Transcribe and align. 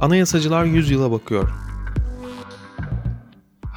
Anayasacılar 0.00 0.64
100 0.64 0.90
yıla 0.90 1.10
bakıyor. 1.10 1.50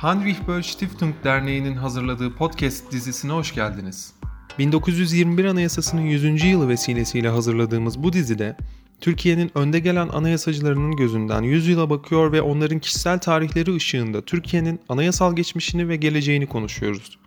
Heinrich 0.02 0.48
Böll 0.48 0.62
Stiftung 0.62 1.16
Derneği'nin 1.24 1.76
hazırladığı 1.76 2.36
podcast 2.36 2.92
dizisine 2.92 3.32
hoş 3.32 3.56
geldiniz. 3.56 4.14
1921 4.60 5.46
Anayasası'nın 5.46 6.02
100. 6.02 6.44
yılı 6.44 6.70
vesilesiyle 6.70 7.30
hazırladığımız 7.30 8.04
bu 8.04 8.14
dizide 8.14 8.58
Türkiye'nin 9.02 9.52
önde 9.56 9.80
gelen 9.80 10.10
anayasacılarının 10.10 10.96
gözünden 10.96 11.42
100 11.42 11.68
yıla 11.68 11.90
bakıyor 11.90 12.32
ve 12.32 12.42
onların 12.42 12.80
kişisel 12.80 13.20
tarihleri 13.20 13.76
ışığında 13.76 14.22
Türkiye'nin 14.22 14.80
anayasal 14.90 15.36
geçmişini 15.36 15.90
ve 15.90 15.96
geleceğini 15.96 16.48
konuşuyoruz. 16.48 17.20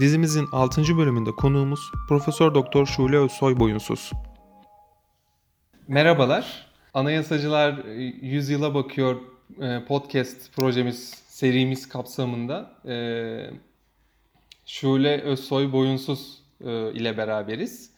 Dizimizin 0.00 0.48
6. 0.52 0.96
bölümünde 0.98 1.30
konuğumuz 1.30 1.80
Profesör 2.08 2.54
Doktor 2.54 2.86
Şule 2.86 3.18
Özsoy 3.18 3.58
Boyunsuz. 3.58 4.10
Merhabalar. 5.88 6.71
Anayasacılar 6.94 7.84
100 7.84 8.50
yıla 8.50 8.74
bakıyor 8.74 9.20
e, 9.60 9.84
podcast 9.84 10.52
projemiz, 10.56 11.08
serimiz 11.28 11.88
kapsamında 11.88 12.70
e, 12.88 12.96
Şule 14.66 15.20
Özsoy 15.20 15.72
Boyunsuz 15.72 16.38
e, 16.64 16.92
ile 16.92 17.16
beraberiz. 17.16 17.92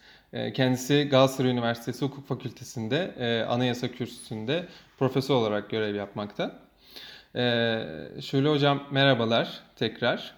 Kendisi 0.55 1.09
Galatasaray 1.11 1.51
Üniversitesi 1.51 2.05
Hukuk 2.05 2.29
Fakültesi'nde 2.29 3.15
anayasa 3.49 3.89
kürsüsünde 3.89 4.67
profesör 4.99 5.35
olarak 5.35 5.71
görev 5.71 5.95
yapmakta. 5.95 6.61
Şule 8.23 8.49
Hocam 8.49 8.83
merhabalar 8.91 9.61
tekrar. 9.77 10.35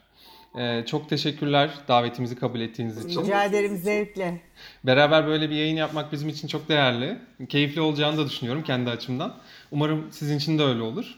Ee, 0.57 0.85
çok 0.87 1.09
teşekkürler 1.09 1.71
davetimizi 1.89 2.37
kabul 2.37 2.61
ettiğiniz 2.61 3.05
için. 3.05 3.23
Rica 3.23 3.45
ederim 3.45 3.77
zevkle. 3.77 4.41
Beraber 4.85 5.27
böyle 5.27 5.51
bir 5.51 5.57
yayın 5.57 5.77
yapmak 5.77 6.13
bizim 6.13 6.29
için 6.29 6.49
çok 6.49 6.69
değerli. 6.69 7.19
Keyifli 7.49 7.81
olacağını 7.81 8.19
da 8.19 8.27
düşünüyorum 8.27 8.63
kendi 8.63 8.91
açımdan. 8.91 9.37
Umarım 9.71 10.13
sizin 10.13 10.39
için 10.39 10.59
de 10.59 10.63
öyle 10.63 10.83
olur. 10.83 11.15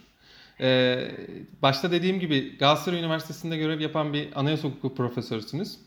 Ee, 0.60 1.10
başta 1.62 1.92
dediğim 1.92 2.20
gibi 2.20 2.58
Galatasaray 2.58 2.98
Üniversitesi'nde 2.98 3.56
görev 3.56 3.80
yapan 3.80 4.12
bir 4.12 4.28
anayasa 4.34 4.68
hukuku 4.68 4.94
profesörüsünüz. 4.94 5.78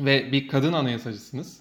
Ve 0.00 0.32
bir 0.32 0.48
kadın 0.48 0.72
anayasacısınız. 0.72 1.60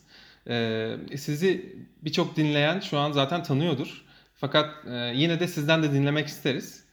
Ee, 0.50 0.96
sizi 1.18 1.76
birçok 2.02 2.36
dinleyen 2.36 2.80
şu 2.80 2.98
an 2.98 3.12
zaten 3.12 3.44
tanıyordur. 3.44 4.06
Fakat 4.36 4.86
e, 4.88 5.12
yine 5.16 5.40
de 5.40 5.48
sizden 5.48 5.84
de 5.84 5.92
dinlemek 5.94 6.28
isteriz. 6.28 6.84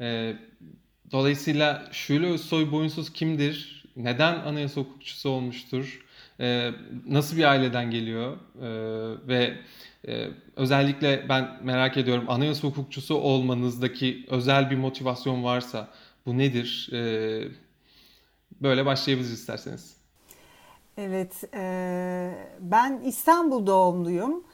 Ee, 0.00 0.36
dolayısıyla 1.12 1.88
Şule 1.92 2.26
Özsoy 2.26 2.72
Boyunsuz 2.72 3.12
kimdir? 3.12 3.73
Neden 3.96 4.34
anayasa 4.34 4.80
hukukçusu 4.80 5.28
olmuştur, 5.28 6.04
e, 6.40 6.70
nasıl 7.06 7.36
bir 7.36 7.44
aileden 7.44 7.90
geliyor 7.90 8.36
e, 8.36 8.68
ve 9.28 9.54
e, 10.08 10.28
özellikle 10.56 11.28
ben 11.28 11.58
merak 11.62 11.96
ediyorum 11.96 12.24
anayasa 12.28 12.68
hukukçusu 12.68 13.14
olmanızdaki 13.14 14.26
özel 14.30 14.70
bir 14.70 14.76
motivasyon 14.76 15.44
varsa 15.44 15.88
bu 16.26 16.38
nedir? 16.38 16.90
E, 16.92 17.48
böyle 18.60 18.86
başlayabiliriz 18.86 19.32
isterseniz. 19.32 19.96
Evet, 20.98 21.44
e, 21.54 22.34
ben 22.60 23.00
İstanbul 23.04 23.66
doğumluyum. 23.66 24.44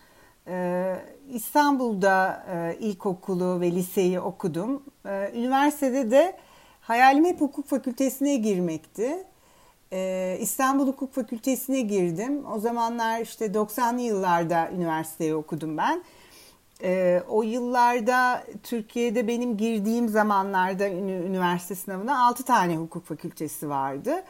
E, 0.48 0.96
İstanbul'da 1.32 2.46
e, 2.52 2.78
ilkokulu 2.80 3.60
ve 3.60 3.70
liseyi 3.70 4.20
okudum. 4.20 4.82
E, 5.06 5.32
üniversitede 5.34 6.10
de 6.10 6.36
hayalim 6.90 7.24
hep 7.24 7.40
hukuk 7.40 7.66
fakültesine 7.66 8.36
girmekti. 8.36 9.24
Ee, 9.92 10.38
İstanbul 10.40 10.86
Hukuk 10.86 11.14
Fakültesine 11.14 11.80
girdim. 11.80 12.46
O 12.52 12.58
zamanlar 12.58 13.20
işte 13.20 13.46
90'lı 13.46 14.00
yıllarda 14.00 14.70
üniversiteyi 14.70 15.34
okudum 15.34 15.76
ben. 15.76 16.02
Ee, 16.82 17.22
o 17.28 17.42
yıllarda 17.42 18.44
Türkiye'de 18.62 19.28
benim 19.28 19.56
girdiğim 19.56 20.08
zamanlarda 20.08 20.88
üniversite 20.88 21.74
sınavına 21.74 22.26
6 22.26 22.44
tane 22.44 22.76
hukuk 22.76 23.06
fakültesi 23.06 23.68
vardı. 23.68 24.22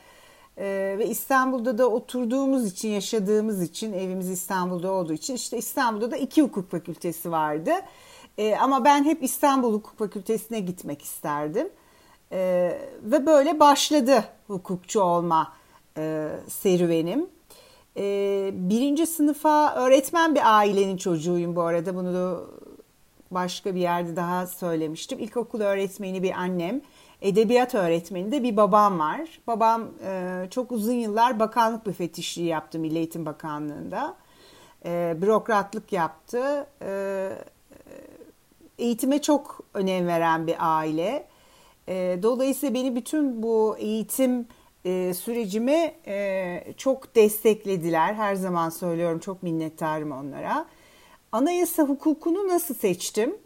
Ee, 0.58 0.94
ve 0.98 1.06
İstanbul'da 1.06 1.78
da 1.78 1.88
oturduğumuz 1.88 2.66
için, 2.66 2.88
yaşadığımız 2.88 3.62
için, 3.62 3.92
evimiz 3.92 4.30
İstanbul'da 4.30 4.92
olduğu 4.92 5.12
için 5.12 5.34
işte 5.34 5.58
İstanbul'da 5.58 6.10
da 6.10 6.16
iki 6.16 6.42
hukuk 6.42 6.70
fakültesi 6.70 7.30
vardı. 7.30 7.72
ama 8.60 8.84
ben 8.84 9.04
hep 9.04 9.22
İstanbul 9.22 9.74
Hukuk 9.74 9.98
Fakültesine 9.98 10.60
gitmek 10.60 11.02
isterdim. 11.02 11.68
E, 12.32 12.78
ve 13.02 13.26
böyle 13.26 13.60
başladı 13.60 14.24
hukukçu 14.46 15.00
olma 15.00 15.52
e, 15.96 16.28
serüvenim. 16.48 17.26
E, 17.96 18.50
birinci 18.54 19.06
sınıfa 19.06 19.74
öğretmen 19.74 20.34
bir 20.34 20.58
ailenin 20.58 20.96
çocuğuyum 20.96 21.56
bu 21.56 21.62
arada. 21.62 21.94
Bunu 21.94 22.14
da 22.14 22.40
başka 23.30 23.74
bir 23.74 23.80
yerde 23.80 24.16
daha 24.16 24.46
söylemiştim. 24.46 25.18
İlkokul 25.18 25.60
öğretmeni 25.60 26.22
bir 26.22 26.32
annem, 26.32 26.80
edebiyat 27.22 27.74
öğretmeni 27.74 28.32
de 28.32 28.42
bir 28.42 28.56
babam 28.56 28.98
var. 28.98 29.40
Babam 29.46 29.88
e, 30.04 30.46
çok 30.50 30.72
uzun 30.72 30.92
yıllar 30.92 31.40
bakanlık 31.40 31.86
müfettişliği 31.86 32.48
yaptı 32.48 32.78
Milli 32.78 32.98
Eğitim 32.98 33.26
Bakanlığı'nda. 33.26 34.16
E, 34.84 35.16
bürokratlık 35.22 35.92
yaptı. 35.92 36.66
E, 36.82 37.30
eğitime 38.78 39.22
çok 39.22 39.60
önem 39.74 40.06
veren 40.06 40.46
bir 40.46 40.56
aile. 40.58 41.29
E, 41.90 42.18
dolayısıyla 42.22 42.74
beni 42.74 42.96
bütün 42.96 43.42
bu 43.42 43.76
eğitim 43.78 44.46
e, 44.84 45.14
sürecimi 45.14 45.94
e, 46.06 46.74
çok 46.76 47.14
desteklediler. 47.14 48.14
Her 48.14 48.34
zaman 48.34 48.68
söylüyorum 48.68 49.18
çok 49.18 49.42
minnettarım 49.42 50.12
onlara. 50.12 50.66
Anayasa 51.32 51.82
hukukunu 51.82 52.48
nasıl 52.48 52.74
seçtim? 52.74 53.36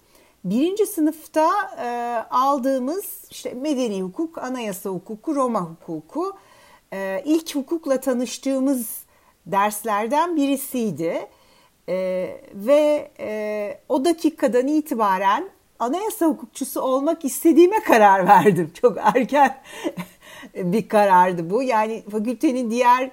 Birinci 0.45 0.87
sınıfta 0.87 1.51
e, 1.83 1.89
aldığımız 2.31 3.25
işte 3.31 3.55
medeni 3.55 4.03
hukuk, 4.03 4.39
anayasa 4.39 4.91
hukuku, 4.91 5.35
Roma 5.35 5.61
hukuku 5.61 6.33
e, 6.93 7.23
ilk 7.25 7.55
hukukla 7.55 8.01
tanıştığımız 8.01 9.05
derslerden 9.47 10.37
birisiydi. 10.37 11.27
E, 11.89 11.97
ve 12.55 13.11
e, 13.19 13.79
o 13.89 14.05
dakikadan 14.05 14.67
itibaren 14.67 15.49
anayasa 15.85 16.27
hukukçusu 16.27 16.81
olmak 16.81 17.25
istediğime 17.25 17.81
karar 17.81 18.27
verdim. 18.29 18.71
Çok 18.81 18.99
erken 19.01 19.63
bir 20.55 20.89
karardı 20.89 21.51
bu. 21.51 21.63
Yani 21.63 22.03
fakültenin 22.11 22.71
diğer 22.71 23.11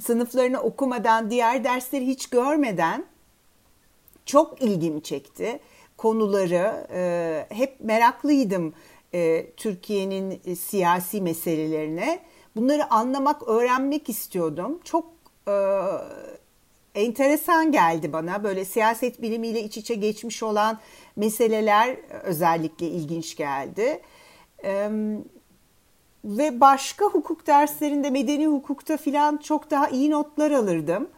sınıflarını 0.00 0.60
okumadan, 0.60 1.30
diğer 1.30 1.64
dersleri 1.64 2.06
hiç 2.06 2.26
görmeden 2.26 3.04
çok 4.26 4.62
ilgimi 4.62 5.02
çekti. 5.02 5.60
Konuları 5.96 6.86
e, 6.92 7.46
hep 7.48 7.80
meraklıydım 7.80 8.74
e, 9.14 9.46
Türkiye'nin 9.56 10.40
e, 10.44 10.56
siyasi 10.56 11.20
meselelerine. 11.20 12.20
Bunları 12.56 12.90
anlamak, 12.90 13.48
öğrenmek 13.48 14.08
istiyordum. 14.08 14.80
Çok 14.84 15.04
e, 15.48 15.54
enteresan 16.96 17.72
geldi 17.72 18.12
bana. 18.12 18.44
Böyle 18.44 18.64
siyaset 18.64 19.22
bilimiyle 19.22 19.62
iç 19.62 19.76
içe 19.76 19.94
geçmiş 19.94 20.42
olan 20.42 20.78
meseleler 21.16 21.96
özellikle 22.22 22.86
ilginç 22.86 23.36
geldi. 23.36 24.00
Ve 26.24 26.60
başka 26.60 27.04
hukuk 27.04 27.46
derslerinde 27.46 28.10
medeni 28.10 28.46
hukukta 28.46 28.96
filan 28.96 29.36
çok 29.36 29.70
daha 29.70 29.88
iyi 29.88 30.10
notlar 30.10 30.50
alırdım. 30.50 31.08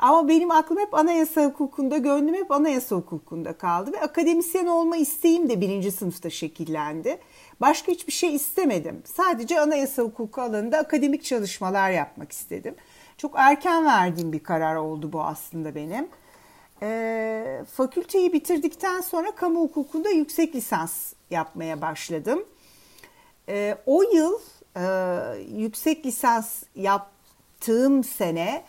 ama 0.00 0.28
benim 0.28 0.50
aklım 0.50 0.78
hep 0.78 0.94
anayasa 0.94 1.44
hukukunda, 1.44 1.98
gönlüm 1.98 2.34
hep 2.34 2.50
anayasa 2.50 2.96
hukukunda 2.96 3.52
kaldı. 3.52 3.92
Ve 3.92 4.00
akademisyen 4.00 4.66
olma 4.66 4.96
isteğim 4.96 5.48
de 5.48 5.60
birinci 5.60 5.92
sınıfta 5.92 6.30
şekillendi. 6.30 7.18
Başka 7.60 7.92
hiçbir 7.92 8.12
şey 8.12 8.34
istemedim. 8.34 9.02
Sadece 9.04 9.60
anayasa 9.60 10.02
hukuku 10.02 10.40
alanında 10.40 10.78
akademik 10.78 11.24
çalışmalar 11.24 11.90
yapmak 11.90 12.32
istedim. 12.32 12.74
Çok 13.18 13.32
erken 13.36 13.86
verdiğim 13.86 14.32
bir 14.32 14.42
karar 14.42 14.76
oldu 14.76 15.12
bu 15.12 15.22
aslında 15.22 15.74
benim. 15.74 16.08
E, 16.82 17.64
fakülteyi 17.72 18.32
bitirdikten 18.32 19.00
sonra 19.00 19.30
kamu 19.30 19.60
hukukunda 19.60 20.10
yüksek 20.10 20.54
lisans 20.54 21.12
yapmaya 21.30 21.80
başladım. 21.80 22.44
E, 23.48 23.78
o 23.86 24.02
yıl 24.02 24.38
e, 24.76 24.84
yüksek 25.56 26.06
lisans 26.06 26.62
yaptığım 26.74 28.04
sene 28.04 28.64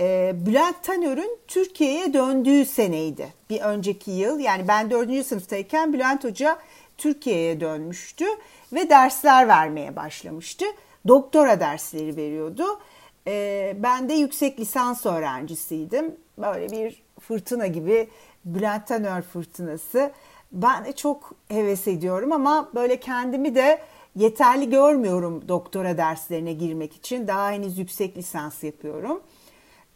e, 0.00 0.32
Bülent 0.46 0.82
Tanör'ün 0.82 1.38
Türkiye'ye 1.48 2.14
döndüğü 2.14 2.64
seneydi. 2.64 3.32
Bir 3.50 3.60
önceki 3.60 4.10
yıl 4.10 4.38
yani 4.38 4.68
ben 4.68 4.90
dördüncü 4.90 5.24
sınıftayken 5.24 5.92
Bülent 5.92 6.24
Hoca 6.24 6.58
Türkiye'ye 6.98 7.60
dönmüştü 7.60 8.24
ve 8.72 8.90
dersler 8.90 9.48
vermeye 9.48 9.96
başlamıştı. 9.96 10.64
Doktora 11.08 11.60
dersleri 11.60 12.16
veriyordu. 12.16 12.80
E, 13.26 13.76
ben 13.78 14.08
de 14.08 14.14
yüksek 14.14 14.60
lisans 14.60 15.06
öğrencisiydim. 15.06 16.16
Böyle 16.38 16.70
bir 16.70 17.02
fırtına 17.20 17.66
gibi 17.66 18.08
Bülent 18.44 18.86
Tanör 18.86 19.22
fırtınası. 19.22 20.12
Ben 20.52 20.84
de 20.84 20.92
çok 20.92 21.32
heves 21.48 21.88
ediyorum 21.88 22.32
ama 22.32 22.70
böyle 22.74 23.00
kendimi 23.00 23.54
de 23.54 23.78
yeterli 24.16 24.70
görmüyorum 24.70 25.48
doktora 25.48 25.98
derslerine 25.98 26.52
girmek 26.52 26.96
için. 26.96 27.28
Daha 27.28 27.50
henüz 27.50 27.78
yüksek 27.78 28.16
lisans 28.16 28.62
yapıyorum. 28.64 29.22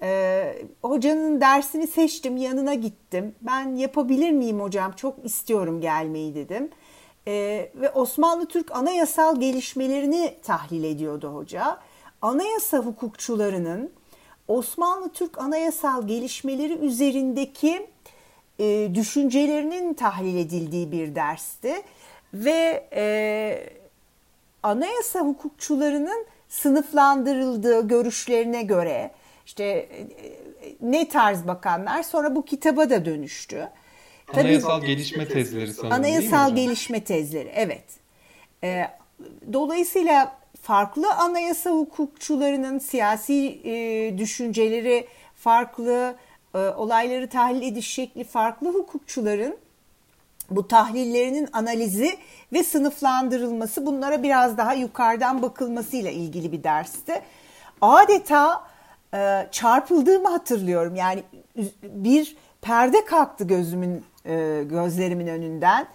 Ee, 0.02 0.62
hocanın 0.82 1.40
dersini 1.40 1.86
seçtim, 1.86 2.36
yanına 2.36 2.74
gittim. 2.74 3.34
Ben 3.40 3.76
yapabilir 3.76 4.30
miyim 4.30 4.60
hocam? 4.60 4.92
Çok 4.92 5.24
istiyorum 5.24 5.80
gelmeyi 5.80 6.34
dedim. 6.34 6.70
Ee, 7.28 7.70
ve 7.74 7.90
Osmanlı 7.90 8.46
Türk 8.46 8.72
anayasal 8.76 9.40
gelişmelerini 9.40 10.34
tahlil 10.42 10.84
ediyordu 10.84 11.34
hoca. 11.34 11.78
Anayasa 12.22 12.78
hukukçularının 12.78 13.92
Osmanlı 14.48 15.08
Türk 15.08 15.38
anayasal 15.38 16.08
gelişmeleri 16.08 16.72
üzerindeki 16.72 17.86
e, 18.58 18.90
düşüncelerinin 18.94 19.94
tahlil 19.94 20.36
edildiği 20.36 20.92
bir 20.92 21.14
dersti 21.14 21.82
ve 22.34 22.88
e, 22.92 23.70
anayasa 24.62 25.20
hukukçularının 25.20 26.26
sınıflandırıldığı 26.48 27.88
görüşlerine 27.88 28.62
göre 28.62 29.10
işte 29.46 29.64
e, 29.64 29.88
ne 30.80 31.08
tarz 31.08 31.46
bakanlar 31.46 32.02
sonra 32.02 32.36
bu 32.36 32.44
kitaba 32.44 32.90
da 32.90 33.04
dönüştü. 33.04 33.68
Anayasal 34.34 34.80
Tabii, 34.80 34.86
gelişme 34.86 35.28
tezleri 35.28 35.72
sanırım 35.72 35.92
Anayasal 35.92 36.56
gelişme 36.56 37.04
tezleri 37.04 37.52
evet. 37.54 37.84
E, 38.64 38.84
dolayısıyla 39.52 40.38
farklı 40.66 41.12
anayasa 41.12 41.70
hukukçularının 41.70 42.78
siyasi 42.78 43.60
e, 43.64 44.18
düşünceleri 44.18 45.06
farklı, 45.34 46.14
e, 46.54 46.58
olayları 46.58 47.28
tahlil 47.28 47.62
ediş 47.62 47.88
şekli 47.88 48.24
farklı 48.24 48.74
hukukçuların 48.74 49.56
bu 50.50 50.68
tahlillerinin 50.68 51.48
analizi 51.52 52.18
ve 52.52 52.62
sınıflandırılması 52.62 53.86
bunlara 53.86 54.22
biraz 54.22 54.58
daha 54.58 54.74
yukarıdan 54.74 55.42
bakılmasıyla 55.42 56.10
ilgili 56.10 56.52
bir 56.52 56.62
dersti. 56.62 57.22
Adeta 57.80 58.62
e, 59.14 59.48
çarpıldığımı 59.52 60.28
hatırlıyorum. 60.28 60.96
Yani 60.96 61.22
bir 61.82 62.36
perde 62.62 63.04
kalktı 63.04 63.44
gözümün 63.44 64.04
e, 64.24 64.62
gözlerimin 64.70 65.26
önünden. 65.26 65.86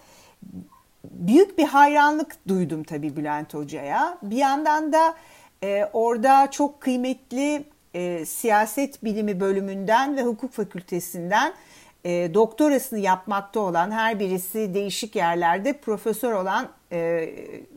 Büyük 1.12 1.58
bir 1.58 1.64
hayranlık 1.64 2.48
duydum 2.48 2.84
tabii 2.84 3.16
Bülent 3.16 3.54
Hoca'ya. 3.54 4.18
Bir 4.22 4.36
yandan 4.36 4.92
da 4.92 5.14
e, 5.62 5.88
orada 5.92 6.50
çok 6.50 6.80
kıymetli 6.80 7.64
e, 7.94 8.26
siyaset 8.26 9.04
bilimi 9.04 9.40
bölümünden 9.40 10.16
ve 10.16 10.22
hukuk 10.22 10.52
fakültesinden 10.52 11.52
e, 12.04 12.34
doktorasını 12.34 12.98
yapmakta 12.98 13.60
olan 13.60 13.90
her 13.90 14.20
birisi 14.20 14.74
değişik 14.74 15.16
yerlerde 15.16 15.72
profesör 15.72 16.32
olan 16.32 16.68
e, 16.92 17.28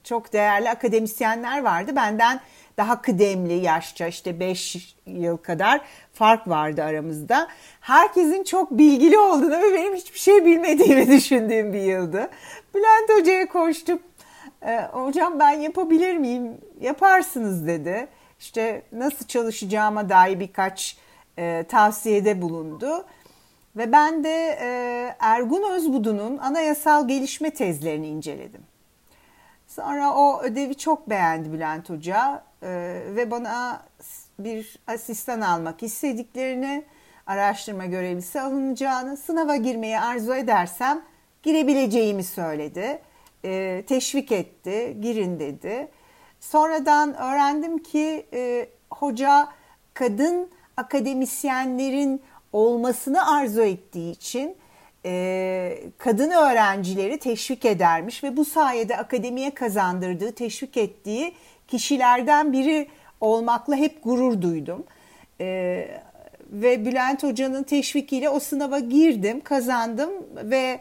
çok 0.04 0.34
değerli 0.34 0.70
akademisyenler 0.70 1.64
vardı. 1.64 1.96
Benden 1.96 2.40
daha 2.78 3.02
kıdemli 3.02 3.54
yaşça 3.54 4.08
işte 4.08 4.40
5 4.40 4.96
yıl 5.06 5.38
kadar 5.38 5.82
fark 6.14 6.48
vardı 6.48 6.84
aramızda. 6.84 7.48
Herkesin 7.82 8.44
çok 8.44 8.72
bilgili 8.72 9.18
olduğunu 9.18 9.62
ve 9.62 9.74
benim 9.74 9.96
hiçbir 9.96 10.20
şey 10.20 10.46
bilmediğimi 10.46 11.08
düşündüğüm 11.12 11.74
bir 11.74 11.82
yıldı. 11.82 12.30
Bülent 12.76 13.10
Hoca'ya 13.20 13.48
koştum. 13.48 14.00
E, 14.62 14.82
hocam 14.92 15.40
ben 15.40 15.52
yapabilir 15.52 16.18
miyim? 16.18 16.58
Yaparsınız 16.82 17.68
dedi. 17.68 18.08
İşte 18.40 18.82
nasıl 18.92 19.28
çalışacağıma 19.28 20.10
dair 20.10 20.40
birkaç 20.40 20.98
e, 21.38 21.64
tavsiyede 21.70 22.42
bulundu. 22.42 23.06
Ve 23.76 23.92
ben 23.92 24.24
de 24.24 24.58
e, 24.62 24.68
Ergun 25.20 25.72
Özbudu'nun 25.72 26.38
anayasal 26.38 27.08
gelişme 27.08 27.50
tezlerini 27.50 28.08
inceledim. 28.08 28.62
Sonra 29.68 30.14
o 30.14 30.42
ödevi 30.42 30.76
çok 30.76 31.10
beğendi 31.10 31.54
Bülent 31.54 31.90
Hoca 31.90 32.44
e, 32.64 32.68
ve 33.16 33.32
bana 33.32 33.82
bir 34.40 34.80
asistan 34.88 35.42
almak 35.42 35.84
istediklerini, 35.84 36.86
araştırma 37.28 37.86
görevlisi 37.86 38.42
alınacağını, 38.42 39.18
sınava 39.18 39.56
girmeyi 39.56 40.00
arzu 40.00 40.34
edersem 40.34 41.02
girebileceğimi 41.46 42.24
söyledi. 42.24 43.02
E, 43.46 43.84
teşvik 43.88 44.32
etti, 44.32 44.98
girin 45.02 45.40
dedi. 45.40 45.88
Sonradan 46.40 47.14
öğrendim 47.14 47.78
ki 47.78 48.26
e, 48.34 48.70
hoca 48.92 49.48
kadın 49.94 50.50
akademisyenlerin 50.78 52.22
olmasını 52.54 53.36
arzu 53.36 53.62
ettiği 53.62 54.12
için 54.12 54.56
e, 55.06 55.78
kadın 55.98 56.32
öğrencileri 56.32 57.20
teşvik 57.20 57.66
edermiş 57.66 58.24
ve 58.24 58.38
bu 58.38 58.46
sayede 58.46 58.98
akademiye 58.98 59.54
kazandırdığı, 59.54 60.32
teşvik 60.32 60.78
ettiği 60.78 61.34
kişilerden 61.68 62.54
biri 62.54 62.88
olmakla 63.22 63.76
hep 63.76 64.04
gurur 64.04 64.42
duydum. 64.42 64.84
E, 65.42 65.48
ve 66.52 66.86
Bülent 66.86 67.24
Hoca'nın 67.24 67.64
teşvikiyle 67.64 68.30
o 68.30 68.40
sınava 68.40 68.80
girdim, 68.80 69.42
kazandım 69.42 70.10
ve 70.36 70.80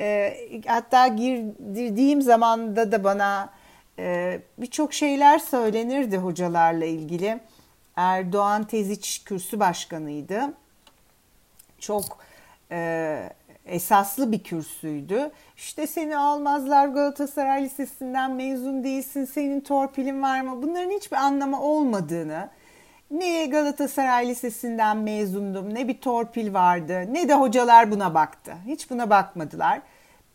e, 0.00 0.36
hatta 0.66 1.06
girdiğim 1.06 2.22
zamanda 2.22 2.92
da 2.92 3.04
bana 3.04 3.50
e, 3.98 4.38
birçok 4.58 4.94
şeyler 4.94 5.38
söylenirdi 5.38 6.16
hocalarla 6.16 6.84
ilgili. 6.84 7.40
Erdoğan 7.96 8.64
Teziç 8.64 9.24
kürsü 9.24 9.60
başkanıydı. 9.60 10.54
Çok 11.78 12.18
e, 12.70 13.30
esaslı 13.66 14.32
bir 14.32 14.42
kürsüydü. 14.42 15.30
İşte 15.56 15.86
seni 15.86 16.16
almazlar 16.16 16.88
Galatasaray 16.88 17.64
Lisesi'nden 17.64 18.30
mezun 18.30 18.84
değilsin, 18.84 19.24
senin 19.24 19.60
torpilin 19.60 20.22
var 20.22 20.40
mı? 20.40 20.62
Bunların 20.62 20.90
hiçbir 20.90 21.16
anlamı 21.16 21.62
olmadığını, 21.62 22.48
ne 23.10 23.46
Galatasaray 23.46 24.28
Lisesi'nden 24.28 24.96
mezundum, 24.96 25.74
ne 25.74 25.88
bir 25.88 26.00
torpil 26.00 26.54
vardı, 26.54 27.14
ne 27.14 27.28
de 27.28 27.34
hocalar 27.34 27.90
buna 27.90 28.14
baktı. 28.14 28.54
Hiç 28.66 28.90
buna 28.90 29.10
bakmadılar. 29.10 29.82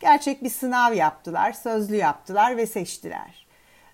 Gerçek 0.02 0.44
bir 0.44 0.50
sınav 0.50 0.94
yaptılar, 0.94 1.54
sözlü 1.54 1.96
yaptılar 1.96 2.58
ve 2.58 2.66
seçtiler. 2.66 3.46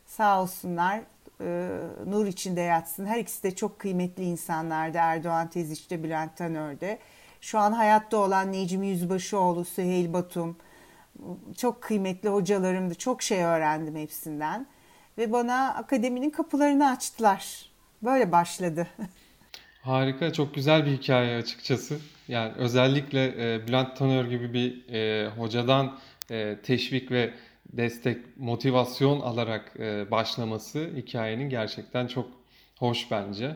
Sağ 0.06 0.42
olsunlar, 0.42 1.02
e, 1.42 1.70
nur 2.06 2.26
içinde 2.26 2.62
yatsın. 2.62 3.06
Her 3.06 3.20
ikisi 3.20 3.44
de 3.44 3.56
çok 3.56 3.80
kıymetli 3.80 4.24
insanlardı. 4.24 4.98
Erdoğan 4.98 5.48
Teziç'te, 5.48 6.04
Bülent 6.04 6.38
Tanör'de. 6.38 7.00
Şu 7.42 7.60
an 7.60 7.72
hayatta 7.72 8.18
olan 8.18 8.52
Necmi 8.52 8.88
Yüzbaşıoğlu, 8.88 9.66
Süheyl 9.66 10.14
Batum 10.14 10.58
çok 11.58 11.82
kıymetli 11.82 12.30
hocalarımdı. 12.30 12.96
Çok 12.96 13.22
şey 13.22 13.44
öğrendim 13.44 13.96
hepsinden. 13.96 14.68
Ve 15.18 15.32
bana 15.32 15.74
akademinin 15.74 16.30
kapılarını 16.30 16.90
açtılar. 16.90 17.72
Böyle 18.04 18.32
başladı. 18.32 18.88
Harika, 19.82 20.34
çok 20.34 20.56
güzel 20.56 20.86
bir 20.86 20.92
hikaye 20.92 21.38
açıkçası. 21.38 22.00
Yani 22.28 22.54
özellikle 22.56 23.54
e, 23.56 23.68
Bülent 23.68 23.98
Tanör 23.98 24.26
gibi 24.26 24.54
bir 24.54 24.94
e, 24.94 25.30
hocadan 25.30 26.00
e, 26.32 26.58
teşvik 26.64 27.12
ve 27.12 27.34
destek, 27.74 28.38
motivasyon 28.38 29.20
alarak 29.20 29.72
e, 29.80 30.12
başlaması 30.12 30.90
hikayenin 30.96 31.50
gerçekten 31.50 32.08
çok 32.08 32.30
hoş 32.80 33.12
bence. 33.12 33.56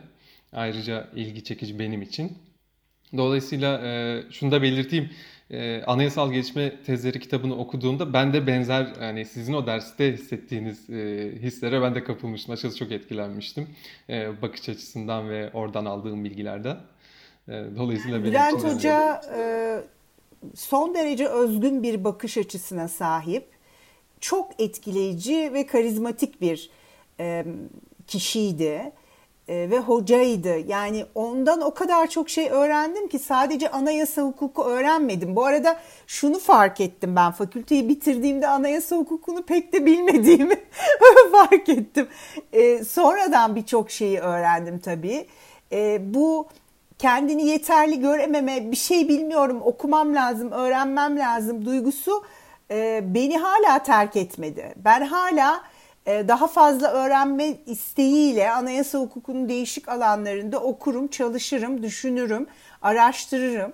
Ayrıca 0.52 1.08
ilgi 1.14 1.44
çekici 1.44 1.78
benim 1.78 2.02
için. 2.02 2.38
Dolayısıyla 3.16 3.86
e, 3.86 4.22
şunu 4.30 4.50
da 4.52 4.62
belirteyim. 4.62 5.10
E, 5.52 5.82
Anayasal 5.86 6.32
Gelişme 6.32 6.82
Tezleri 6.82 7.20
kitabını 7.20 7.58
okuduğumda 7.58 8.12
ben 8.12 8.32
de 8.32 8.46
benzer 8.46 8.86
yani 9.00 9.24
sizin 9.24 9.52
o 9.52 9.66
derste 9.66 10.12
hissettiğiniz 10.12 10.90
e, 10.90 11.32
hislere 11.42 11.82
ben 11.82 11.94
de 11.94 12.04
kapılmıştım. 12.04 12.52
Açıkçası 12.52 12.78
çok 12.78 12.92
etkilenmiştim. 12.92 13.68
E, 14.08 14.42
bakış 14.42 14.68
açısından 14.68 15.30
ve 15.30 15.50
oradan 15.52 15.84
aldığım 15.84 16.24
bilgilerden. 16.24 16.76
E, 17.48 17.52
dolayısıyla 17.76 18.24
Bülent 18.24 18.64
Hoca 18.64 19.20
e, 19.36 19.40
son 20.54 20.94
derece 20.94 21.28
özgün 21.28 21.82
bir 21.82 22.04
bakış 22.04 22.38
açısına 22.38 22.88
sahip. 22.88 23.48
Çok 24.20 24.60
etkileyici 24.60 25.50
ve 25.54 25.66
karizmatik 25.66 26.40
bir 26.40 26.70
e, 27.20 27.44
kişiydi 28.06 28.92
ve 29.48 29.78
hocaydı. 29.78 30.58
Yani 30.58 31.04
ondan 31.14 31.60
o 31.60 31.74
kadar 31.74 32.06
çok 32.06 32.30
şey 32.30 32.50
öğrendim 32.50 33.08
ki 33.08 33.18
sadece 33.18 33.70
anayasa 33.70 34.22
hukuku 34.22 34.64
öğrenmedim. 34.64 35.36
Bu 35.36 35.44
arada 35.44 35.76
şunu 36.06 36.38
fark 36.38 36.80
ettim 36.80 37.16
ben 37.16 37.30
fakülteyi 37.30 37.88
bitirdiğimde 37.88 38.48
anayasa 38.48 38.96
hukukunu 38.96 39.42
pek 39.42 39.72
de 39.72 39.86
bilmediğimi 39.86 40.54
fark 41.32 41.68
ettim. 41.68 42.08
E, 42.52 42.84
sonradan 42.84 43.56
birçok 43.56 43.90
şeyi 43.90 44.18
öğrendim 44.18 44.78
tabii. 44.78 45.26
E, 45.72 46.14
bu 46.14 46.48
kendini 46.98 47.46
yeterli 47.46 48.00
görememe, 48.00 48.70
bir 48.70 48.76
şey 48.76 49.08
bilmiyorum, 49.08 49.60
okumam 49.64 50.14
lazım, 50.14 50.52
öğrenmem 50.52 51.18
lazım 51.18 51.64
duygusu 51.64 52.24
e, 52.70 53.00
beni 53.14 53.38
hala 53.38 53.82
terk 53.82 54.16
etmedi. 54.16 54.74
Ben 54.76 55.06
hala 55.06 55.56
e, 55.56 55.71
daha 56.06 56.46
fazla 56.46 56.92
öğrenme 56.92 57.48
isteğiyle 57.66 58.50
anayasa 58.50 58.98
hukukunun 58.98 59.48
değişik 59.48 59.88
alanlarında 59.88 60.60
okurum, 60.60 61.08
çalışırım, 61.08 61.82
düşünürüm, 61.82 62.46
araştırırım. 62.82 63.72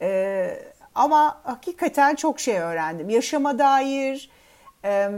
E, 0.00 0.50
ama 0.94 1.40
hakikaten 1.44 2.14
çok 2.14 2.40
şey 2.40 2.58
öğrendim. 2.58 3.10
Yaşama 3.10 3.58
dair 3.58 4.30
e, 4.84 5.10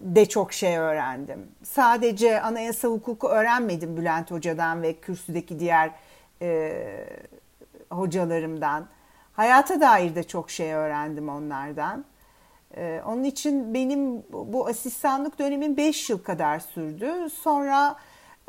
de 0.00 0.26
çok 0.26 0.52
şey 0.52 0.78
öğrendim. 0.78 1.48
Sadece 1.62 2.40
anayasa 2.40 2.88
hukuku 2.88 3.28
öğrenmedim 3.28 3.96
Bülent 3.96 4.30
Hoca'dan 4.30 4.82
ve 4.82 4.92
kürsüdeki 4.92 5.58
diğer 5.58 5.90
e, 6.42 6.72
hocalarımdan. 7.90 8.86
Hayata 9.32 9.80
dair 9.80 10.14
de 10.14 10.22
çok 10.22 10.50
şey 10.50 10.72
öğrendim 10.74 11.28
onlardan. 11.28 12.04
E, 12.76 13.02
onun 13.06 13.24
için 13.24 13.74
benim 13.74 14.22
bu 14.32 14.66
asistanlık 14.66 15.38
dönemin 15.38 15.76
5 15.76 16.10
yıl 16.10 16.22
kadar 16.22 16.60
sürdü. 16.60 17.30
Sonra 17.30 17.96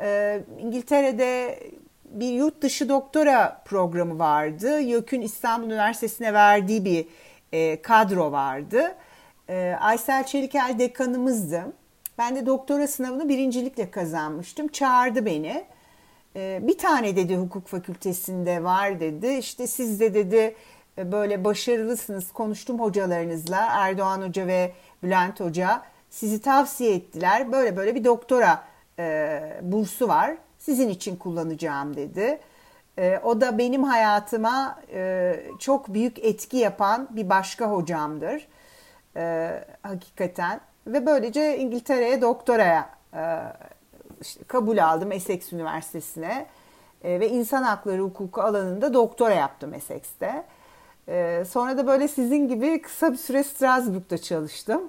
e, 0.00 0.40
İngiltere'de 0.58 1.58
bir 2.04 2.30
yurt 2.30 2.62
dışı 2.62 2.88
doktora 2.88 3.62
programı 3.64 4.18
vardı. 4.18 4.80
YÖK'ün 4.80 5.20
İstanbul 5.20 5.66
Üniversitesi'ne 5.66 6.34
verdiği 6.34 6.84
bir 6.84 7.06
e, 7.52 7.82
kadro 7.82 8.32
vardı. 8.32 8.94
E, 9.48 9.76
Aysel 9.80 10.24
Çelikel 10.24 10.74
dekanımızdı. 10.78 11.72
Ben 12.18 12.36
de 12.36 12.46
doktora 12.46 12.86
sınavını 12.86 13.28
birincilikle 13.28 13.90
kazanmıştım. 13.90 14.68
Çağırdı 14.68 15.26
beni. 15.26 15.64
E, 16.36 16.60
bir 16.62 16.78
tane 16.78 17.16
dedi 17.16 17.36
hukuk 17.36 17.66
fakültesinde 17.66 18.64
var 18.64 19.00
dedi. 19.00 19.28
İşte 19.28 19.66
siz 19.66 20.00
de 20.00 20.14
dedi 20.14 20.54
böyle 21.12 21.44
başarılısınız. 21.44 22.32
Konuştum 22.32 22.80
hocalarınızla 22.80 23.68
Erdoğan 23.70 24.22
Hoca 24.22 24.46
ve 24.46 24.72
Bülent 25.02 25.40
Hoca. 25.40 25.82
Sizi 26.10 26.42
tavsiye 26.42 26.94
ettiler. 26.94 27.52
Böyle 27.52 27.76
böyle 27.76 27.94
bir 27.94 28.04
doktora 28.04 28.64
e, 28.98 29.40
bursu 29.62 30.08
var. 30.08 30.36
Sizin 30.58 30.88
için 30.88 31.16
kullanacağım 31.16 31.96
dedi. 31.96 32.40
E, 32.98 33.18
o 33.24 33.40
da 33.40 33.58
benim 33.58 33.84
hayatıma 33.84 34.80
e, 34.92 35.36
çok 35.58 35.94
büyük 35.94 36.24
etki 36.24 36.56
yapan 36.56 37.08
bir 37.10 37.28
başka 37.28 37.66
hocamdır. 37.66 38.48
E, 39.16 39.50
hakikaten. 39.82 40.60
Ve 40.86 41.06
böylece 41.06 41.58
İngiltere'ye 41.58 42.20
doktoraya 42.20 42.90
e, 43.14 43.38
işte 44.20 44.44
kabul 44.44 44.78
aldım 44.78 45.12
Essex 45.12 45.52
Üniversitesi'ne. 45.52 46.46
E, 47.04 47.20
ve 47.20 47.28
insan 47.28 47.62
hakları 47.62 48.02
hukuku 48.02 48.42
alanında 48.42 48.94
doktora 48.94 49.34
yaptım 49.34 49.74
Essex'te. 49.74 50.44
E, 51.08 51.44
sonra 51.50 51.78
da 51.78 51.86
böyle 51.86 52.08
sizin 52.08 52.48
gibi 52.48 52.82
kısa 52.82 53.12
bir 53.12 53.16
süre 53.16 53.44
Strasbourg'da 53.44 54.18
çalıştım. 54.18 54.82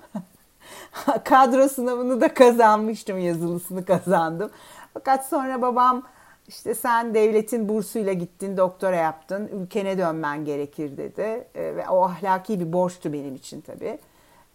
Kadro 1.24 1.68
sınavını 1.68 2.22
da 2.22 2.34
kazanmıştım, 2.34 3.20
yazılısını 3.20 3.86
kazandım. 3.86 4.52
Fakat 4.94 5.26
sonra 5.26 5.62
babam 5.62 6.04
işte 6.48 6.76
sen 6.76 7.14
devletin 7.14 7.70
bursuyla 7.70 8.14
gittin, 8.14 8.58
doktora 8.58 8.96
yaptın, 8.96 9.50
ülkene 9.54 9.98
dönmen 9.98 10.46
gerekir 10.46 10.98
dedi. 10.98 11.48
E, 11.56 11.76
ve 11.76 11.90
o 11.90 12.04
ahlaki 12.04 12.60
bir 12.60 12.74
borçtu 12.74 13.14
benim 13.14 13.36
için 13.36 13.62
tabii. 13.62 14.00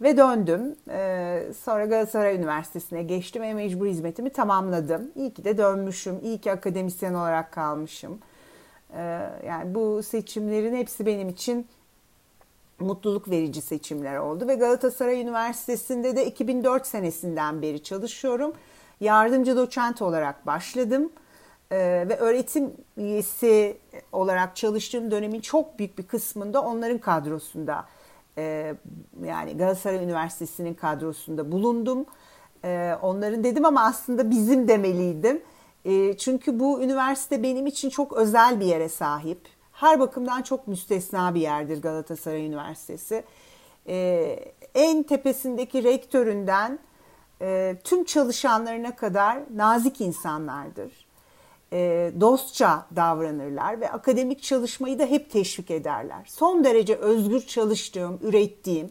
Ve 0.01 0.17
döndüm. 0.17 0.77
E, 0.91 1.43
sonra 1.65 1.85
Galatasaray 1.85 2.37
Üniversitesi'ne 2.37 3.03
geçtim 3.03 3.43
ve 3.43 3.55
mecbur 3.55 3.87
hizmetimi 3.87 4.31
tamamladım. 4.31 5.11
İyi 5.17 5.35
ki 5.35 5.45
de 5.45 5.59
dönmüşüm, 5.59 6.21
iyi 6.23 6.39
ki 6.39 6.53
akademisyen 6.53 7.15
olarak 7.15 7.53
kalmışım. 7.53 8.19
E, 8.95 9.01
yani 9.47 9.75
bu 9.75 10.03
seçimlerin 10.03 10.77
hepsi 10.77 11.07
benim 11.07 11.29
için 11.29 11.67
mutluluk 12.81 13.31
verici 13.31 13.61
seçimler 13.61 14.17
oldu 14.17 14.49
ve 14.49 14.55
Galatasaray 14.55 15.21
Üniversitesi'nde 15.21 16.17
de 16.17 16.27
2004 16.27 16.87
senesinden 16.87 17.63
beri 17.63 17.83
çalışıyorum. 17.83 18.53
Yardımcı 19.01 19.57
doçent 19.57 20.03
olarak 20.03 20.47
başladım 20.47 21.11
ee, 21.71 22.07
ve 22.09 22.17
öğretim 22.17 22.73
üyesi 22.97 23.77
olarak 24.13 24.57
çalıştığım 24.57 25.11
dönemin 25.11 25.41
çok 25.41 25.79
büyük 25.79 25.99
bir 25.99 26.07
kısmında 26.07 26.63
onların 26.63 26.99
kadrosunda 26.99 27.85
e, 28.39 28.75
yani 29.25 29.57
Galatasaray 29.57 30.05
Üniversitesi'nin 30.05 30.75
kadrosunda 30.75 31.53
bulundum. 31.53 32.07
E, 32.65 32.97
onların 33.03 33.45
dedim 33.45 33.65
ama 33.65 33.85
aslında 33.85 34.31
bizim 34.31 34.69
demeliydim. 34.69 35.43
E, 35.87 36.17
çünkü 36.17 36.61
bu 36.61 36.83
üniversite 36.83 37.43
benim 37.43 37.67
için 37.67 37.91
çok 37.91 38.13
özel 38.13 38.61
bir 38.61 38.67
yere 38.67 38.89
sahip 38.89 39.39
her 39.77 40.01
bakımdan 40.01 40.43
çok 40.43 40.69
müstesna 40.69 41.35
bir 41.35 41.41
yerdir 41.41 41.83
Galatasaray 41.83 42.47
Üniversitesi. 42.47 43.25
Ee, 43.89 44.39
en 44.75 45.03
tepesindeki 45.03 45.85
rektöründen 45.85 46.79
e, 47.43 47.77
tüm 47.85 48.05
çalışanlarına 48.05 48.97
kadar 48.97 49.39
nazik 49.55 50.01
insanlardır. 50.01 51.07
E, 51.73 52.13
dostça 52.21 52.87
davranırlar 52.97 53.81
ve 53.81 53.91
akademik 53.93 54.43
çalışmayı 54.43 54.99
da 54.99 55.07
hep 55.07 55.31
teşvik 55.31 55.71
ederler. 55.71 56.23
Son 56.27 56.65
derece 56.65 56.97
özgür 56.97 57.41
çalıştığım, 57.41 58.19
ürettiğim, 58.23 58.91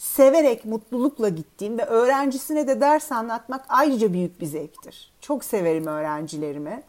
severek, 0.00 0.64
mutlulukla 0.64 1.28
gittiğim 1.28 1.78
ve 1.78 1.84
öğrencisine 1.84 2.68
de 2.68 2.80
ders 2.80 3.12
anlatmak 3.12 3.64
ayrıca 3.68 4.12
büyük 4.12 4.40
bir 4.40 4.46
zevktir. 4.46 5.12
Çok 5.20 5.44
severim 5.44 5.86
öğrencilerimi. 5.86 6.82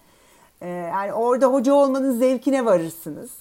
Ee, 0.61 0.67
yani 0.67 1.13
orada 1.13 1.47
hoca 1.47 1.73
olmanın 1.73 2.19
zevkine 2.19 2.65
varırsınız. 2.65 3.31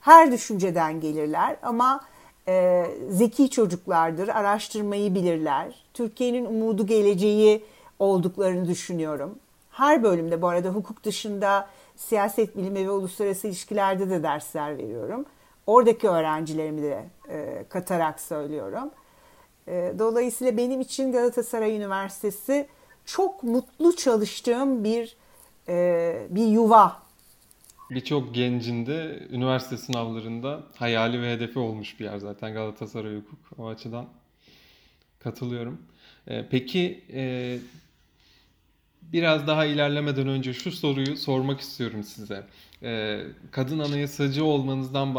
Her 0.00 0.32
düşünceden 0.32 1.00
gelirler 1.00 1.56
ama 1.62 2.00
e, 2.48 2.86
zeki 3.10 3.50
çocuklardır, 3.50 4.28
araştırmayı 4.28 5.14
bilirler. 5.14 5.84
Türkiye'nin 5.94 6.44
umudu 6.44 6.86
geleceği 6.86 7.64
olduklarını 7.98 8.68
düşünüyorum. 8.68 9.38
Her 9.70 10.02
bölümde 10.02 10.42
bu 10.42 10.48
arada 10.48 10.68
hukuk 10.68 11.04
dışında 11.04 11.68
siyaset 11.96 12.56
bilimi 12.56 12.86
ve 12.86 12.90
uluslararası 12.90 13.46
ilişkilerde 13.46 14.10
de 14.10 14.22
dersler 14.22 14.78
veriyorum. 14.78 15.26
Oradaki 15.66 16.08
öğrencilerimi 16.08 16.82
de 16.82 17.04
e, 17.28 17.64
katarak 17.68 18.20
söylüyorum. 18.20 18.90
E, 19.68 19.94
dolayısıyla 19.98 20.56
benim 20.56 20.80
için 20.80 21.12
Galatasaray 21.12 21.76
Üniversitesi 21.76 22.66
çok 23.06 23.42
mutlu 23.42 23.96
çalıştığım 23.96 24.84
bir 24.84 25.16
e, 25.68 26.26
bir 26.30 26.46
yuva. 26.46 27.04
Birçok 27.90 28.34
gencin 28.34 28.86
de 28.86 29.28
üniversite 29.30 29.76
sınavlarında 29.76 30.62
hayali 30.76 31.22
ve 31.22 31.32
hedefi 31.32 31.58
olmuş 31.58 32.00
bir 32.00 32.04
yer 32.04 32.18
zaten 32.18 32.52
Galatasaray 32.52 33.16
Hukuk. 33.16 33.58
O 33.58 33.68
açıdan 33.68 34.06
katılıyorum. 35.18 35.82
E, 36.26 36.48
peki 36.50 37.04
e, 37.12 37.58
biraz 39.02 39.46
daha 39.46 39.64
ilerlemeden 39.64 40.28
önce 40.28 40.54
şu 40.54 40.72
soruyu 40.72 41.16
sormak 41.16 41.60
istiyorum 41.60 42.04
size. 42.04 42.46
E, 42.82 43.22
kadın 43.50 43.78
anayasacı 43.78 44.44
olmanızdan 44.44 45.14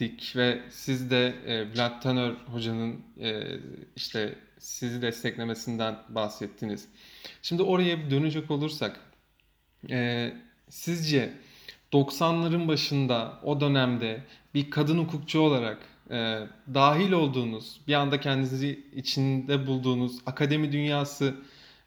bahsettik 0.00 0.36
ve 0.36 0.60
siz 0.70 1.10
de 1.10 1.34
e, 1.46 1.72
Bülent 1.72 2.02
Tanör 2.02 2.34
hocanın 2.52 3.00
e, 3.20 3.42
işte 3.96 4.34
sizi 4.58 5.02
desteklemesinden 5.02 5.96
bahsettiniz. 6.08 6.88
Şimdi 7.42 7.62
oraya 7.62 8.10
dönecek 8.10 8.50
olursak 8.50 9.00
e, 9.90 10.32
sizce 10.68 11.32
90'ların 11.92 12.68
başında 12.68 13.40
o 13.42 13.60
dönemde 13.60 14.24
bir 14.54 14.70
kadın 14.70 14.98
hukukçu 14.98 15.40
olarak 15.40 15.78
e, 16.10 16.40
dahil 16.74 17.12
olduğunuz, 17.12 17.80
bir 17.88 17.94
anda 17.94 18.20
kendinizi 18.20 18.84
içinde 18.96 19.66
bulduğunuz 19.66 20.18
akademi 20.26 20.72
dünyası 20.72 21.34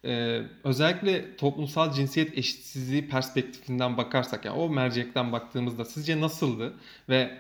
e, 0.05 0.41
özellikle 0.63 1.37
toplumsal 1.37 1.93
cinsiyet 1.93 2.37
eşitsizliği 2.37 3.07
perspektifinden 3.09 3.97
bakarsak 3.97 4.45
yani 4.45 4.57
o 4.57 4.69
mercekten 4.69 5.31
baktığımızda 5.31 5.85
sizce 5.85 6.21
nasıldı 6.21 6.73
ve 7.09 7.37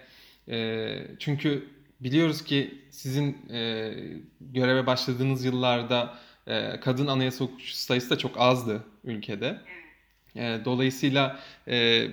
e, 0.49 1.07
çünkü 1.19 1.69
biliyoruz 1.99 2.43
ki 2.43 2.81
sizin 2.91 3.49
e, 3.49 3.93
göreve 4.41 4.87
başladığınız 4.87 5.45
yıllarda 5.45 6.13
e, 6.47 6.79
kadın 6.79 7.07
anayasa 7.07 7.45
hukukçusu 7.45 7.83
sayısı 7.83 8.09
da 8.09 8.17
çok 8.17 8.39
azdı 8.41 8.83
ülkede. 9.03 9.61
E, 10.35 10.59
dolayısıyla 10.65 11.39
e, 11.67 12.07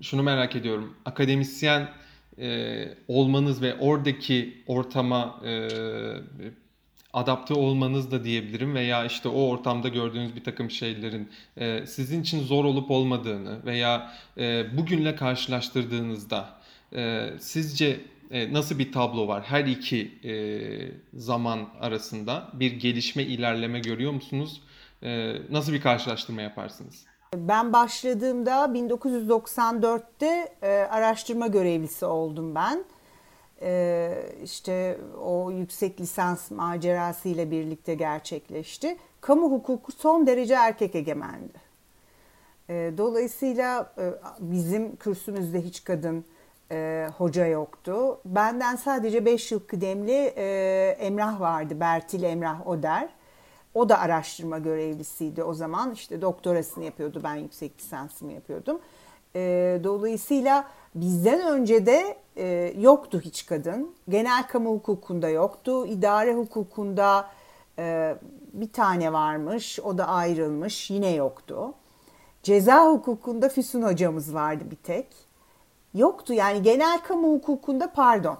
şunu 0.00 0.22
merak 0.22 0.56
ediyorum. 0.56 0.94
Akademisyen 1.04 1.88
e, 2.38 2.88
olmanız 3.08 3.62
ve 3.62 3.74
oradaki 3.74 4.62
ortama 4.66 5.40
e, 5.46 5.68
adapte 7.12 7.54
olmanız 7.54 8.10
da 8.10 8.24
diyebilirim 8.24 8.74
veya 8.74 9.04
işte 9.04 9.28
o 9.28 9.48
ortamda 9.48 9.88
gördüğünüz 9.88 10.36
bir 10.36 10.44
takım 10.44 10.70
şeylerin 10.70 11.28
e, 11.56 11.86
sizin 11.86 12.22
için 12.22 12.44
zor 12.44 12.64
olup 12.64 12.90
olmadığını 12.90 13.64
veya 13.66 14.12
e, 14.38 14.76
bugünle 14.76 15.16
karşılaştırdığınızda 15.16 16.57
e, 16.96 17.30
sizce 17.40 18.00
e, 18.30 18.52
nasıl 18.52 18.78
bir 18.78 18.92
tablo 18.92 19.28
var? 19.28 19.42
Her 19.42 19.64
iki 19.64 20.12
e, 20.24 20.32
zaman 21.14 21.68
arasında 21.80 22.48
bir 22.52 22.72
gelişme, 22.72 23.22
ilerleme 23.22 23.80
görüyor 23.80 24.12
musunuz? 24.12 24.62
E, 25.02 25.34
nasıl 25.50 25.72
bir 25.72 25.80
karşılaştırma 25.80 26.42
yaparsınız? 26.42 27.04
Ben 27.34 27.72
başladığımda 27.72 28.64
1994'te 28.64 30.52
e, 30.62 30.68
araştırma 30.68 31.46
görevlisi 31.46 32.06
oldum 32.06 32.54
ben. 32.54 32.84
E, 33.62 34.12
işte 34.44 34.98
o 35.22 35.50
yüksek 35.50 36.00
lisans 36.00 36.50
macerası 36.50 37.28
ile 37.28 37.50
birlikte 37.50 37.94
gerçekleşti. 37.94 38.96
Kamu 39.20 39.50
hukuku 39.50 39.92
son 39.92 40.26
derece 40.26 40.54
erkek 40.54 40.94
egemendi. 40.94 41.68
Dolayısıyla 42.68 43.94
bizim 44.40 44.96
kürsümüzde 44.96 45.60
hiç 45.64 45.84
kadın 45.84 46.24
e, 46.72 47.08
hoca 47.18 47.46
yoktu. 47.46 48.20
Benden 48.24 48.76
sadece 48.76 49.24
5 49.24 49.52
yıl 49.52 49.60
kıdemli 49.60 50.32
e, 50.36 50.96
Emrah 51.00 51.40
vardı, 51.40 51.80
Bertil 51.80 52.22
Emrah 52.22 52.66
Oder. 52.66 53.08
O 53.74 53.88
da 53.88 53.98
araştırma 53.98 54.58
görevlisiydi 54.58 55.42
o 55.42 55.54
zaman. 55.54 55.92
İşte 55.92 56.22
doktorasını 56.22 56.84
yapıyordu, 56.84 57.20
ben 57.24 57.34
yüksek 57.34 57.78
lisansımı 57.78 58.32
yapıyordum. 58.32 58.80
E, 59.36 59.80
dolayısıyla 59.84 60.64
bizden 60.94 61.48
önce 61.48 61.86
de 61.86 62.16
e, 62.36 62.74
yoktu 62.78 63.20
hiç 63.24 63.46
kadın. 63.46 63.94
Genel 64.08 64.48
kamu 64.48 64.70
hukukunda 64.70 65.28
yoktu. 65.28 65.86
İdare 65.86 66.34
hukukunda 66.34 67.30
e, 67.78 68.14
bir 68.52 68.72
tane 68.72 69.12
varmış. 69.12 69.80
O 69.80 69.98
da 69.98 70.08
ayrılmış. 70.08 70.90
Yine 70.90 71.10
yoktu. 71.10 71.74
Ceza 72.42 72.86
hukukunda 72.86 73.48
Füsun 73.48 73.82
hocamız 73.82 74.34
vardı 74.34 74.64
bir 74.70 74.76
tek. 74.76 75.27
Yoktu 75.94 76.32
yani 76.32 76.62
genel 76.62 76.98
kamu 76.98 77.32
hukukunda 77.32 77.92
pardon. 77.92 78.38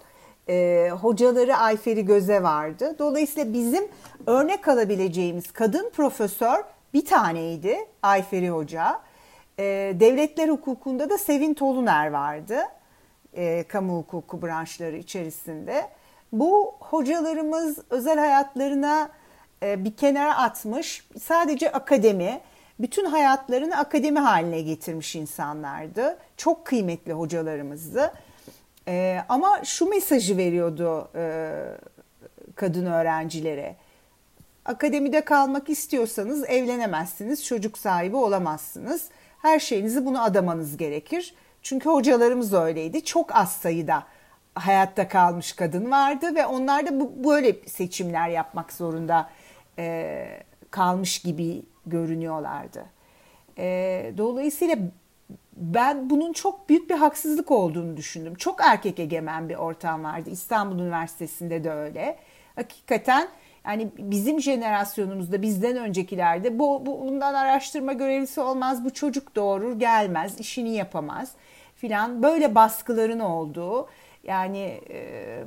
E, 0.48 0.88
hocaları 1.00 1.56
Ayferi 1.56 2.04
Göze 2.04 2.42
vardı. 2.42 2.96
Dolayısıyla 2.98 3.52
bizim 3.52 3.88
örnek 4.26 4.68
alabileceğimiz 4.68 5.52
kadın 5.52 5.90
profesör 5.90 6.64
bir 6.94 7.04
taneydi 7.04 7.78
Ayferi 8.02 8.50
Hoca. 8.50 9.00
E, 9.58 9.64
devletler 10.00 10.48
hukukunda 10.48 11.10
da 11.10 11.18
Sevin 11.18 11.54
Toluner 11.54 12.10
vardı. 12.10 12.58
E, 13.36 13.64
kamu 13.68 13.98
hukuku 13.98 14.42
branşları 14.42 14.96
içerisinde. 14.96 15.88
Bu 16.32 16.74
hocalarımız 16.80 17.78
özel 17.90 18.18
hayatlarına 18.18 19.10
e, 19.62 19.84
bir 19.84 19.96
kenara 19.96 20.36
atmış 20.36 21.08
sadece 21.22 21.72
akademi, 21.72 22.40
bütün 22.78 23.04
hayatlarını 23.04 23.76
akademi 23.76 24.18
haline 24.18 24.60
getirmiş 24.60 25.16
insanlardı. 25.16 26.18
Çok 26.36 26.64
kıymetli 26.64 27.12
hocalarımızdı. 27.12 28.12
E, 28.88 29.20
ama 29.28 29.64
şu 29.64 29.86
mesajı 29.86 30.36
veriyordu 30.36 31.08
e, 31.14 31.52
kadın 32.54 32.86
öğrencilere. 32.86 33.76
Akademide 34.64 35.24
kalmak 35.24 35.70
istiyorsanız 35.70 36.44
evlenemezsiniz, 36.44 37.44
çocuk 37.44 37.78
sahibi 37.78 38.16
olamazsınız. 38.16 39.08
Her 39.42 39.58
şeyinizi 39.58 40.06
bunu 40.06 40.22
adamanız 40.22 40.76
gerekir. 40.76 41.34
Çünkü 41.62 41.88
hocalarımız 41.88 42.54
öyleydi. 42.54 43.04
Çok 43.04 43.36
az 43.36 43.52
sayıda 43.52 44.04
hayatta 44.54 45.08
kalmış 45.08 45.52
kadın 45.52 45.90
vardı 45.90 46.34
ve 46.34 46.46
onlar 46.46 46.86
da 46.86 47.00
bu, 47.00 47.24
böyle 47.28 47.68
seçimler 47.68 48.28
yapmak 48.28 48.72
zorunda 48.72 49.30
e, 49.78 50.26
kalmış 50.70 51.18
gibi 51.18 51.62
görünüyorlardı. 51.90 52.86
E, 53.58 54.12
dolayısıyla 54.18 54.76
ben 55.56 56.10
bunun 56.10 56.32
çok 56.32 56.68
büyük 56.68 56.90
bir 56.90 56.94
haksızlık 56.94 57.50
olduğunu 57.50 57.96
düşündüm. 57.96 58.34
Çok 58.34 58.60
erkek 58.62 58.98
egemen 58.98 59.48
bir 59.48 59.54
ortam 59.54 60.04
vardı. 60.04 60.30
İstanbul 60.30 60.78
Üniversitesi'nde 60.78 61.64
de 61.64 61.72
öyle. 61.72 62.18
Hakikaten 62.54 63.28
yani 63.64 63.90
bizim 63.98 64.40
jenerasyonumuzda 64.40 65.42
bizden 65.42 65.76
öncekilerde 65.76 66.58
bu, 66.58 66.86
bu 66.86 67.00
bundan 67.00 67.34
araştırma 67.34 67.92
görevlisi 67.92 68.40
olmaz, 68.40 68.84
bu 68.84 68.90
çocuk 68.90 69.36
doğurur 69.36 69.78
gelmez, 69.78 70.40
işini 70.40 70.74
yapamaz 70.74 71.32
filan 71.76 72.22
böyle 72.22 72.54
baskıların 72.54 73.20
olduğu 73.20 73.88
yani 74.22 74.80
e, 74.90 75.44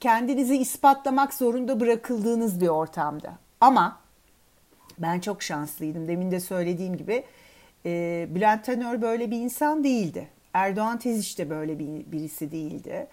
kendinizi 0.00 0.56
ispatlamak 0.56 1.34
zorunda 1.34 1.80
bırakıldığınız 1.80 2.60
bir 2.60 2.68
ortamda. 2.68 3.32
Ama 3.60 4.01
ben 4.98 5.20
çok 5.20 5.42
şanslıydım. 5.42 6.08
Demin 6.08 6.30
de 6.30 6.40
söylediğim 6.40 6.96
gibi 6.96 7.24
e, 7.86 8.26
Bülent 8.30 8.64
Tanör 8.64 9.02
böyle 9.02 9.30
bir 9.30 9.36
insan 9.36 9.84
değildi. 9.84 10.28
Erdoğan 10.54 10.98
Teziş 10.98 11.38
de 11.38 11.50
böyle 11.50 11.78
bir, 11.78 12.12
birisi 12.12 12.52
değildi. 12.52 13.06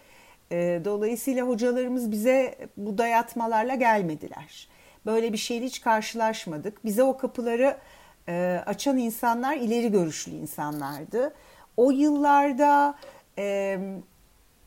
E, 0.51 0.81
dolayısıyla 0.85 1.47
hocalarımız 1.47 2.11
bize 2.11 2.55
bu 2.77 2.97
dayatmalarla 2.97 3.75
gelmediler. 3.75 4.67
Böyle 5.05 5.33
bir 5.33 5.37
şeyle 5.37 5.65
hiç 5.65 5.81
karşılaşmadık. 5.81 6.85
Bize 6.85 7.03
o 7.03 7.17
kapıları 7.17 7.77
e, 8.27 8.63
açan 8.65 8.97
insanlar 8.97 9.55
ileri 9.55 9.91
görüşlü 9.91 10.31
insanlardı. 10.31 11.33
O 11.77 11.91
yıllarda 11.91 12.95
e, 13.37 13.79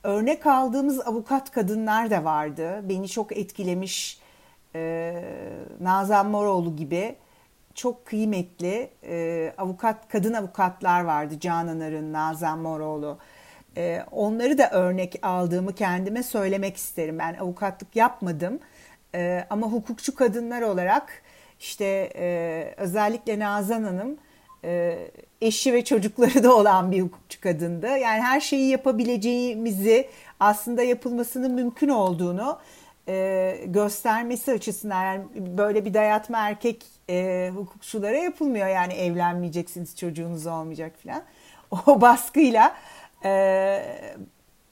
örnek 0.02 0.46
aldığımız 0.46 1.00
avukat 1.00 1.50
kadınlar 1.50 2.10
da 2.10 2.24
vardı. 2.24 2.80
Beni 2.88 3.08
çok 3.08 3.36
etkilemiş 3.36 4.21
e, 4.74 5.14
Nazan 5.80 6.26
Moroğlu 6.26 6.76
gibi 6.76 7.16
çok 7.74 8.06
kıymetli 8.06 8.90
e, 9.04 9.52
avukat 9.58 10.08
kadın 10.08 10.32
avukatlar 10.32 11.00
vardı. 11.00 11.40
Canan 11.40 11.80
Arın, 11.80 12.12
Nazan 12.12 12.58
Moroğlu. 12.58 13.18
E, 13.76 14.04
onları 14.10 14.58
da 14.58 14.70
örnek 14.70 15.18
aldığımı 15.22 15.74
kendime 15.74 16.22
söylemek 16.22 16.76
isterim. 16.76 17.18
Ben 17.18 17.34
avukatlık 17.34 17.96
yapmadım 17.96 18.60
e, 19.14 19.44
ama 19.50 19.66
hukukçu 19.66 20.14
kadınlar 20.14 20.62
olarak 20.62 21.22
işte 21.60 22.12
e, 22.16 22.74
özellikle 22.76 23.38
Nazan 23.38 23.82
Hanım 23.82 24.18
e, 24.64 24.98
eşi 25.40 25.72
ve 25.72 25.84
çocukları 25.84 26.44
da 26.44 26.56
olan 26.56 26.92
bir 26.92 27.02
hukukçu 27.02 27.40
kadındı. 27.40 27.86
Yani 27.86 28.22
her 28.22 28.40
şeyi 28.40 28.70
yapabileceğimizi 28.70 30.08
aslında 30.40 30.82
yapılmasının 30.82 31.52
mümkün 31.52 31.88
olduğunu 31.88 32.58
e, 33.08 33.58
göstermesi 33.66 34.52
açısından 34.52 35.02
yani 35.04 35.24
böyle 35.34 35.84
bir 35.84 35.94
dayatma 35.94 36.38
erkek 36.38 36.86
e, 37.10 37.50
hukukçulara 37.54 38.16
yapılmıyor. 38.16 38.68
Yani 38.68 38.92
evlenmeyeceksiniz 38.92 39.96
çocuğunuz 39.96 40.46
olmayacak 40.46 40.92
falan. 41.04 41.22
O 41.86 42.00
baskıyla 42.00 42.76
e, 43.24 43.30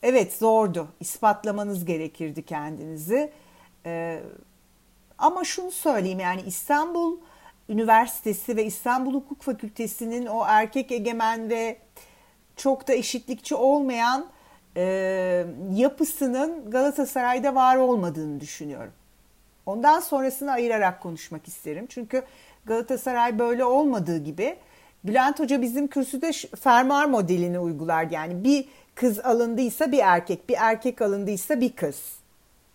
evet 0.03 0.33
zordu. 0.33 0.88
ispatlamanız 1.01 1.85
gerekirdi 1.85 2.43
kendinizi. 2.43 3.33
E, 3.87 4.21
ama 5.19 5.45
şunu 5.45 5.71
söyleyeyim 5.71 6.21
yani 6.21 6.43
İstanbul 6.43 7.19
Üniversitesi 7.69 8.57
ve 8.57 8.64
İstanbul 8.64 9.14
Hukuk 9.14 9.43
Fakültesi'nin 9.43 10.27
o 10.27 10.45
erkek 10.47 10.93
egemen 10.93 11.51
ve 11.51 11.79
çok 12.57 12.88
da 12.88 12.93
eşitlikçi 12.93 13.55
olmayan 13.55 14.27
e, 14.76 15.46
yapısının 15.72 16.70
Galatasaray'da 16.70 17.54
var 17.54 17.76
olmadığını 17.76 18.40
düşünüyorum. 18.40 18.92
Ondan 19.66 20.00
sonrasını 20.00 20.52
ayırarak 20.52 21.00
konuşmak 21.02 21.48
isterim. 21.48 21.87
Çünkü 21.88 22.22
Galatasaray 22.64 23.38
böyle 23.38 23.64
olmadığı 23.64 24.18
gibi 24.18 24.56
Bülent 25.04 25.40
Hoca 25.40 25.62
bizim 25.62 25.88
kürsüde 25.88 26.33
fermuar 26.56 27.04
modelini 27.04 27.59
uygular. 27.59 28.06
Yani 28.11 28.44
bir 28.44 28.68
kız 28.94 29.18
alındıysa 29.18 29.92
bir 29.92 29.98
erkek, 29.98 30.48
bir 30.48 30.56
erkek 30.59 31.02
alındıysa 31.02 31.61
bir 31.61 31.72
kız 31.72 32.02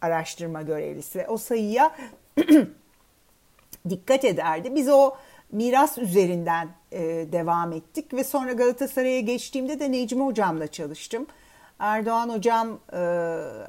araştırma 0.02 0.62
görevlisi. 0.62 1.20
Ve 1.20 1.28
o 1.28 1.38
sayıya 1.38 1.96
dikkat 3.90 4.26
ederdi. 4.26 4.76
Biz 4.76 4.90
o 4.90 5.16
miras 5.52 5.98
üzerinden 5.98 6.70
e, 6.92 7.02
devam 7.32 7.74
ettik 7.74 8.14
ve 8.14 8.24
sonra 8.24 8.54
Galatasaray'a 8.54 9.20
geçtiğimde 9.20 9.80
de 9.80 9.92
Necmi 9.92 10.26
hocamla 10.26 10.68
çalıştım. 10.68 11.28
Erdoğan 11.80 12.30
hocam 12.30 12.80
e, 12.94 12.98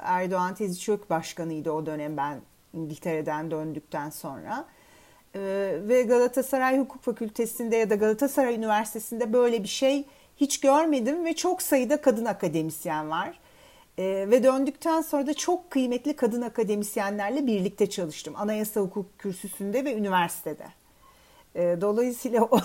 Erdoğan 0.01 0.55
Tezi 0.55 0.79
Çök 0.79 1.09
Başkanıydı 1.09 1.71
o 1.71 1.85
dönem 1.85 2.17
ben 2.17 2.41
İngiltere'den 2.73 3.51
döndükten 3.51 4.09
sonra. 4.09 4.65
E, 5.35 5.39
ve 5.81 6.03
Galatasaray 6.03 6.79
Hukuk 6.79 7.03
Fakültesi'nde 7.03 7.75
ya 7.75 7.89
da 7.89 7.95
Galatasaray 7.95 8.55
Üniversitesi'nde 8.55 9.33
böyle 9.33 9.63
bir 9.63 9.67
şey 9.67 10.05
hiç 10.37 10.59
görmedim 10.59 11.25
ve 11.25 11.35
çok 11.35 11.61
sayıda 11.61 12.01
kadın 12.01 12.25
akademisyen 12.25 13.09
var. 13.09 13.39
E, 13.97 14.03
ve 14.03 14.43
döndükten 14.43 15.01
sonra 15.01 15.27
da 15.27 15.33
çok 15.33 15.71
kıymetli 15.71 16.15
kadın 16.15 16.41
akademisyenlerle 16.41 17.47
birlikte 17.47 17.89
çalıştım. 17.89 18.33
Anayasa 18.37 18.81
Hukuk 18.81 19.19
Kürsüsü'nde 19.19 19.85
ve 19.85 19.93
üniversitede. 19.93 20.67
E, 21.55 21.81
dolayısıyla 21.81 22.43
o, 22.43 22.59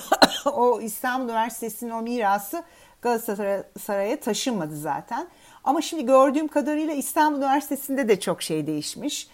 o 0.53 0.81
İstanbul 0.81 1.25
Üniversitesi'nin 1.25 1.91
o 1.91 2.03
mirası 2.03 2.65
Galatasaray'a 3.03 4.21
taşınmadı 4.21 4.77
zaten. 4.77 5.29
Ama 5.65 5.83
şimdi 5.83 6.07
gördüğüm 6.07 6.49
kadarıyla 6.49 6.95
İstanbul 6.95 7.39
Üniversitesi'nde 7.39 8.09
de 8.09 8.21
çok 8.21 8.43
şey 8.43 8.67
değişmiş. 8.67 9.29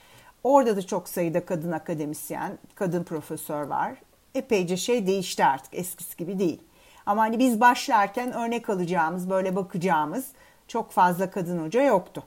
Orada 0.45 0.77
da 0.77 0.87
çok 0.87 1.09
sayıda 1.09 1.45
kadın 1.45 1.73
akademisyen, 1.73 2.59
kadın 2.75 3.05
profesör 3.05 3.63
var. 3.63 3.95
Epeyce 4.35 4.77
şey 4.77 5.07
değişti 5.07 5.45
artık 5.45 5.75
eskisi 5.75 6.17
gibi 6.17 6.39
değil. 6.39 6.63
Ama 7.07 7.23
hani 7.23 7.39
biz 7.39 7.61
başlarken 7.61 8.33
örnek 8.33 8.71
alacağımız, 8.71 9.31
böyle 9.31 9.57
bakacağımız 9.57 10.27
çok 10.69 10.93
fazla 10.93 11.31
kadın 11.31 11.65
hoca 11.65 11.83
yoktu. 11.83 12.25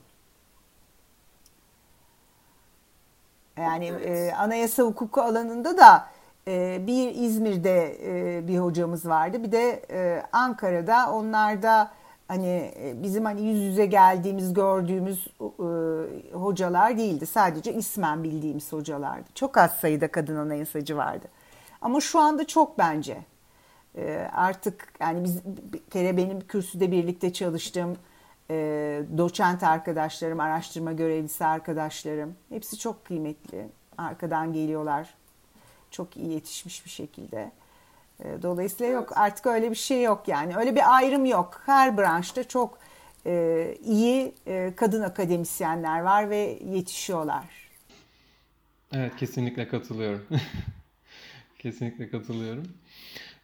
Yani 3.58 3.86
evet. 3.86 4.08
e, 4.08 4.36
anayasa 4.36 4.84
hukuku 4.84 5.21
alanında 5.21 5.77
da 5.77 6.08
e, 6.47 6.88
bir 6.88 7.15
İzmir'de 7.15 7.97
e, 8.04 8.47
bir 8.47 8.60
hocamız 8.60 9.06
vardı. 9.06 9.43
Bir 9.43 9.51
de 9.51 9.84
e, 9.91 10.23
Ankara'da 10.32 11.12
onlarda 11.13 11.91
hani 12.27 12.71
e, 12.77 13.04
bizim 13.04 13.25
hani 13.25 13.41
yüz 13.41 13.62
yüze 13.62 13.86
geldiğimiz 13.86 14.54
gördüğümüz 14.54 15.27
e, 15.41 16.34
hocalar 16.34 16.97
değildi. 16.97 17.25
Sadece 17.25 17.73
ismen 17.73 18.23
bildiğimiz 18.23 18.73
hocalardı. 18.73 19.30
Çok 19.36 19.58
az 19.58 19.71
sayıda 19.71 20.08
kadın 20.08 20.36
anayasacı 20.36 20.97
vardı. 20.97 21.27
Ama 21.82 22.01
şu 22.01 22.19
anda 22.19 22.47
çok 22.47 22.77
bence. 22.77 23.17
E, 23.97 24.30
artık 24.34 24.93
yani 24.99 25.23
biz 25.23 25.45
bir 25.45 25.80
kere 25.80 26.17
benim 26.17 26.39
kürsüde 26.39 26.91
birlikte 26.91 27.34
çalıştığım 27.34 27.97
e, 28.49 28.56
doçent 29.17 29.63
arkadaşlarım, 29.63 30.39
araştırma 30.39 30.91
görevlisi 30.91 31.45
arkadaşlarım 31.45 32.36
hepsi 32.49 32.77
çok 32.77 33.06
kıymetli. 33.06 33.67
Arkadan 33.97 34.54
geliyorlar. 34.54 35.20
Çok 35.91 36.17
iyi 36.17 36.32
yetişmiş 36.32 36.86
bir 36.86 36.89
şekilde. 36.89 37.51
E, 38.19 38.41
dolayısıyla 38.41 38.91
yok 38.91 39.17
artık 39.17 39.45
öyle 39.45 39.71
bir 39.71 39.75
şey 39.75 40.04
yok 40.04 40.27
yani 40.27 40.58
öyle 40.58 40.75
bir 40.75 40.95
ayrım 40.95 41.25
yok. 41.25 41.62
Her 41.65 41.97
branşta 41.97 42.43
çok 42.43 42.77
e, 43.25 43.75
iyi 43.86 44.34
e, 44.47 44.73
kadın 44.75 45.01
akademisyenler 45.01 45.99
var 45.99 46.30
ve 46.30 46.60
yetişiyorlar. 46.65 47.43
Evet 48.93 49.15
kesinlikle 49.15 49.67
katılıyorum. 49.67 50.27
kesinlikle 51.60 52.10
katılıyorum. 52.10 52.67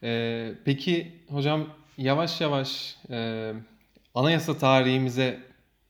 Ee, 0.04 0.54
peki 0.66 1.12
hocam 1.30 1.68
yavaş 1.98 2.42
yavaş 2.42 2.98
e, 3.10 3.54
anayasa 4.16 4.58
tarihimize 4.58 5.40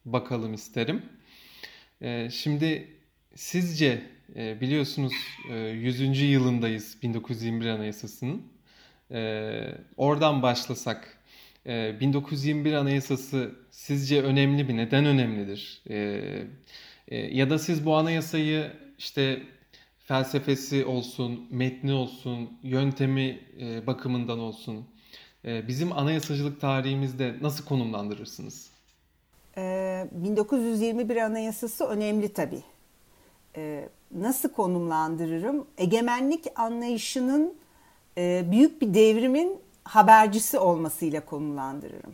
bakalım 0.06 0.54
isterim. 0.54 1.06
E, 2.02 2.30
şimdi 2.30 2.88
sizce 3.36 4.17
e, 4.36 4.62
biliyorsunuz 4.62 5.14
e, 5.52 5.56
100. 5.56 6.22
yılındayız 6.22 6.98
1921 7.04 7.68
Anayasası'nın. 7.68 8.42
E, 9.12 9.52
oradan 9.98 10.42
başlasak. 10.42 11.18
E, 11.66 12.00
1921 12.00 12.74
Anayasası 12.74 13.56
sizce 13.72 14.22
önemli 14.22 14.64
mi? 14.64 14.78
Neden 14.78 15.06
önemlidir? 15.06 15.82
E, 15.90 16.22
e, 17.08 17.18
ya 17.18 17.50
da 17.50 17.60
siz 17.60 17.86
bu 17.86 17.96
anayasayı 17.96 18.72
işte 18.98 19.44
felsefesi 20.00 20.86
olsun, 20.86 21.48
metni 21.52 21.94
olsun, 21.94 22.60
yöntemi 22.64 23.40
e, 23.62 23.88
bakımından 23.88 24.40
olsun 24.40 24.86
e, 25.46 25.68
bizim 25.68 25.92
anayasacılık 25.92 26.62
tarihimizde 26.62 27.36
nasıl 27.42 27.66
konumlandırırsınız? 27.66 28.70
1921 29.58 31.16
ee, 31.16 31.24
Anayasası 31.24 31.86
önemli 31.86 32.34
tabii. 32.34 32.64
Ee, 33.56 33.90
nasıl 34.12 34.50
konumlandırırım? 34.50 35.68
Egemenlik 35.78 36.46
anlayışının 36.56 37.54
e, 38.18 38.44
büyük 38.52 38.82
bir 38.82 38.94
devrimin 38.94 39.60
habercisi 39.84 40.60
olmasıyla 40.60 41.26
konumlandırırım. 41.26 42.14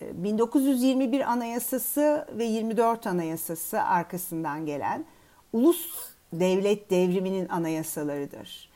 1921 0.00 1.20
ee, 1.20 1.26
Anayasası 1.26 2.26
ve 2.32 2.44
24 2.44 3.06
Anayasası 3.06 3.82
arkasından 3.82 4.66
gelen 4.66 5.04
ulus 5.52 5.92
devlet 6.32 6.90
devriminin 6.90 7.48
anayasalarıdır. 7.48 8.68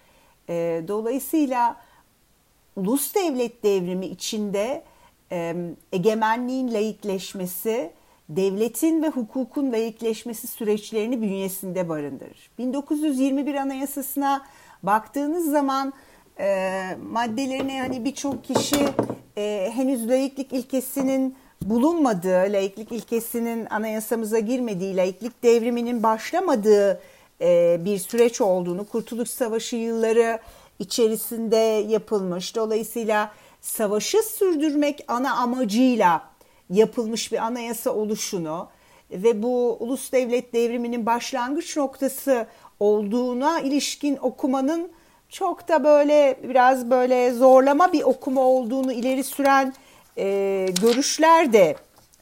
Dolayısıyla 0.88 1.76
ulus 2.76 3.14
devlet 3.14 3.62
devrimi 3.62 4.06
içinde 4.06 4.84
egemenliğin 5.92 6.74
layıkleşmesi, 6.74 7.92
devletin 8.28 9.02
ve 9.02 9.08
hukukun 9.08 9.72
layıkleşmesi 9.72 10.46
süreçlerini 10.46 11.22
bünyesinde 11.22 11.88
barındırır. 11.88 12.50
1921 12.58 13.54
Anayasası'na 13.54 14.42
baktığınız 14.82 15.50
zaman 15.50 15.92
e, 16.40 16.70
maddelerine 17.12 17.80
hani 17.80 18.04
birçok 18.04 18.44
kişi 18.44 18.88
e, 19.36 19.70
henüz 19.74 20.08
layıklık 20.08 20.52
ilkesinin 20.52 21.36
bulunmadığı, 21.62 22.52
layıklık 22.52 22.92
ilkesinin 22.92 23.66
anayasamıza 23.70 24.38
girmediği, 24.38 24.96
layıklık 24.96 25.42
devriminin 25.42 26.02
başlamadığı 26.02 27.00
e, 27.40 27.80
bir 27.84 27.98
süreç 27.98 28.40
olduğunu, 28.40 28.84
Kurtuluş 28.84 29.30
Savaşı 29.30 29.76
yılları 29.76 30.38
içerisinde 30.78 31.56
yapılmış. 31.88 32.56
Dolayısıyla 32.56 33.32
savaşı 33.60 34.22
sürdürmek 34.22 35.04
ana 35.08 35.34
amacıyla 35.34 36.31
yapılmış 36.72 37.32
bir 37.32 37.38
anayasa 37.38 37.90
oluşunu 37.90 38.68
ve 39.10 39.42
bu 39.42 39.76
ulus 39.80 40.12
devlet 40.12 40.52
devriminin 40.52 41.06
başlangıç 41.06 41.76
noktası 41.76 42.46
olduğuna 42.80 43.60
ilişkin 43.60 44.16
okumanın 44.16 44.88
çok 45.28 45.68
da 45.68 45.84
böyle 45.84 46.38
biraz 46.42 46.90
böyle 46.90 47.32
zorlama 47.32 47.92
bir 47.92 48.02
okuma 48.02 48.40
olduğunu 48.40 48.92
ileri 48.92 49.24
süren 49.24 49.74
e, 50.18 50.66
görüşler 50.82 51.52
de 51.52 51.76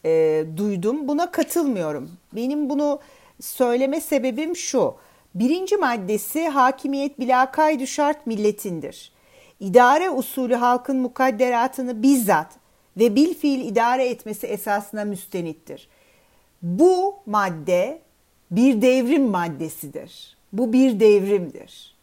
e, 0.05 0.45
duydum. 0.57 1.09
Buna 1.09 1.31
katılmıyorum. 1.31 2.11
Benim 2.33 2.71
bunu 2.71 3.01
söyleme 3.41 4.01
sebebim 4.01 4.57
şu. 4.57 4.95
Birinci 5.35 5.77
maddesi 5.77 6.49
hakimiyet 6.49 7.19
bila 7.19 7.51
kaydu 7.51 7.87
şart 7.87 8.27
milletindir 8.27 9.13
idare 9.61 10.11
usulü 10.11 10.55
halkın 10.55 10.97
mukadderatını 10.97 12.03
bizzat 12.03 12.47
ve 12.97 13.15
bil 13.15 13.35
fiil 13.35 13.69
idare 13.69 14.09
etmesi 14.09 14.47
esasına 14.47 15.05
müstenittir. 15.05 15.89
Bu 16.63 17.15
madde 17.27 18.01
bir 18.51 18.83
devrim 18.83 19.25
maddesidir. 19.25 20.37
Bu 20.53 20.73
bir 20.73 21.01
devrimdir. 21.01 21.97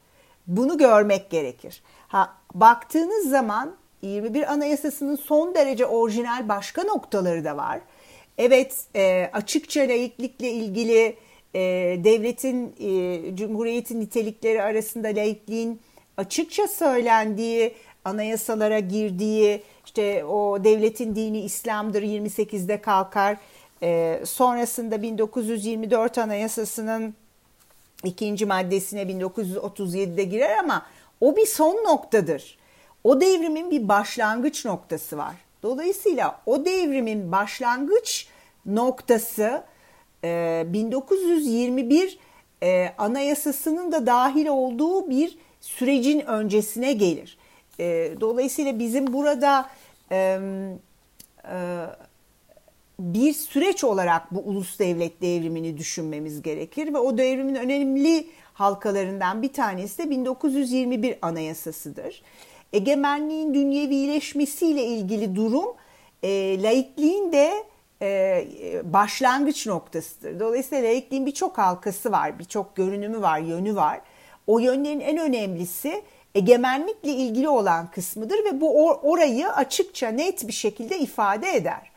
Bunu 0.48 0.78
görmek 0.78 1.30
gerekir. 1.30 1.82
Ha, 2.08 2.36
baktığınız 2.54 3.30
zaman 3.30 3.76
21 4.02 4.54
Anayasası'nın 4.54 5.16
son 5.16 5.56
derece 5.56 5.86
orijinal 5.86 6.50
başka 6.50 6.84
noktaları 6.84 7.46
da 7.46 7.58
var. 7.58 7.80
Evet 8.38 8.86
e, 8.96 9.30
açıkça 9.34 9.82
layıklıkla 9.82 10.46
ilgili 10.48 11.16
e, 11.54 11.60
devletin, 12.04 12.76
e, 12.80 13.36
cumhuriyetin 13.36 14.02
nitelikleri 14.02 14.64
arasında 14.64 15.08
laikliğin 15.08 15.82
açıkça 16.18 16.68
söylendiği, 16.68 17.74
anayasalara 18.08 18.80
girdiği, 18.80 19.64
işte 19.86 20.26
o 20.26 20.64
devletin 20.64 21.16
dini 21.16 21.42
İslam'dır 21.42 22.02
28'de 22.02 22.82
kalkar. 22.82 23.38
E, 23.84 24.22
sonrasında 24.26 25.02
1924 25.02 26.18
Anayasası'nın 26.18 27.14
ikinci 28.04 28.46
maddesine 28.46 29.02
1937'de 29.02 30.24
girer 30.24 30.58
ama 30.58 30.86
o 31.22 31.36
bir 31.36 31.46
son 31.46 31.76
noktadır. 31.76 32.58
O 33.04 33.22
devrimin 33.22 33.72
bir 33.72 33.88
başlangıç 33.88 34.66
noktası 34.66 35.18
var. 35.18 35.36
Dolayısıyla 35.64 36.42
o 36.46 36.66
devrimin 36.66 37.32
başlangıç 37.32 38.28
noktası 38.66 39.64
e, 40.24 40.64
1921 40.68 42.20
e, 42.64 42.94
Anayasası'nın 42.98 43.92
da 43.92 44.06
dahil 44.06 44.48
olduğu 44.48 45.10
bir 45.10 45.38
sürecin 45.62 46.20
öncesine 46.20 46.94
gelir. 46.94 47.38
E, 47.80 48.14
dolayısıyla 48.22 48.80
bizim 48.80 49.14
burada 49.14 49.70
e, 50.12 50.40
e, 51.52 51.86
bir 53.00 53.34
süreç 53.34 53.84
olarak 53.84 54.36
bu 54.36 54.40
ulus 54.40 54.80
devlet 54.80 55.22
devrimini 55.22 55.78
düşünmemiz 55.78 56.42
gerekir 56.42 56.94
ve 56.94 56.98
o 56.98 57.18
devrimin 57.18 57.56
önemli 57.56 58.28
halkalarından 58.54 59.42
bir 59.42 59.54
tanesi 59.54 59.98
de 59.98 60.10
1921 60.10 61.18
Anayasası'dır. 61.22 62.22
Egemenliğin 62.74 63.54
dünyevileşmesiyle 63.54 64.84
ilgili 64.84 65.36
durum 65.36 65.76
e, 66.24 66.64
laikliğin 66.64 67.32
de 67.32 67.54
e, 68.02 68.44
başlangıç 68.84 69.68
noktasıdır. 69.68 70.40
Dolayısıyla 70.40 70.90
laikliğin 70.90 71.26
birçok 71.26 71.58
halkası 71.58 72.12
var, 72.12 72.40
birçok 72.40 72.76
görünümü 72.76 73.22
var, 73.22 73.40
yönü 73.40 73.76
var. 73.76 74.02
O 74.48 74.60
yönlerin 74.60 75.00
en 75.00 75.18
önemlisi 75.18 76.02
egemenlikle 76.38 77.12
ilgili 77.12 77.50
olan 77.50 77.92
kısmıdır 77.92 78.46
ve 78.46 78.62
bu 78.62 78.94
orayı 78.94 79.50
açıkça 79.50 80.10
net 80.10 80.48
bir 80.48 80.54
şekilde 80.54 81.00
ifade 81.00 81.56
eder. 81.56 81.92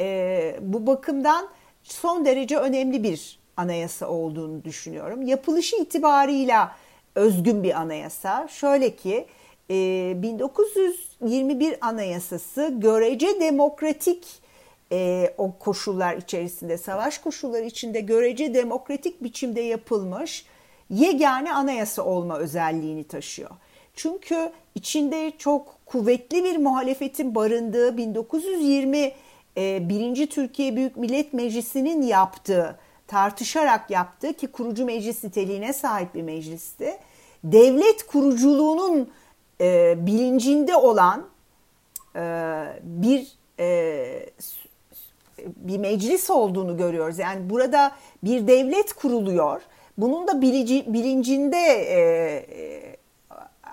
E, 0.00 0.56
bu 0.60 0.86
bakımdan 0.86 1.48
son 1.82 2.24
derece 2.24 2.56
önemli 2.56 3.02
bir 3.02 3.38
anayasa 3.56 4.08
olduğunu 4.08 4.64
düşünüyorum. 4.64 5.22
Yapılışı 5.22 5.76
itibarıyla 5.76 6.76
özgün 7.14 7.62
bir 7.62 7.80
anayasa. 7.80 8.48
Şöyle 8.48 8.96
ki 8.96 9.26
1921 9.70 11.72
e, 11.72 11.78
Anayasası 11.80 12.74
görece 12.76 13.40
demokratik 13.40 14.26
e, 14.92 15.30
o 15.38 15.52
koşullar 15.58 16.16
içerisinde, 16.16 16.78
savaş 16.78 17.18
koşulları 17.18 17.64
içinde 17.64 18.00
görece 18.00 18.54
demokratik 18.54 19.24
biçimde 19.24 19.60
yapılmış 19.60 20.44
yegane 20.90 21.52
anayasa 21.52 22.02
olma 22.02 22.38
özelliğini 22.38 23.04
taşıyor. 23.04 23.50
Çünkü 24.02 24.52
içinde 24.74 25.32
çok 25.38 25.86
kuvvetli 25.86 26.44
bir 26.44 26.56
muhalefetin 26.56 27.34
barındığı 27.34 27.96
1920 27.96 29.12
e, 29.56 29.88
birinci 29.88 30.26
Türkiye 30.26 30.76
Büyük 30.76 30.96
Millet 30.96 31.32
Meclisi'nin 31.32 32.02
yaptığı, 32.02 32.78
tartışarak 33.06 33.90
yaptığı 33.90 34.32
ki 34.32 34.46
kurucu 34.46 34.84
meclis 34.84 35.24
niteliğine 35.24 35.72
sahip 35.72 36.14
bir 36.14 36.22
meclisti. 36.22 36.96
Devlet 37.44 38.06
kuruculuğunun 38.06 39.10
e, 39.60 39.94
bilincinde 40.06 40.76
olan 40.76 41.26
e, 42.16 42.22
bir 42.82 43.32
e, 43.58 44.30
bir 45.56 45.78
meclis 45.78 46.30
olduğunu 46.30 46.76
görüyoruz. 46.76 47.18
Yani 47.18 47.50
burada 47.50 47.92
bir 48.24 48.46
devlet 48.46 48.92
kuruluyor 48.92 49.62
bunun 49.98 50.26
da 50.26 50.42
bilici, 50.42 50.84
bilincinde 50.94 51.56
e, 51.56 51.98
e, 51.98 52.96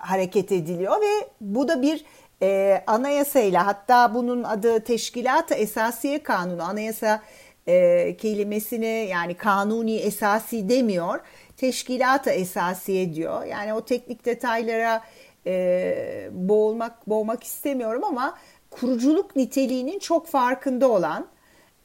hareket 0.08 0.52
ediliyor 0.52 1.00
ve 1.00 1.28
bu 1.40 1.68
da 1.68 1.82
bir 1.82 2.04
e, 2.42 2.82
anayasayla 2.86 3.66
hatta 3.66 4.14
bunun 4.14 4.42
adı 4.42 4.80
Teşkilat-ı 4.80 5.54
Esasiye 5.54 6.22
Kanunu. 6.22 6.62
Anayasa 6.62 7.22
e, 7.66 8.16
kelimesini 8.16 9.08
yani 9.10 9.34
kanuni 9.34 9.96
esasi 9.96 10.68
demiyor. 10.68 11.20
Teşkilat-ı 11.56 12.30
Esasiye 12.30 13.14
diyor. 13.14 13.44
Yani 13.44 13.74
o 13.74 13.84
teknik 13.84 14.24
detaylara 14.24 15.02
e, 15.46 16.28
boğulmak 16.32 17.08
boğmak 17.08 17.44
istemiyorum 17.44 18.04
ama 18.04 18.38
kuruculuk 18.70 19.36
niteliğinin 19.36 19.98
çok 19.98 20.26
farkında 20.26 20.88
olan 20.88 21.26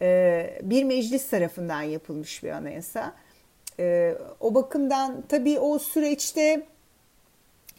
e, 0.02 0.60
bir 0.62 0.84
meclis 0.84 1.30
tarafından 1.30 1.82
yapılmış 1.82 2.44
bir 2.44 2.50
anayasa. 2.50 3.14
E, 3.80 4.16
o 4.40 4.56
bakımdan 4.56 5.24
tabii 5.30 5.60
o 5.60 5.80
süreçte 5.80 6.64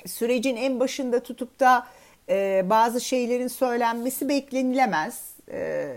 sürecin 0.06 0.56
en 0.56 0.80
başında 0.80 1.22
tutup 1.22 1.60
da 1.60 1.86
e, 2.28 2.66
bazı 2.70 3.00
şeylerin 3.00 3.48
söylenmesi 3.48 4.28
beklenilemez. 4.28 5.34
E, 5.52 5.88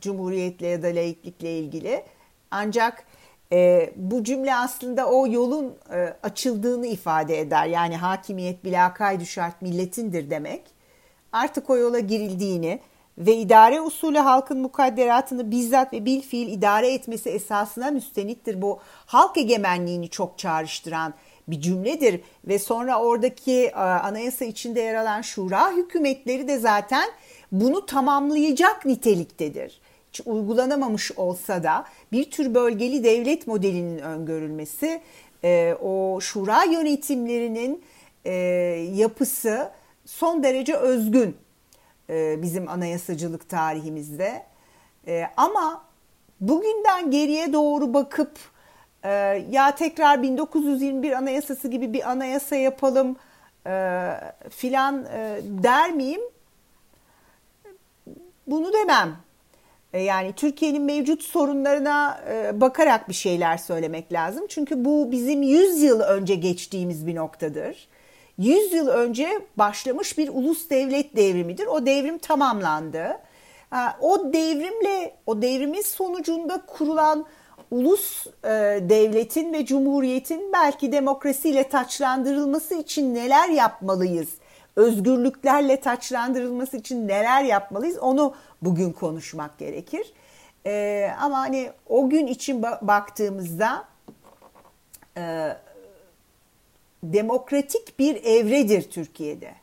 cumhuriyetle 0.00 0.66
ya 0.66 0.82
da 0.82 0.86
laiklikle 0.86 1.58
ilgili. 1.58 2.04
Ancak 2.50 3.04
e, 3.52 3.90
bu 3.96 4.24
cümle 4.24 4.54
aslında 4.54 5.06
o 5.06 5.26
yolun 5.26 5.74
e, 5.92 6.16
açıldığını 6.22 6.86
ifade 6.86 7.40
eder. 7.40 7.66
Yani 7.66 7.96
hakimiyet 7.96 8.64
bilakaydu 8.64 9.24
şart 9.24 9.62
milletindir 9.62 10.30
demek. 10.30 10.62
Artık 11.32 11.70
o 11.70 11.76
yola 11.76 11.98
girildiğini 11.98 12.80
ve 13.18 13.36
idare 13.36 13.80
usulü 13.80 14.18
halkın 14.18 14.58
mukadderatını 14.58 15.50
bizzat 15.50 15.92
ve 15.92 16.04
bil 16.04 16.20
fiil 16.20 16.48
idare 16.48 16.92
etmesi 16.94 17.30
esasına 17.30 17.90
müstenittir. 17.90 18.62
Bu 18.62 18.80
halk 19.06 19.36
egemenliğini 19.36 20.08
çok 20.08 20.38
çağrıştıran 20.38 21.14
bir 21.48 21.60
cümledir 21.60 22.20
ve 22.48 22.58
sonra 22.58 23.02
oradaki 23.02 23.64
e, 23.64 23.72
anayasa 23.74 24.44
içinde 24.44 24.80
yer 24.80 24.94
alan 24.94 25.22
şura 25.22 25.72
hükümetleri 25.72 26.48
de 26.48 26.58
zaten 26.58 27.10
bunu 27.52 27.86
tamamlayacak 27.86 28.86
niteliktedir. 28.86 29.80
Hiç 30.08 30.20
uygulanamamış 30.26 31.12
olsa 31.12 31.62
da 31.62 31.84
bir 32.12 32.30
tür 32.30 32.54
bölgeli 32.54 33.04
devlet 33.04 33.46
modelinin 33.46 33.98
öngörülmesi, 33.98 35.00
e, 35.44 35.74
o 35.82 36.18
şura 36.20 36.64
yönetimlerinin 36.64 37.82
e, 38.24 38.32
yapısı 38.94 39.70
son 40.06 40.42
derece 40.42 40.76
özgün 40.76 41.36
bizim 42.42 42.68
anayasacılık 42.68 43.48
tarihimizde. 43.48 44.42
Ama 45.36 45.84
bugünden 46.40 47.10
geriye 47.10 47.52
doğru 47.52 47.94
bakıp 47.94 48.38
ya 49.50 49.74
tekrar 49.74 50.22
1921 50.22 51.12
anayasası 51.12 51.68
gibi 51.68 51.92
bir 51.92 52.10
anayasa 52.10 52.56
yapalım 52.56 53.16
filan 54.50 55.04
der 55.62 55.92
miyim? 55.92 56.20
Bunu 58.46 58.72
demem. 58.72 59.16
E, 59.92 60.02
yani 60.02 60.32
Türkiye'nin 60.32 60.82
mevcut 60.82 61.22
sorunlarına 61.22 62.20
e, 62.30 62.60
bakarak 62.60 63.08
bir 63.08 63.14
şeyler 63.14 63.56
söylemek 63.56 64.12
lazım. 64.12 64.46
Çünkü 64.48 64.84
bu 64.84 65.12
bizim 65.12 65.42
100 65.42 65.82
yıl 65.82 66.00
önce 66.00 66.34
geçtiğimiz 66.34 67.06
bir 67.06 67.14
noktadır. 67.14 67.88
100 68.38 68.72
yıl 68.72 68.88
önce 68.88 69.28
başlamış 69.56 70.18
bir 70.18 70.28
ulus 70.28 70.70
devlet 70.70 71.16
devrimidir. 71.16 71.66
O 71.66 71.86
devrim 71.86 72.18
tamamlandı. 72.18 73.20
O 74.00 74.32
devrimle, 74.32 75.14
o 75.26 75.42
devrimin 75.42 75.82
sonucunda 75.82 76.62
kurulan 76.66 77.26
ulus 77.70 78.26
e, 78.26 78.50
devletin 78.88 79.52
ve 79.52 79.66
cumhuriyetin 79.66 80.52
belki 80.52 80.92
demokrasiyle 80.92 81.68
taçlandırılması 81.68 82.74
için 82.74 83.14
neler 83.14 83.48
yapmalıyız? 83.48 84.28
özgürlüklerle 84.76 85.80
taçlandırılması 85.80 86.76
için 86.76 87.08
neler 87.08 87.42
yapmalıyız 87.42 87.98
onu 87.98 88.34
bugün 88.62 88.92
konuşmak 88.92 89.58
gerekir. 89.58 90.12
Ee, 90.66 91.10
ama 91.20 91.38
hani 91.38 91.70
o 91.88 92.10
gün 92.10 92.26
için 92.26 92.62
baktığımızda 92.62 93.84
e, 95.16 95.56
demokratik 97.02 97.98
bir 97.98 98.24
evredir 98.24 98.90
Türkiye'de. 98.90 99.54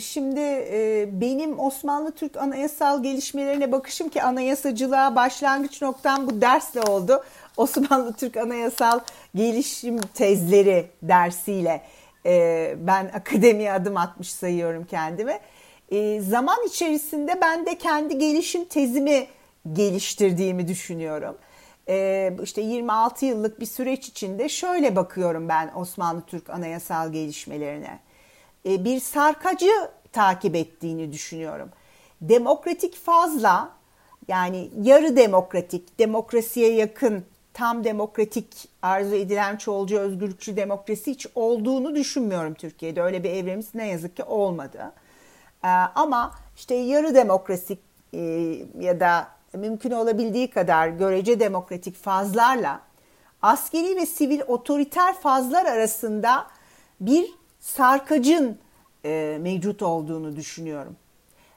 Şimdi 0.00 0.40
e, 0.40 1.08
benim 1.20 1.60
Osmanlı 1.60 2.12
Türk 2.12 2.36
anayasal 2.36 3.02
gelişmelerine 3.02 3.72
bakışım 3.72 4.08
ki 4.08 4.22
anayasacılığa 4.22 5.16
başlangıç 5.16 5.82
noktam 5.82 6.26
bu 6.26 6.40
dersle 6.40 6.82
oldu. 6.82 7.24
Osmanlı 7.56 8.12
Türk 8.12 8.36
anayasal 8.36 9.00
gelişim 9.34 10.00
tezleri 10.00 10.86
dersiyle 11.02 11.82
e, 12.26 12.74
ben 12.78 13.04
akademiye 13.04 13.72
adım 13.72 13.96
atmış 13.96 14.32
sayıyorum 14.32 14.84
kendimi. 14.84 15.38
E, 15.90 16.20
zaman 16.20 16.66
içerisinde 16.66 17.40
ben 17.40 17.66
de 17.66 17.78
kendi 17.78 18.18
gelişim 18.18 18.64
tezimi 18.64 19.26
geliştirdiğimi 19.72 20.68
düşünüyorum. 20.68 21.36
E, 21.88 22.30
işte 22.42 22.60
26 22.60 23.26
yıllık 23.26 23.60
bir 23.60 23.66
süreç 23.66 24.08
içinde 24.08 24.48
şöyle 24.48 24.96
bakıyorum 24.96 25.48
ben 25.48 25.70
Osmanlı 25.76 26.22
Türk 26.26 26.50
anayasal 26.50 27.12
gelişmelerine. 27.12 27.98
E, 28.66 28.84
bir 28.84 29.00
sarkacı 29.00 29.70
takip 30.12 30.54
ettiğini 30.56 31.12
düşünüyorum. 31.12 31.70
Demokratik 32.20 32.96
fazla 32.96 33.72
yani 34.28 34.70
yarı 34.82 35.16
demokratik, 35.16 35.98
demokrasiye 35.98 36.72
yakın 36.72 37.24
tam 37.54 37.84
demokratik 37.84 38.68
arzu 38.82 39.14
edilen 39.14 39.56
çoğulcu 39.56 39.98
özgürlükçü 39.98 40.56
demokrasi 40.56 41.10
hiç 41.10 41.26
olduğunu 41.34 41.94
düşünmüyorum 41.94 42.54
Türkiye'de. 42.54 43.02
Öyle 43.02 43.24
bir 43.24 43.30
evremiz 43.30 43.74
ne 43.74 43.88
yazık 43.88 44.16
ki 44.16 44.24
olmadı. 44.24 44.92
Ee, 45.64 45.68
ama 45.94 46.34
işte 46.56 46.74
yarı 46.74 47.14
demokratik 47.14 47.78
e, 48.12 48.20
ya 48.80 49.00
da 49.00 49.28
mümkün 49.52 49.90
olabildiği 49.90 50.50
kadar 50.50 50.88
görece 50.88 51.40
demokratik 51.40 51.96
fazlarla 51.96 52.80
askeri 53.42 53.96
ve 53.96 54.06
sivil 54.06 54.40
otoriter 54.46 55.14
fazlar 55.14 55.66
arasında 55.66 56.46
bir 57.00 57.41
sarkacın 57.62 58.58
e, 59.04 59.38
mevcut 59.40 59.82
olduğunu 59.82 60.36
düşünüyorum. 60.36 60.96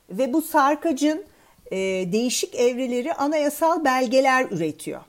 Ve 0.09 0.33
bu 0.33 0.41
sarkacın 0.41 1.25
e, 1.71 1.77
değişik 2.11 2.55
evreleri 2.55 3.13
anayasal 3.13 3.85
belgeler 3.85 4.47
üretiyor. 4.51 5.01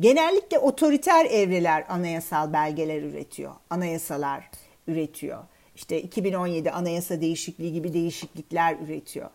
Genellikle 0.00 0.58
otoriter 0.58 1.24
evreler 1.24 1.84
anayasal 1.88 2.52
belgeler 2.52 3.02
üretiyor, 3.02 3.52
anayasalar 3.70 4.50
üretiyor. 4.86 5.44
İşte 5.76 6.02
2017 6.02 6.70
anayasa 6.70 7.20
değişikliği 7.20 7.72
gibi 7.72 7.94
değişiklikler 7.94 8.76
üretiyor. 8.86 9.30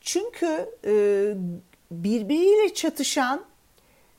Çünkü 0.00 0.70
e, 0.84 0.92
birbiriyle 1.90 2.74
çatışan 2.74 3.44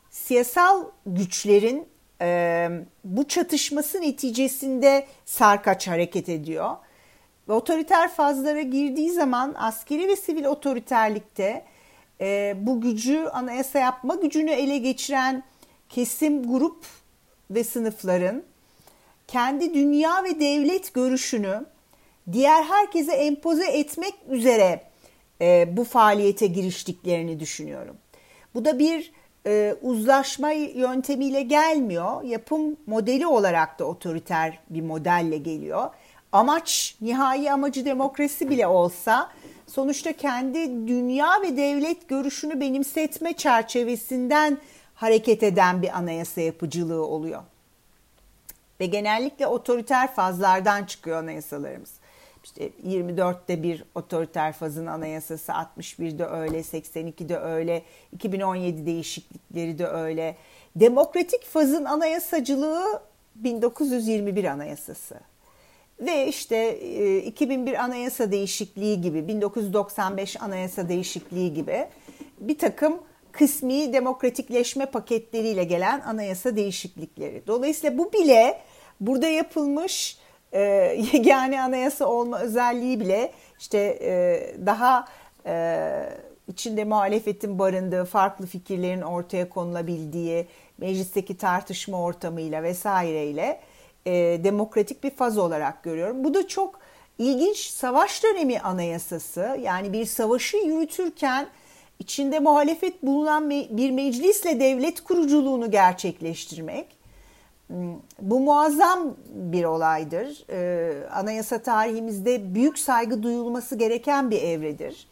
siyasal 0.10 0.86
güçlerin 1.06 1.88
e, 2.22 2.70
bu 3.04 3.28
çatışması 3.28 4.02
neticesinde 4.02 5.08
sarkaç 5.26 5.88
hareket 5.88 6.30
ediyor. 6.30 6.76
Ve 7.50 7.54
otoriter 7.54 8.10
fazlara 8.10 8.62
girdiği 8.62 9.12
zaman 9.12 9.56
askeri 9.58 10.08
ve 10.08 10.16
sivil 10.16 10.46
otoriterlikte 10.46 11.66
e, 12.22 12.56
bu 12.60 12.82
gücü 12.82 13.26
anayasa 13.26 13.80
yapma 13.80 14.16
gücünü 14.16 14.52
ele 14.52 14.78
geçiren 14.78 15.44
kesim, 15.90 16.52
grup 16.52 16.86
ve 17.52 17.64
sınıfların 17.64 18.44
kendi 19.28 19.74
dünya 19.74 20.24
ve 20.24 20.40
devlet 20.40 20.94
görüşünü 20.94 21.66
diğer 22.32 22.64
herkese 22.64 23.12
empoze 23.12 23.68
etmek 23.68 24.14
üzere 24.30 24.82
e, 25.42 25.78
bu 25.78 25.84
faaliyete 25.84 26.48
giriştiklerini 26.48 27.40
düşünüyorum. 27.40 27.98
Bu 28.56 28.66
da 28.66 28.80
bir 28.80 29.12
e, 29.48 29.76
uzlaşma 29.82 30.52
yöntemiyle 30.52 31.42
gelmiyor. 31.42 32.24
Yapım 32.24 32.78
modeli 32.86 33.28
olarak 33.28 33.80
da 33.80 33.86
otoriter 33.86 34.60
bir 34.70 34.82
modelle 34.82 35.38
geliyor. 35.38 35.90
Amaç, 36.32 36.96
nihai 37.02 37.52
amacı 37.52 37.86
demokrasi 37.86 38.50
bile 38.50 38.68
olsa 38.68 39.32
sonuçta 39.68 40.14
kendi 40.14 40.88
dünya 40.88 41.42
ve 41.42 41.58
devlet 41.58 42.08
görüşünü 42.08 42.60
benimsetme 42.60 43.34
çerçevesinden 43.34 44.58
hareket 44.96 45.44
eden 45.44 45.82
bir 45.82 45.98
anayasa 45.98 46.42
yapıcılığı 46.42 47.06
oluyor. 47.06 47.42
Ve 48.80 48.86
genellikle 48.86 49.48
otoriter 49.48 50.16
fazlardan 50.16 50.86
çıkıyor 50.86 51.18
anayasalarımız. 51.18 51.92
İşte 52.48 52.70
24'te 52.88 53.64
bir 53.64 53.84
otoriter 53.96 54.54
fazın 54.54 54.86
anayasası, 54.86 55.52
61'de 55.52 56.26
öyle, 56.26 56.60
82'de 56.60 57.38
öyle, 57.38 57.82
2017 58.12 58.86
değişiklikleri 58.86 59.80
de 59.80 59.88
öyle. 59.88 60.36
Demokratik 60.76 61.46
fazın 61.46 61.86
anayasacılığı 61.86 63.02
1921 63.36 64.44
anayasası. 64.44 65.16
Ve 66.00 66.28
işte 66.28 66.80
2001 67.20 67.74
e, 67.74 67.80
anayasa 67.80 68.32
değişikliği 68.32 69.02
gibi, 69.02 69.28
1995 69.28 70.42
anayasa 70.42 70.90
değişikliği 70.90 71.54
gibi 71.54 71.88
bir 72.40 72.58
takım 72.58 73.00
kısmi 73.32 73.94
demokratikleşme 73.94 74.86
paketleriyle 74.86 75.64
gelen 75.64 76.00
anayasa 76.00 76.56
değişiklikleri. 76.56 77.44
Dolayısıyla 77.48 77.98
bu 77.98 78.14
bile 78.14 78.62
burada 79.02 79.28
yapılmış 79.28 80.18
e, 80.54 80.62
yegane 81.14 81.62
anayasa 81.62 82.06
olma 82.06 82.40
özelliği 82.40 83.00
bile 83.00 83.32
işte 83.60 84.00
e, 84.02 84.42
daha 84.66 85.06
e, 85.46 85.90
içinde 86.48 86.84
muhalefetin 86.84 87.60
barındığı, 87.60 88.06
farklı 88.06 88.46
fikirlerin 88.46 89.02
ortaya 89.02 89.50
konulabildiği, 89.50 90.48
meclisteki 90.78 91.38
tartışma 91.38 92.02
ortamıyla 92.02 92.64
vesaireyle 92.64 93.60
e, 94.06 94.12
demokratik 94.44 95.04
bir 95.04 95.10
faz 95.10 95.38
olarak 95.38 95.84
görüyorum. 95.84 96.24
Bu 96.24 96.34
da 96.34 96.48
çok 96.48 96.80
ilginç 97.18 97.58
savaş 97.58 98.24
dönemi 98.24 98.60
anayasası 98.60 99.60
yani 99.62 99.94
bir 99.94 100.06
savaşı 100.06 100.58
yürütürken 100.58 101.48
içinde 102.00 102.40
muhalefet 102.40 103.04
bulunan 103.04 103.50
bir 103.50 103.92
meclisle 103.92 104.60
devlet 104.60 105.04
kuruculuğunu 105.04 105.72
gerçekleştirmek 105.72 106.97
bu 108.22 108.40
muazzam 108.40 109.16
bir 109.30 109.64
olaydır. 109.64 110.46
Ee, 110.50 111.08
anayasa 111.12 111.62
tarihimizde 111.62 112.56
büyük 112.56 112.80
saygı 112.80 113.24
duyulması 113.24 113.76
gereken 113.76 114.32
bir 114.32 114.42
evredir. 114.42 115.08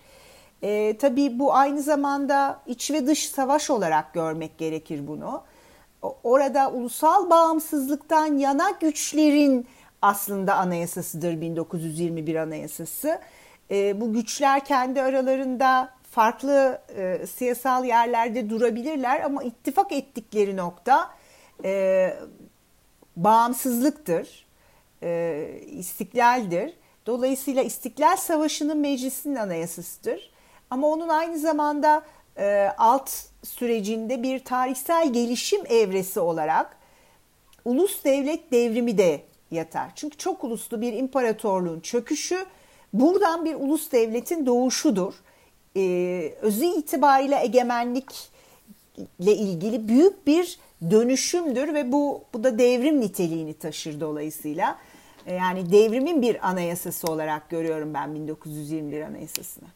Ee, 0.63 0.97
tabii 0.97 1.39
bu 1.39 1.53
aynı 1.53 1.81
zamanda 1.81 2.59
iç 2.67 2.91
ve 2.91 3.07
dış 3.07 3.29
savaş 3.29 3.69
olarak 3.69 4.13
görmek 4.13 4.57
gerekir 4.57 5.07
bunu. 5.07 5.43
Orada 6.23 6.71
ulusal 6.71 7.29
bağımsızlıktan 7.29 8.37
yana 8.37 8.69
güçlerin 8.69 9.67
aslında 10.01 10.55
anayasasıdır 10.55 11.41
1921 11.41 12.35
anayasası. 12.35 13.19
E, 13.71 14.01
bu 14.01 14.13
güçler 14.13 14.65
kendi 14.65 15.01
aralarında 15.01 15.89
farklı 16.11 16.81
e, 16.97 17.27
siyasal 17.27 17.85
yerlerde 17.85 18.49
durabilirler 18.49 19.21
ama 19.21 19.43
ittifak 19.43 19.91
ettikleri 19.91 20.57
nokta 20.57 21.09
e, 21.63 22.13
bağımsızlıktır, 23.15 24.45
e, 25.03 25.47
istiklaldir. 25.67 26.73
Dolayısıyla 27.05 27.63
İstiklal 27.63 28.15
Savaşı'nın 28.17 28.77
meclisinin 28.77 29.35
anayasasıdır. 29.35 30.31
Ama 30.69 30.87
onun 30.87 31.09
aynı 31.09 31.39
zamanda 31.39 32.03
e, 32.37 32.69
alt 32.77 33.11
sürecinde 33.43 34.23
bir 34.23 34.43
tarihsel 34.43 35.13
gelişim 35.13 35.61
evresi 35.65 36.19
olarak 36.19 36.77
ulus 37.65 38.03
devlet 38.03 38.51
devrimi 38.51 38.97
de 38.97 39.21
yatar. 39.51 39.91
Çünkü 39.95 40.17
çok 40.17 40.43
uluslu 40.43 40.81
bir 40.81 40.93
imparatorluğun 40.93 41.79
çöküşü 41.79 42.45
buradan 42.93 43.45
bir 43.45 43.55
ulus 43.55 43.91
devletin 43.91 44.45
doğuşudur. 44.45 45.13
Ee, 45.77 46.33
özü 46.41 46.65
itibariyle 46.65 47.39
egemenlikle 47.43 48.15
ilgili 49.19 49.87
büyük 49.87 50.27
bir 50.27 50.59
dönüşümdür 50.91 51.73
ve 51.73 51.91
bu 51.91 52.23
bu 52.33 52.43
da 52.43 52.59
devrim 52.59 53.01
niteliğini 53.01 53.53
taşır 53.53 53.99
dolayısıyla. 53.99 54.79
Ee, 55.25 55.33
yani 55.33 55.71
devrimin 55.71 56.21
bir 56.21 56.49
anayasası 56.49 57.07
olarak 57.07 57.49
görüyorum 57.49 57.93
ben 57.93 58.15
1921 58.15 59.01
anayasasını. 59.01 59.67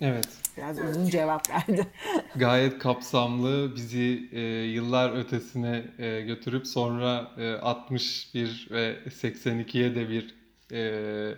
Evet. 0.00 0.28
Biraz 0.56 0.78
uzun 0.78 1.06
cevap 1.06 1.50
verdi. 1.50 1.86
Gayet 2.36 2.78
kapsamlı, 2.78 3.76
bizi 3.76 4.28
e, 4.32 4.40
yıllar 4.64 5.18
ötesine 5.18 5.84
e, 5.98 6.20
götürüp 6.20 6.66
sonra 6.66 7.30
e, 7.38 7.52
61 7.52 8.68
ve 8.70 8.96
82'ye 9.08 9.94
de 9.94 10.08
bir 10.08 10.34
e, 10.72 11.34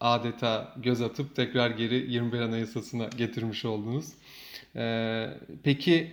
adeta 0.00 0.74
göz 0.76 1.02
atıp 1.02 1.36
tekrar 1.36 1.70
geri 1.70 2.12
21 2.12 2.40
Anayasası'na 2.40 3.08
getirmiş 3.16 3.64
oldunuz. 3.64 4.06
E, 4.76 5.26
peki 5.62 5.94
e, 5.94 6.08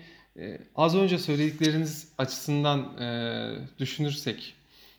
az 0.75 0.95
önce 0.95 1.17
söyledikleriniz 1.17 2.07
açısından 2.17 2.97
e, 2.97 3.79
düşünürsek 3.79 4.55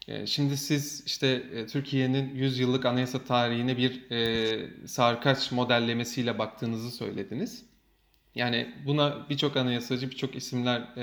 ee, 0.09 0.27
şimdi 0.27 0.57
siz 0.57 1.03
işte 1.07 1.27
e, 1.55 1.67
Türkiye'nin 1.67 2.35
100 2.35 2.59
yıllık 2.59 2.85
anayasa 2.85 3.25
tarihine 3.25 3.77
bir 3.77 4.11
e, 4.11 4.87
sarkaç 4.87 5.53
modellemesiyle 5.53 6.39
baktığınızı 6.39 6.91
söylediniz. 6.91 7.65
Yani 8.35 8.75
buna 8.87 9.27
birçok 9.31 9.57
anayasacı 9.57 10.11
birçok 10.11 10.37
isimler 10.37 10.81
e, 10.97 11.03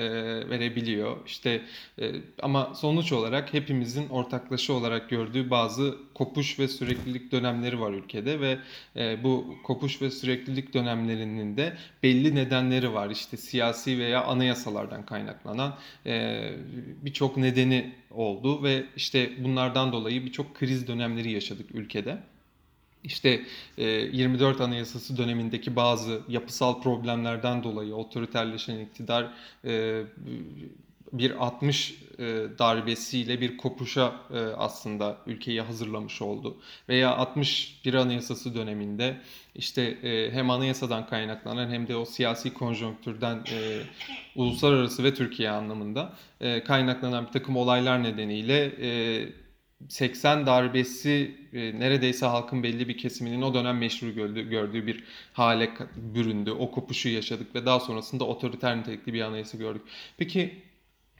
verebiliyor. 0.49 1.17
İşte 1.25 1.61
e, 1.99 2.11
ama 2.41 2.73
sonuç 2.75 3.11
olarak 3.11 3.53
hepimizin 3.53 4.09
ortaklaşa 4.09 4.73
olarak 4.73 5.09
gördüğü 5.09 5.49
bazı 5.49 5.97
kopuş 6.13 6.59
ve 6.59 6.67
süreklilik 6.67 7.31
dönemleri 7.31 7.79
var 7.79 7.91
ülkede 7.91 8.39
ve 8.39 8.59
e, 8.95 9.23
bu 9.23 9.55
kopuş 9.63 10.01
ve 10.01 10.11
süreklilik 10.11 10.73
dönemlerinin 10.73 11.57
de 11.57 11.77
belli 12.03 12.35
nedenleri 12.35 12.93
var. 12.93 13.09
İşte 13.09 13.37
siyasi 13.37 13.99
veya 13.99 14.23
anayasalardan 14.23 15.05
kaynaklanan 15.05 15.77
e, 16.05 16.41
birçok 17.01 17.37
nedeni 17.37 17.95
oldu 18.11 18.63
ve 18.63 18.83
işte 18.95 19.43
bunlardan 19.43 19.91
dolayı 19.91 20.25
birçok 20.25 20.55
kriz 20.55 20.87
dönemleri 20.87 21.31
yaşadık 21.31 21.75
ülkede. 21.75 22.17
İşte 23.03 23.41
24 23.77 24.59
e, 24.59 24.63
Anayasası 24.63 25.17
dönemindeki 25.17 25.75
bazı 25.75 26.21
yapısal 26.27 26.81
problemlerden 26.81 27.63
dolayı 27.63 27.95
otoriterleşen 27.95 28.79
iktidar 28.79 29.33
e, 29.65 30.03
bir 31.13 31.45
60 31.45 31.91
e, 31.91 32.25
darbesiyle 32.59 33.41
bir 33.41 33.57
kopuşa 33.57 34.15
aslında 34.57 35.17
ülkeyi 35.27 35.61
hazırlamış 35.61 36.21
oldu. 36.21 36.57
Veya 36.89 37.15
61 37.15 37.93
Anayasası 37.93 38.55
döneminde 38.55 39.17
işte 39.55 39.97
hem 40.31 40.49
anayasadan 40.49 41.07
kaynaklanan 41.07 41.69
hem 41.69 41.87
de 41.87 41.95
o 41.95 42.05
siyasi 42.05 42.53
konjonktürden 42.53 43.43
uluslararası 44.35 45.03
ve 45.03 45.13
Türkiye 45.13 45.49
anlamında 45.49 46.13
kaynaklanan 46.67 47.27
bir 47.27 47.31
takım 47.31 47.57
olaylar 47.57 48.03
nedeniyle 48.03 48.71
80 49.87 50.45
darbesi 50.45 51.35
e, 51.53 51.79
neredeyse 51.79 52.25
halkın 52.25 52.63
belli 52.63 52.87
bir 52.87 52.97
kesiminin 52.97 53.41
o 53.41 53.53
dönem 53.53 53.77
meşru 53.77 54.13
gördüğü, 54.13 54.49
gördüğü 54.49 54.87
bir 54.87 55.03
hale 55.33 55.69
büründü. 55.95 56.51
O 56.51 56.71
kopuşu 56.71 57.09
yaşadık 57.09 57.55
ve 57.55 57.65
daha 57.65 57.79
sonrasında 57.79 58.23
otoriter 58.23 58.77
nitelikli 58.77 59.13
bir 59.13 59.21
anayasa 59.21 59.57
gördük. 59.57 59.81
Peki 60.17 60.55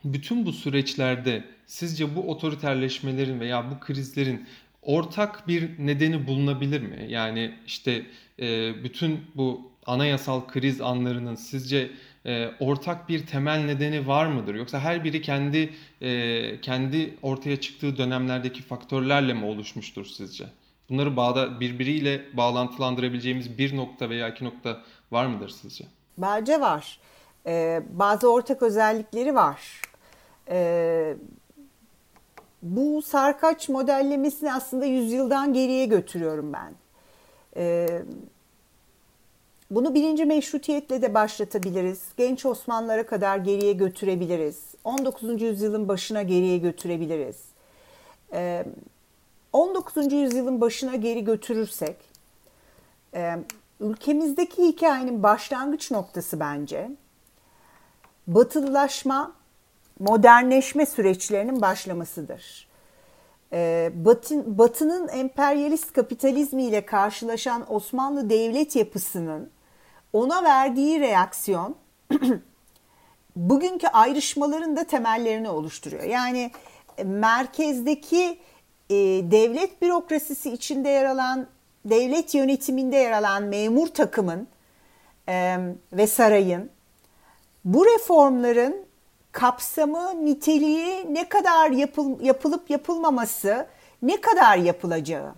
bütün 0.04 0.45
bu 0.45 0.54
süreçlerde 0.54 1.43
sizce 1.65 2.15
bu 2.15 2.32
otoriterleşmelerin 2.32 3.39
veya 3.39 3.72
bu 3.72 3.80
krizlerin 3.80 4.48
ortak 4.82 5.48
bir 5.48 5.69
nedeni 5.80 6.28
bulunabilir 6.28 6.82
mi? 6.82 7.06
Yani 7.10 7.56
işte 7.67 8.06
e, 8.39 8.74
bütün 8.84 9.19
bu 9.36 9.72
anayasal 9.86 10.48
kriz 10.48 10.82
anlarının 10.82 11.36
sizce 11.36 11.91
e, 12.25 12.47
ortak 12.60 13.10
bir 13.10 13.25
temel 13.25 13.65
nedeni 13.65 14.08
var 14.08 14.25
mıdır? 14.25 14.55
Yoksa 14.55 14.79
her 14.79 15.03
biri 15.03 15.21
kendi 15.21 15.73
e, 16.01 16.62
kendi 16.62 17.17
ortaya 17.21 17.62
çıktığı 17.62 17.97
dönemlerdeki 17.97 18.62
faktörlerle 18.62 19.34
mi 19.34 19.45
oluşmuştur 19.45 20.05
sizce? 20.05 20.45
Bunları 20.89 21.17
bağda 21.17 21.60
birbiriyle 21.60 22.21
bağlantılandırabileceğimiz 22.34 23.58
bir 23.58 23.77
nokta 23.77 24.10
veya 24.10 24.29
iki 24.29 24.45
nokta 24.45 24.82
var 25.12 25.25
mıdır 25.25 25.49
sizce? 25.49 25.86
Bence 26.17 26.62
var. 26.62 26.99
Ee, 27.45 27.82
bazı 27.89 28.32
ortak 28.32 28.63
özellikleri 28.63 29.36
var. 29.36 29.82
Ee, 30.49 31.15
bu 32.62 33.01
sarkaç 33.01 33.69
modellemesini 33.69 34.53
aslında 34.53 34.86
yüzyıldan 34.86 35.53
geriye 35.53 35.86
götürüyorum 35.86 36.53
ben. 36.53 36.73
Ee, 37.58 38.01
bunu 39.71 39.93
birinci 39.93 40.25
meşrutiyetle 40.25 41.01
de 41.01 41.13
başlatabiliriz. 41.13 42.01
Genç 42.17 42.45
Osmanlılara 42.45 43.05
kadar 43.05 43.38
geriye 43.38 43.73
götürebiliriz. 43.73 44.63
19. 44.84 45.41
yüzyılın 45.41 45.88
başına 45.88 46.21
geriye 46.21 46.58
götürebiliriz. 46.58 47.38
19. 49.53 50.13
Ee, 50.13 50.15
yüzyılın 50.15 50.62
başına 50.62 50.95
geri 50.95 51.23
götürürsek 51.23 51.95
e, 53.13 53.36
ülkemizdeki 53.79 54.67
hikayenin 54.67 55.23
başlangıç 55.23 55.91
noktası 55.91 56.39
bence 56.39 56.89
batılılaşma, 58.27 59.32
modernleşme 59.99 60.86
süreçlerinin 60.86 61.62
başlamasıdır. 61.62 62.69
Ee, 63.53 63.91
Batın, 63.95 64.58
Batı'nın 64.58 65.08
emperyalist 65.08 65.93
kapitalizmi 65.93 66.63
ile 66.63 66.86
karşılaşan 66.86 67.73
Osmanlı 67.73 68.29
devlet 68.29 68.75
yapısının 68.75 69.49
ona 70.13 70.43
verdiği 70.43 71.00
reaksiyon 71.00 71.76
bugünkü 73.36 73.88
ayrışmaların 73.88 74.78
da 74.78 74.84
temellerini 74.84 75.50
oluşturuyor. 75.50 76.04
Yani 76.04 76.52
e, 76.98 77.04
merkezdeki 77.04 78.39
e, 78.89 78.95
devlet 79.32 79.82
bürokrasisi 79.82 80.52
içinde 80.52 80.89
yer 80.89 81.06
alan, 81.06 81.48
devlet 81.86 82.36
yönetiminde 82.36 82.95
yer 82.95 83.12
alan 83.12 83.43
memur 83.43 83.88
takımın 83.88 84.47
e, 85.30 85.57
ve 85.93 86.07
sarayın 86.07 86.70
bu 87.66 87.86
reformların 87.86 88.86
kapsamı, 89.32 90.26
niteliği, 90.26 91.14
ne 91.14 91.30
kadar 91.30 91.72
yapıl, 91.72 92.22
yapılıp 92.22 92.70
yapılmaması, 92.70 93.68
ne 94.01 94.22
kadar 94.22 94.57
yapılacağı 94.57 95.34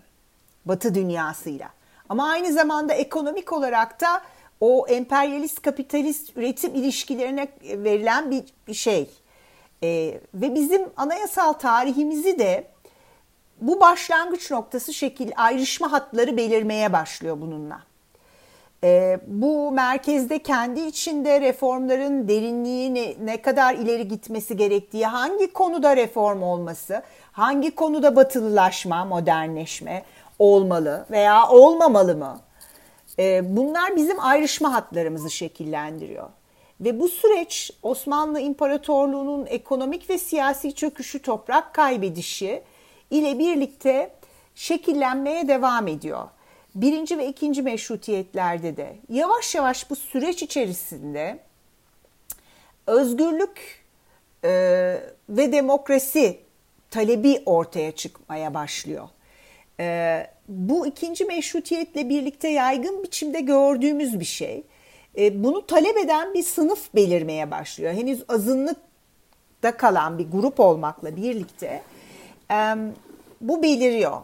Batı 0.65 0.95
dünyasıyla. 0.95 1.69
Ama 2.09 2.29
aynı 2.29 2.53
zamanda 2.53 2.93
ekonomik 2.93 3.53
olarak 3.53 4.01
da 4.01 4.21
o 4.61 4.87
emperyalist 4.87 5.61
kapitalist 5.61 6.37
üretim 6.37 6.75
ilişkilerine 6.75 7.47
verilen 7.63 8.31
bir, 8.31 8.43
bir 8.67 8.73
şey. 8.73 9.09
Ee, 9.83 10.21
ve 10.33 10.55
bizim 10.55 10.81
anayasal 10.97 11.53
tarihimizi 11.53 12.39
de 12.39 12.67
bu 13.61 13.79
başlangıç 13.79 14.51
noktası 14.51 14.93
şekil 14.93 15.31
ayrışma 15.35 15.91
hatları 15.91 16.37
belirmeye 16.37 16.93
başlıyor 16.93 17.41
bununla. 17.41 17.83
E, 18.83 19.19
bu 19.27 19.71
merkezde 19.71 20.39
kendi 20.39 20.79
içinde 20.79 21.41
reformların 21.41 22.27
derinliği 22.27 22.93
ne, 22.93 23.15
ne 23.25 23.41
kadar 23.41 23.75
ileri 23.75 24.07
gitmesi 24.07 24.57
gerektiği, 24.57 25.05
hangi 25.05 25.53
konuda 25.53 25.95
reform 25.95 26.43
olması, 26.43 27.03
hangi 27.31 27.75
konuda 27.75 28.15
batılılaşma, 28.15 29.05
modernleşme 29.05 30.03
olmalı 30.39 31.05
veya 31.11 31.49
olmamalı 31.49 32.15
mı? 32.15 32.39
E, 33.21 33.55
bunlar 33.55 33.95
bizim 33.95 34.19
ayrışma 34.19 34.73
hatlarımızı 34.73 35.31
şekillendiriyor. 35.31 36.29
Ve 36.81 36.99
bu 36.99 37.09
süreç 37.09 37.71
Osmanlı 37.83 38.39
İmparatorluğu'nun 38.39 39.45
ekonomik 39.45 40.09
ve 40.09 40.17
siyasi 40.17 40.75
çöküşü, 40.75 41.21
toprak 41.21 41.73
kaybedişi 41.73 42.63
ile 43.11 43.39
birlikte 43.39 44.11
şekillenmeye 44.55 45.47
devam 45.47 45.87
ediyor. 45.87 46.27
Birinci 46.75 47.17
ve 47.17 47.27
ikinci 47.27 47.61
meşrutiyetlerde 47.61 48.77
de 48.77 48.95
yavaş 49.09 49.55
yavaş 49.55 49.89
bu 49.89 49.95
süreç 49.95 50.43
içerisinde 50.43 51.39
özgürlük 52.87 53.83
e, 54.43 54.49
ve 55.29 55.51
demokrasi 55.51 56.39
talebi 56.89 57.43
ortaya 57.45 57.91
çıkmaya 57.91 58.53
başlıyor. 58.53 59.09
E, 59.79 60.27
bu 60.47 60.87
ikinci 60.87 61.25
meşrutiyetle 61.25 62.09
birlikte 62.09 62.47
yaygın 62.47 63.03
biçimde 63.03 63.39
gördüğümüz 63.39 64.19
bir 64.19 64.25
şey. 64.25 64.63
E, 65.17 65.43
bunu 65.43 65.67
talep 65.67 65.97
eden 65.97 66.33
bir 66.33 66.43
sınıf 66.43 66.95
belirmeye 66.95 67.51
başlıyor. 67.51 67.93
Henüz 67.93 68.23
azınlıkta 68.27 69.77
kalan 69.77 70.19
bir 70.19 70.31
grup 70.31 70.59
olmakla 70.59 71.15
birlikte 71.15 71.83
bu 73.41 73.63
beliriyor. 73.63 74.21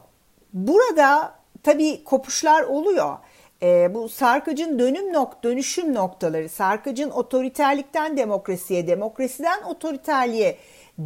Burada 0.53 1.33
tabii 1.63 2.03
kopuşlar 2.03 2.63
oluyor. 2.63 3.17
E, 3.61 3.93
bu 3.93 4.09
sarkacın 4.09 4.79
dönüm 4.79 5.13
nok 5.13 5.43
dönüşüm 5.43 5.93
noktaları, 5.93 6.49
sarkacın 6.49 7.09
otoriterlikten 7.09 8.17
demokrasiye, 8.17 8.87
demokrasiden 8.87 9.61
otoriterliğe 9.61 10.57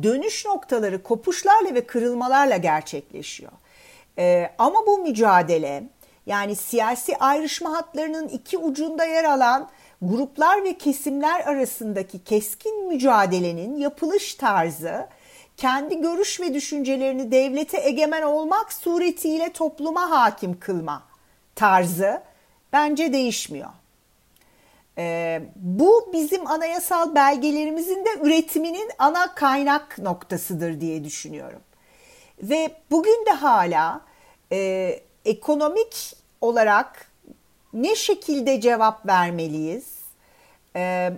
dönüş 0.04 0.46
noktaları 0.46 1.04
kopuşlarla 1.04 1.76
ve 1.76 1.86
kırılmalarla 1.86 2.58
gerçekleşiyor. 2.58 3.52
E, 4.18 4.50
ama 4.58 4.88
bu 4.88 4.98
mücadele 4.98 5.84
yani 6.26 6.56
siyasi 6.56 7.18
ayrışma 7.18 7.72
hatlarının 7.72 8.28
iki 8.28 8.58
ucunda 8.58 9.06
yer 9.06 9.24
alan 9.24 9.70
gruplar 10.02 10.64
ve 10.64 10.78
kesimler 10.78 11.40
arasındaki 11.40 12.24
keskin 12.24 12.88
mücadelenin 12.88 13.78
yapılış 13.78 14.36
tarzı 14.36 15.08
kendi 15.58 16.02
görüş 16.02 16.40
ve 16.40 16.54
düşüncelerini 16.54 17.32
devlete 17.32 17.82
egemen 17.82 18.22
olmak 18.22 18.74
suretiyle 18.74 19.54
topluma 19.54 20.10
hakim 20.12 20.60
kılma 20.60 21.04
tarzı 21.56 22.22
bence 22.74 23.14
değişmiyor. 23.14 23.70
Ee, 24.98 25.42
bu 25.56 26.10
bizim 26.14 26.48
anayasal 26.48 27.16
belgelerimizin 27.16 28.06
de 28.06 28.10
üretiminin 28.22 28.90
ana 29.00 29.36
kaynak 29.36 29.98
noktasıdır 29.98 30.82
diye 30.82 31.04
düşünüyorum. 31.04 31.62
Ve 32.42 32.72
bugün 32.92 33.26
de 33.26 33.32
hala 33.32 34.02
e, 34.52 35.00
ekonomik 35.26 36.16
olarak 36.42 37.12
ne 37.74 37.96
şekilde 37.96 38.62
cevap 38.62 39.08
vermeliyiz? 39.08 39.86
Ee, 40.76 41.14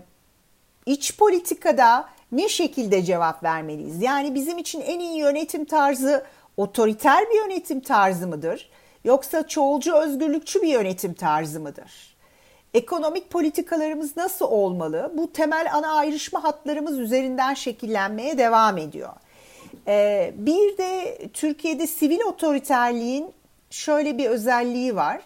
iç 0.85 1.17
politikada 1.17 2.09
ne 2.31 2.49
şekilde 2.49 3.03
cevap 3.03 3.43
vermeliyiz? 3.43 4.01
Yani 4.01 4.35
bizim 4.35 4.57
için 4.57 4.81
en 4.81 4.99
iyi 4.99 5.17
yönetim 5.17 5.65
tarzı 5.65 6.25
otoriter 6.57 7.29
bir 7.29 7.35
yönetim 7.35 7.79
tarzı 7.79 8.27
mıdır? 8.27 8.69
Yoksa 9.03 9.47
çoğulcu 9.47 9.95
özgürlükçü 9.95 10.61
bir 10.61 10.67
yönetim 10.67 11.13
tarzı 11.13 11.59
mıdır? 11.59 12.15
Ekonomik 12.73 13.29
politikalarımız 13.29 14.17
nasıl 14.17 14.45
olmalı? 14.45 15.11
Bu 15.17 15.33
temel 15.33 15.73
ana 15.73 15.97
ayrışma 15.97 16.43
hatlarımız 16.43 16.99
üzerinden 16.99 17.53
şekillenmeye 17.53 18.37
devam 18.37 18.77
ediyor. 18.77 19.13
Ee, 19.87 20.33
bir 20.37 20.77
de 20.77 21.17
Türkiye'de 21.33 21.87
sivil 21.87 22.21
otoriterliğin 22.21 23.31
şöyle 23.69 24.17
bir 24.17 24.29
özelliği 24.29 24.95
var. 24.95 25.21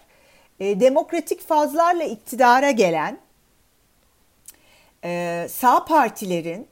Ee, 0.60 0.80
demokratik 0.80 1.48
fazlarla 1.48 2.04
iktidara 2.04 2.72
gelen 2.72 3.18
e, 5.04 5.48
sağ 5.52 5.86
partilerin 5.86 6.68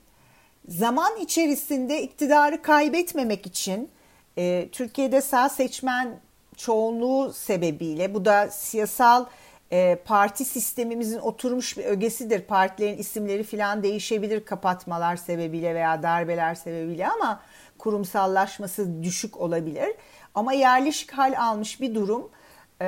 zaman 0.67 1.17
içerisinde 1.17 2.01
iktidarı 2.01 2.61
kaybetmemek 2.61 3.45
için 3.45 3.89
e, 4.37 4.69
Türkiye'de 4.71 5.21
sağ 5.21 5.49
seçmen 5.49 6.19
çoğunluğu 6.57 7.33
sebebiyle 7.33 8.13
bu 8.13 8.25
da 8.25 8.49
siyasal 8.49 9.25
e, 9.71 9.95
parti 9.95 10.45
sistemimizin 10.45 11.19
oturmuş 11.19 11.77
bir 11.77 11.85
ögesidir. 11.85 12.41
Partilerin 12.41 12.97
isimleri 12.97 13.43
filan 13.43 13.83
değişebilir 13.83 14.45
kapatmalar 14.45 15.15
sebebiyle 15.15 15.75
veya 15.75 16.03
darbeler 16.03 16.55
sebebiyle 16.55 17.07
ama 17.07 17.41
kurumsallaşması 17.85 19.03
düşük 19.03 19.41
olabilir. 19.41 19.95
Ama 20.35 20.53
yerleşik 20.53 21.11
hal 21.11 21.33
almış 21.37 21.81
bir 21.81 21.95
durum 21.95 22.29
e, 22.81 22.85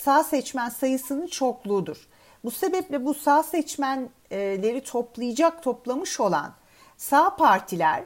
sağ 0.00 0.24
seçmen 0.24 0.68
sayısının 0.68 1.26
çokluğudur. 1.26 2.08
Bu 2.44 2.50
sebeple 2.50 3.04
bu 3.04 3.14
sağ 3.14 3.42
seçmenleri 3.42 4.84
toplayacak, 4.84 5.62
toplamış 5.62 6.20
olan 6.20 6.52
sağ 6.96 7.36
partiler 7.36 8.04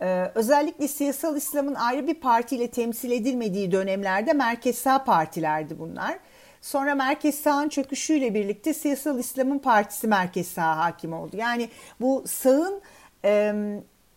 e, 0.00 0.30
özellikle 0.34 0.88
siyasal 0.88 1.36
İslam'ın 1.36 1.74
ayrı 1.74 2.06
bir 2.06 2.14
partiyle 2.14 2.70
temsil 2.70 3.10
edilmediği 3.10 3.72
dönemlerde 3.72 4.32
merkez 4.32 4.78
sağ 4.78 5.04
partilerdi 5.04 5.78
bunlar. 5.78 6.18
Sonra 6.60 6.94
merkez 6.94 7.34
sağın 7.34 7.68
çöküşüyle 7.68 8.34
birlikte 8.34 8.74
siyasal 8.74 9.18
İslam'ın 9.18 9.58
partisi 9.58 10.08
merkez 10.08 10.48
sağ 10.48 10.76
hakim 10.76 11.12
oldu. 11.12 11.36
Yani 11.36 11.68
bu 12.00 12.24
sağın 12.26 12.80
e, 13.24 13.54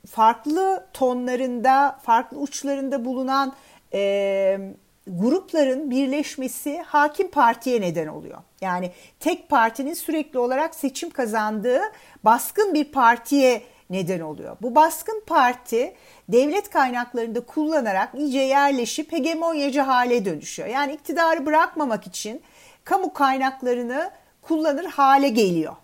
farklı 0.07 0.87
tonlarında, 0.93 1.99
farklı 2.03 2.37
uçlarında 2.37 3.05
bulunan 3.05 3.53
e, 3.93 4.59
grupların 5.07 5.91
birleşmesi 5.91 6.81
hakim 6.81 7.31
partiye 7.31 7.81
neden 7.81 8.07
oluyor. 8.07 8.37
Yani 8.61 8.91
tek 9.19 9.49
partinin 9.49 9.93
sürekli 9.93 10.39
olarak 10.39 10.75
seçim 10.75 11.09
kazandığı 11.09 11.81
baskın 12.23 12.73
bir 12.73 12.85
partiye 12.85 13.61
neden 13.89 14.19
oluyor. 14.19 14.57
Bu 14.61 14.75
baskın 14.75 15.23
parti 15.27 15.93
devlet 16.29 16.69
kaynaklarını 16.69 17.45
kullanarak 17.45 18.15
iyice 18.15 18.39
yerleşip 18.39 19.11
hegemonyacı 19.11 19.81
hale 19.81 20.25
dönüşüyor. 20.25 20.69
Yani 20.69 20.93
iktidarı 20.93 21.45
bırakmamak 21.45 22.07
için 22.07 22.41
kamu 22.83 23.13
kaynaklarını 23.13 24.11
kullanır 24.41 24.85
hale 24.85 25.29
geliyor. 25.29 25.75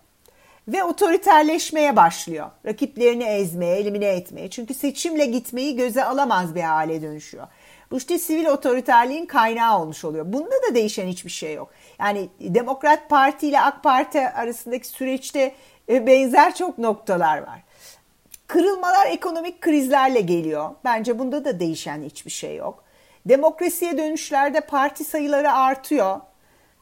Ve 0.68 0.84
otoriterleşmeye 0.84 1.96
başlıyor. 1.96 2.50
Rakiplerini 2.66 3.24
ezmeye, 3.24 3.76
elimine 3.76 4.06
etmeye. 4.06 4.50
Çünkü 4.50 4.74
seçimle 4.74 5.26
gitmeyi 5.26 5.76
göze 5.76 6.04
alamaz 6.04 6.56
bir 6.56 6.62
hale 6.62 7.02
dönüşüyor. 7.02 7.48
Bu 7.92 7.98
işte 7.98 8.20
sivil 8.20 8.46
otoriterliğin 8.46 9.26
kaynağı 9.26 9.82
olmuş 9.82 10.06
oluyor. 10.06 10.34
Bunda 10.34 10.56
da 10.70 10.76
değişen 10.76 11.08
hiçbir 11.08 11.30
şey 11.30 11.54
yok. 11.54 11.70
Yani 12.00 12.30
Demokrat 12.40 13.10
Parti 13.10 13.48
ile 13.48 13.62
AK 13.62 13.84
Parti 13.84 14.30
arasındaki 14.30 14.88
süreçte 14.88 15.56
e, 15.90 16.08
benzer 16.08 16.56
çok 16.56 16.78
noktalar 16.78 17.38
var. 17.38 17.64
Kırılmalar 18.48 19.06
ekonomik 19.06 19.62
krizlerle 19.62 20.22
geliyor. 20.22 20.70
Bence 20.86 21.20
bunda 21.20 21.46
da 21.46 21.60
değişen 21.60 22.04
hiçbir 22.04 22.32
şey 22.32 22.56
yok. 22.56 22.84
Demokrasiye 23.26 23.98
dönüşlerde 23.98 24.62
parti 24.62 25.04
sayıları 25.04 25.52
artıyor. 25.52 26.20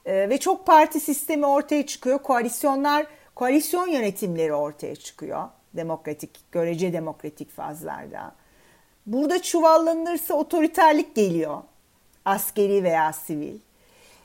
Ee, 0.06 0.30
ve 0.30 0.38
çok 0.38 0.66
parti 0.66 1.00
sistemi 1.00 1.46
ortaya 1.46 1.86
çıkıyor. 1.86 2.20
Koalisyonlar, 2.20 3.06
koalisyon 3.36 3.88
yönetimleri 3.88 4.54
ortaya 4.54 4.96
çıkıyor. 4.96 5.48
Demokratik, 5.74 6.52
görece 6.52 6.94
demokratik 6.94 7.52
fazlarda. 7.52 8.36
Burada 9.06 9.42
çuvallanırsa 9.42 10.34
otoriterlik 10.34 11.16
geliyor. 11.16 11.62
Askeri 12.26 12.84
veya 12.84 13.14
sivil. 13.14 13.60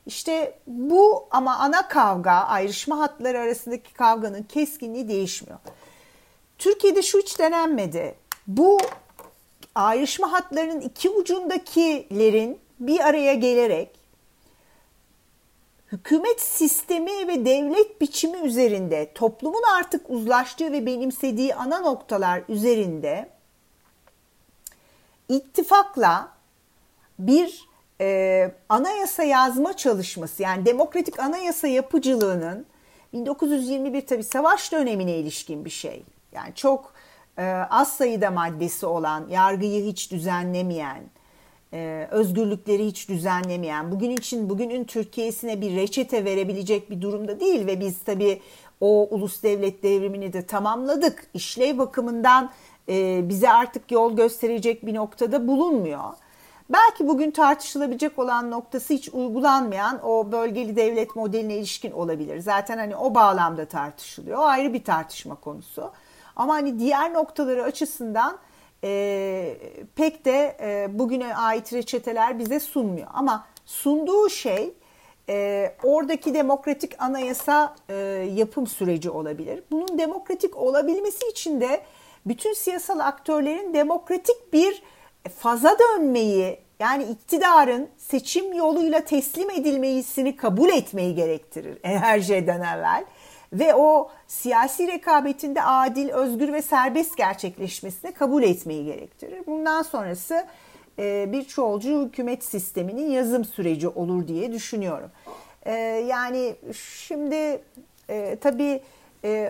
İşte 0.07 0.59
bu 0.67 1.29
ama 1.31 1.57
ana 1.57 1.89
kavga, 1.89 2.33
ayrışma 2.33 2.99
hatları 2.99 3.39
arasındaki 3.39 3.95
kavganın 3.95 4.43
keskinliği 4.43 5.09
değişmiyor. 5.09 5.59
Türkiye'de 6.59 7.03
şu 7.03 7.19
hiç 7.19 7.39
denenmedi. 7.39 8.15
Bu 8.47 8.79
ayrışma 9.75 10.33
hatlarının 10.33 10.81
iki 10.81 11.11
ucundakilerin 11.11 12.59
bir 12.81 13.01
araya 13.01 13.35
gelerek 13.35 14.00
hükümet 15.93 16.41
sistemi 16.41 17.29
ve 17.29 17.45
devlet 17.45 18.01
biçimi 18.01 18.39
üzerinde 18.39 19.13
toplumun 19.15 19.63
artık 19.77 20.11
uzlaştığı 20.11 20.73
ve 20.73 20.87
benimsediği 20.87 21.55
ana 21.55 21.81
noktalar 21.81 22.43
üzerinde 22.49 23.31
ittifakla 25.29 26.29
bir 27.19 27.69
e, 28.01 28.51
anayasa 28.69 29.23
yazma 29.23 29.77
çalışması 29.77 30.43
yani 30.43 30.67
demokratik 30.67 31.21
anayasa 31.21 31.67
yapıcılığının 31.69 32.67
1921 33.13 34.07
tabi 34.07 34.25
savaş 34.25 34.73
dönemine 34.73 35.17
ilişkin 35.17 35.65
bir 35.65 35.71
şey. 35.71 36.05
Yani 36.33 36.55
çok 36.55 36.95
e, 37.39 37.43
az 37.71 37.97
sayıda 37.97 38.31
maddesi 38.31 38.87
olan, 38.87 39.29
yargıyı 39.29 39.85
hiç 39.85 40.13
düzenlemeyen, 40.13 41.03
e, 41.73 42.09
özgürlükleri 42.11 42.87
hiç 42.87 43.09
düzenlemeyen, 43.09 43.93
bugün 43.93 44.11
için 44.11 44.51
bugünün 44.51 44.85
Türkiye'sine 44.85 45.61
bir 45.61 45.77
reçete 45.77 46.25
verebilecek 46.25 46.91
bir 46.91 47.01
durumda 47.01 47.41
değil 47.41 47.67
ve 47.67 47.81
biz 47.81 47.99
tabii 48.05 48.41
o 48.81 49.09
ulus 49.11 49.43
devlet 49.43 49.83
devrimini 49.83 50.33
de 50.33 50.47
tamamladık. 50.47 51.27
İşlev 51.35 51.79
bakımından 51.79 52.51
e, 52.89 53.29
bize 53.29 53.51
artık 53.51 53.91
yol 53.91 54.17
gösterecek 54.17 54.87
bir 54.87 54.95
noktada 54.95 55.49
bulunmuyor. 55.49 56.05
Belki 56.71 57.09
bugün 57.09 57.31
tartışılabilecek 57.31 58.19
olan 58.19 58.51
noktası 58.51 58.95
hiç 58.95 59.09
uygulanmayan 59.09 60.07
o 60.07 60.33
bölgeli 60.33 60.77
devlet 60.77 61.17
modeline 61.17 61.57
ilişkin 61.57 61.91
olabilir. 61.91 62.39
Zaten 62.39 62.79
hani 62.79 62.97
o 62.97 63.15
bağlamda 63.15 63.65
tartışılıyor. 63.65 64.39
O 64.39 64.43
ayrı 64.43 64.75
bir 64.75 64.85
tartışma 64.85 65.35
konusu. 65.35 65.91
Ama 66.37 66.55
hani 66.55 66.79
diğer 66.79 67.13
noktaları 67.13 67.63
açısından 67.63 68.39
e, 68.85 69.57
pek 69.97 70.25
de 70.25 70.57
e, 70.61 70.99
bugüne 70.99 71.37
ait 71.37 71.73
reçeteler 71.73 72.39
bize 72.39 72.61
sunmuyor. 72.61 73.07
Ama 73.15 73.47
sunduğu 73.67 74.29
şey 74.29 74.73
e, 75.29 75.73
oradaki 75.83 76.35
demokratik 76.35 77.03
anayasa 77.03 77.77
e, 77.89 77.95
yapım 78.35 78.67
süreci 78.67 79.11
olabilir. 79.11 79.63
Bunun 79.71 79.99
demokratik 79.99 80.57
olabilmesi 80.57 81.29
için 81.29 81.61
de 81.61 81.81
bütün 82.27 82.53
siyasal 82.53 82.99
aktörlerin 82.99 83.75
demokratik 83.75 84.53
bir 84.53 84.83
faza 85.39 85.77
dönmeyi 85.79 86.59
yani 86.81 87.05
iktidarın 87.05 87.89
seçim 87.99 88.53
yoluyla 88.53 89.05
teslim 89.05 89.51
edilmesini 89.51 90.37
kabul 90.37 90.69
etmeyi 90.69 91.15
gerektirir 91.15 91.79
her 91.83 92.21
şeyden 92.21 92.61
evvel 92.61 93.05
ve 93.53 93.75
o 93.75 94.11
siyasi 94.27 94.89
rekabetinde 94.89 95.63
adil, 95.63 96.09
özgür 96.09 96.53
ve 96.53 96.63
serbest 96.63 97.17
gerçekleşmesini 97.17 98.13
kabul 98.13 98.43
etmeyi 98.43 98.85
gerektirir. 98.85 99.47
Bundan 99.47 99.83
sonrası 99.83 100.47
e, 100.99 101.33
bir 101.33 101.45
çoğulcu 101.45 102.07
hükümet 102.07 102.45
sisteminin 102.45 103.11
yazım 103.11 103.45
süreci 103.45 103.89
olur 103.89 104.29
diye 104.29 104.53
düşünüyorum. 104.53 105.11
E, 105.63 105.73
yani 106.09 106.55
şimdi 107.07 107.63
e, 108.09 108.37
tabii 108.41 108.83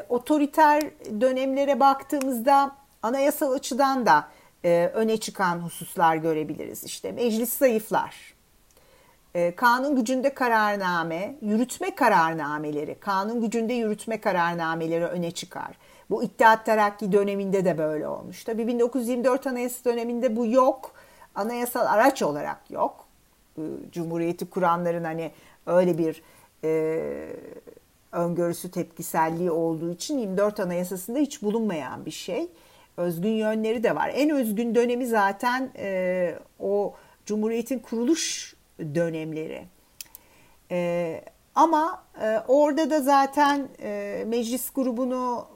otoriter 0.08 0.82
dönemlere 1.20 1.80
baktığımızda 1.80 2.76
anayasal 3.02 3.52
açıdan 3.52 4.06
da 4.06 4.28
öne 4.94 5.16
çıkan 5.16 5.58
hususlar 5.58 6.16
görebiliriz. 6.16 6.84
İşte 6.84 7.12
meclis 7.12 7.58
zayıflar, 7.58 8.34
e, 9.34 9.54
kanun 9.54 9.96
gücünde 9.96 10.34
kararname, 10.34 11.36
yürütme 11.42 11.94
kararnameleri, 11.94 12.94
kanun 13.00 13.40
gücünde 13.40 13.72
yürütme 13.72 14.20
kararnameleri 14.20 15.04
öne 15.04 15.30
çıkar. 15.30 15.78
Bu 16.10 16.22
İttihat 16.22 16.66
Terakki 16.66 17.12
döneminde 17.12 17.64
de 17.64 17.78
böyle 17.78 18.08
olmuş. 18.08 18.44
Tabii 18.44 18.66
1924 18.66 19.46
Anayasa 19.46 19.90
döneminde 19.90 20.36
bu 20.36 20.46
yok. 20.46 20.92
Anayasal 21.34 21.86
araç 21.86 22.22
olarak 22.22 22.70
yok. 22.70 23.06
Cumhuriyeti 23.92 24.50
kuranların 24.50 25.04
hani 25.04 25.30
öyle 25.66 25.98
bir 25.98 26.22
e, 26.64 27.02
öngörüsü 28.12 28.70
tepkiselliği 28.70 29.50
olduğu 29.50 29.92
için 29.92 30.18
24 30.18 30.60
Anayasası'nda 30.60 31.18
hiç 31.18 31.42
bulunmayan 31.42 32.06
bir 32.06 32.10
şey. 32.10 32.48
Özgün 32.96 33.30
yönleri 33.30 33.82
de 33.82 33.96
var. 33.96 34.12
En 34.14 34.30
özgün 34.30 34.74
dönemi 34.74 35.06
zaten 35.06 35.70
e, 35.76 36.34
o 36.58 36.94
Cumhuriyet'in 37.26 37.78
kuruluş 37.78 38.54
dönemleri. 38.94 39.66
E, 40.70 41.20
ama 41.54 42.04
e, 42.22 42.38
orada 42.48 42.90
da 42.90 43.00
zaten 43.00 43.68
e, 43.82 44.24
meclis 44.26 44.70
grubunu 44.70 45.46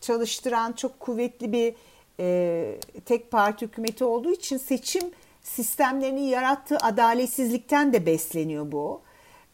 çalıştıran 0.00 0.72
çok 0.72 1.00
kuvvetli 1.00 1.52
bir 1.52 1.74
e, 2.20 2.78
tek 3.04 3.30
parti 3.30 3.66
hükümeti 3.66 4.04
olduğu 4.04 4.32
için 4.32 4.56
seçim 4.56 5.02
sistemlerini 5.42 6.26
yarattığı 6.28 6.76
adaletsizlikten 6.76 7.92
de 7.92 8.06
besleniyor 8.06 8.72
bu. 8.72 9.00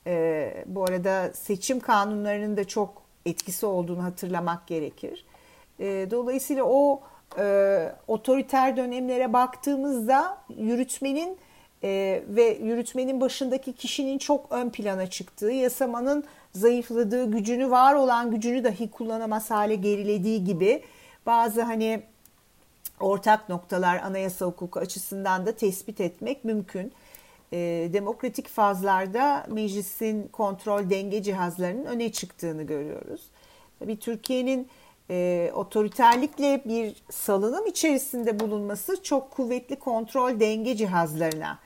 E, 0.06 0.64
bu 0.66 0.84
arada 0.84 1.32
seçim 1.34 1.80
kanunlarının 1.80 2.56
da 2.56 2.64
çok 2.68 3.02
etkisi 3.26 3.66
olduğunu 3.66 4.04
hatırlamak 4.04 4.66
gerekir. 4.66 5.24
E, 5.80 6.06
dolayısıyla 6.10 6.64
o 6.64 7.00
e, 7.38 7.92
otoriter 8.08 8.76
dönemlere 8.76 9.32
baktığımızda 9.32 10.38
yürütmenin 10.56 11.38
e, 11.84 12.22
ve 12.28 12.58
yürütmenin 12.62 13.20
başındaki 13.20 13.72
kişinin 13.72 14.18
çok 14.18 14.52
ön 14.52 14.70
plana 14.70 15.06
çıktığı, 15.06 15.50
yasamanın 15.50 16.24
zayıfladığı, 16.52 17.30
gücünü 17.30 17.70
var 17.70 17.94
olan 17.94 18.30
gücünü 18.30 18.64
dahi 18.64 18.90
kullanamaz 18.90 19.50
hale 19.50 19.74
gerilediği 19.74 20.44
gibi 20.44 20.82
bazı 21.26 21.62
hani 21.62 22.02
ortak 23.00 23.48
noktalar 23.48 23.96
anayasa 23.96 24.46
hukuku 24.46 24.80
açısından 24.80 25.46
da 25.46 25.52
tespit 25.52 26.00
etmek 26.00 26.44
mümkün. 26.44 26.92
E, 27.52 27.88
demokratik 27.92 28.48
fazlarda 28.48 29.46
meclisin 29.48 30.28
kontrol 30.28 30.90
denge 30.90 31.22
cihazlarının 31.22 31.84
öne 31.84 32.12
çıktığını 32.12 32.62
görüyoruz. 32.62 33.20
Tabii 33.78 33.98
Türkiye'nin 33.98 34.68
e, 35.10 35.50
otoriterlikle 35.54 36.62
bir 36.64 36.94
salınım 37.10 37.66
içerisinde 37.66 38.40
bulunması 38.40 39.02
çok 39.02 39.30
kuvvetli 39.30 39.76
kontrol 39.76 40.40
denge 40.40 40.76
cihazlarına 40.76 41.58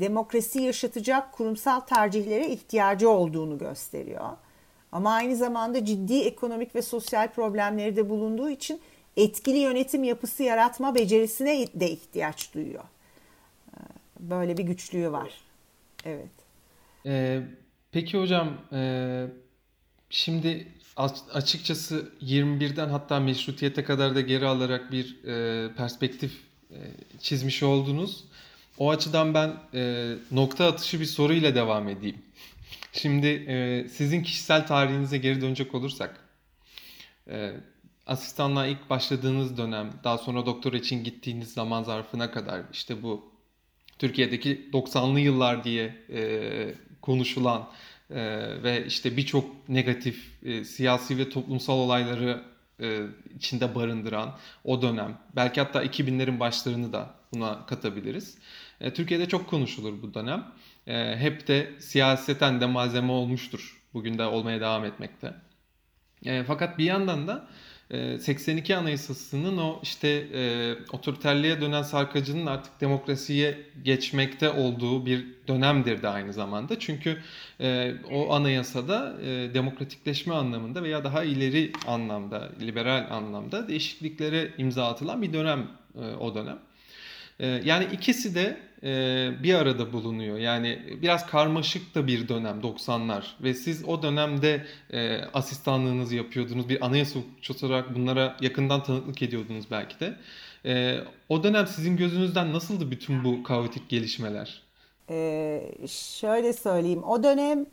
demokrasi 0.00 0.60
yaşatacak 0.62 1.32
kurumsal 1.32 1.80
tercihlere 1.80 2.48
ihtiyacı 2.48 3.10
olduğunu 3.10 3.58
gösteriyor. 3.58 4.30
Ama 4.92 5.12
aynı 5.12 5.36
zamanda 5.36 5.84
ciddi 5.84 6.20
ekonomik 6.20 6.74
ve 6.74 6.82
sosyal 6.82 7.32
problemleri 7.32 7.96
de 7.96 8.10
bulunduğu 8.10 8.50
için 8.50 8.80
etkili 9.16 9.58
yönetim 9.58 10.04
yapısı 10.04 10.42
yaratma 10.42 10.94
becerisine 10.94 11.66
de 11.74 11.90
ihtiyaç 11.90 12.54
duyuyor. 12.54 12.84
Ee, 13.72 13.78
böyle 14.20 14.58
bir 14.58 14.62
güçlüğü 14.62 15.12
var. 15.12 15.30
Evet. 16.04 16.30
Ee, 17.06 17.42
peki 17.92 18.18
hocam, 18.18 18.58
e, 18.72 19.26
şimdi 20.10 20.68
açıkçası 21.32 22.12
21'den 22.22 22.88
hatta 22.88 23.20
meşrutiyete 23.20 23.84
kadar 23.84 24.14
da 24.14 24.20
geri 24.20 24.46
alarak 24.46 24.92
bir 24.92 25.24
e, 25.24 25.74
perspektif 25.74 26.32
e, 26.70 26.78
çizmiş 27.20 27.62
oldunuz. 27.62 28.24
O 28.78 28.90
açıdan 28.90 29.34
ben 29.34 29.56
e, 29.74 30.12
nokta 30.30 30.66
atışı 30.66 31.00
bir 31.00 31.04
soruyla 31.04 31.54
devam 31.54 31.88
edeyim. 31.88 32.22
Şimdi 32.92 33.26
e, 33.26 33.88
sizin 33.88 34.22
kişisel 34.22 34.66
tarihinize 34.66 35.18
geri 35.18 35.40
dönecek 35.40 35.74
olursak, 35.74 36.20
e, 37.28 37.52
asistanlığa 38.06 38.66
ilk 38.66 38.90
başladığınız 38.90 39.56
dönem, 39.56 39.92
daha 40.04 40.18
sonra 40.18 40.46
doktor 40.46 40.72
için 40.72 41.04
gittiğiniz 41.04 41.52
zaman 41.52 41.82
zarfına 41.82 42.30
kadar 42.30 42.62
işte 42.72 43.02
bu 43.02 43.32
Türkiye'deki 43.98 44.70
90'lı 44.72 45.20
yıllar 45.20 45.64
diye 45.64 45.94
e, 46.10 46.74
konuşulan 47.02 47.68
e, 48.10 48.16
ve 48.62 48.86
işte 48.86 49.16
birçok 49.16 49.68
negatif 49.68 50.44
e, 50.44 50.64
siyasi 50.64 51.18
ve 51.18 51.30
toplumsal 51.30 51.78
olayları 51.78 52.42
e, 52.80 53.00
içinde 53.36 53.74
barındıran 53.74 54.38
o 54.64 54.82
dönem, 54.82 55.18
belki 55.36 55.60
hatta 55.60 55.84
2000'lerin 55.84 56.40
başlarını 56.40 56.92
da 56.92 57.14
buna 57.34 57.66
katabiliriz. 57.66 58.38
E, 58.80 58.94
Türkiye'de 58.94 59.28
çok 59.28 59.50
konuşulur 59.50 60.02
bu 60.02 60.14
dönem. 60.14 60.52
E, 60.86 61.16
hep 61.16 61.48
de 61.48 61.70
siyaseten 61.78 62.60
de 62.60 62.66
malzeme 62.66 63.12
olmuştur. 63.12 63.82
Bugün 63.94 64.18
de 64.18 64.24
olmaya 64.24 64.60
devam 64.60 64.84
etmekte. 64.84 65.34
E, 66.24 66.44
fakat 66.44 66.78
bir 66.78 66.84
yandan 66.84 67.28
da 67.28 67.48
82 68.18 68.76
Anayasası'nın 68.76 69.56
o 69.56 69.80
işte 69.82 70.08
e, 70.08 70.74
otoriterliğe 70.92 71.60
dönen 71.60 71.82
sarkacının 71.82 72.46
artık 72.46 72.80
demokrasiye 72.80 73.58
geçmekte 73.84 74.50
olduğu 74.50 75.06
bir 75.06 75.26
dönemdir 75.48 76.02
de 76.02 76.08
aynı 76.08 76.32
zamanda. 76.32 76.78
Çünkü 76.78 77.18
e, 77.60 77.94
o 78.10 78.34
anayasada 78.34 79.16
e, 79.22 79.54
demokratikleşme 79.54 80.34
anlamında 80.34 80.82
veya 80.82 81.04
daha 81.04 81.24
ileri 81.24 81.72
anlamda, 81.86 82.52
liberal 82.60 83.06
anlamda 83.10 83.68
değişikliklere 83.68 84.50
imza 84.58 84.86
atılan 84.86 85.22
bir 85.22 85.32
dönem 85.32 85.68
e, 85.94 86.00
o 86.00 86.34
dönem. 86.34 86.58
E, 87.40 87.46
yani 87.46 87.86
ikisi 87.92 88.34
de 88.34 88.56
e, 88.82 89.42
bir 89.42 89.54
arada 89.54 89.92
bulunuyor. 89.92 90.38
Yani 90.38 90.98
biraz 91.02 91.26
karmaşık 91.26 91.94
da 91.94 92.06
bir 92.06 92.28
dönem 92.28 92.60
90'lar 92.60 93.22
ve 93.42 93.54
siz 93.54 93.84
o 93.84 94.02
dönemde 94.02 94.66
e, 94.90 95.20
asistanlığınızı 95.24 96.16
yapıyordunuz. 96.16 96.68
Bir 96.68 96.86
anayasa 96.86 97.20
hukukçusu 97.20 97.66
olarak 97.66 97.94
bunlara 97.94 98.36
yakından 98.40 98.82
tanıklık 98.82 99.22
ediyordunuz 99.22 99.64
belki 99.70 100.00
de. 100.00 100.16
E, 100.66 100.98
o 101.28 101.44
dönem 101.44 101.66
sizin 101.66 101.96
gözünüzden 101.96 102.52
nasıldı 102.52 102.90
bütün 102.90 103.24
bu 103.24 103.42
kaotik 103.42 103.88
gelişmeler? 103.88 104.62
Ee, 105.10 105.62
şöyle 105.88 106.52
söyleyeyim. 106.52 107.04
O 107.04 107.22
dönem 107.22 107.66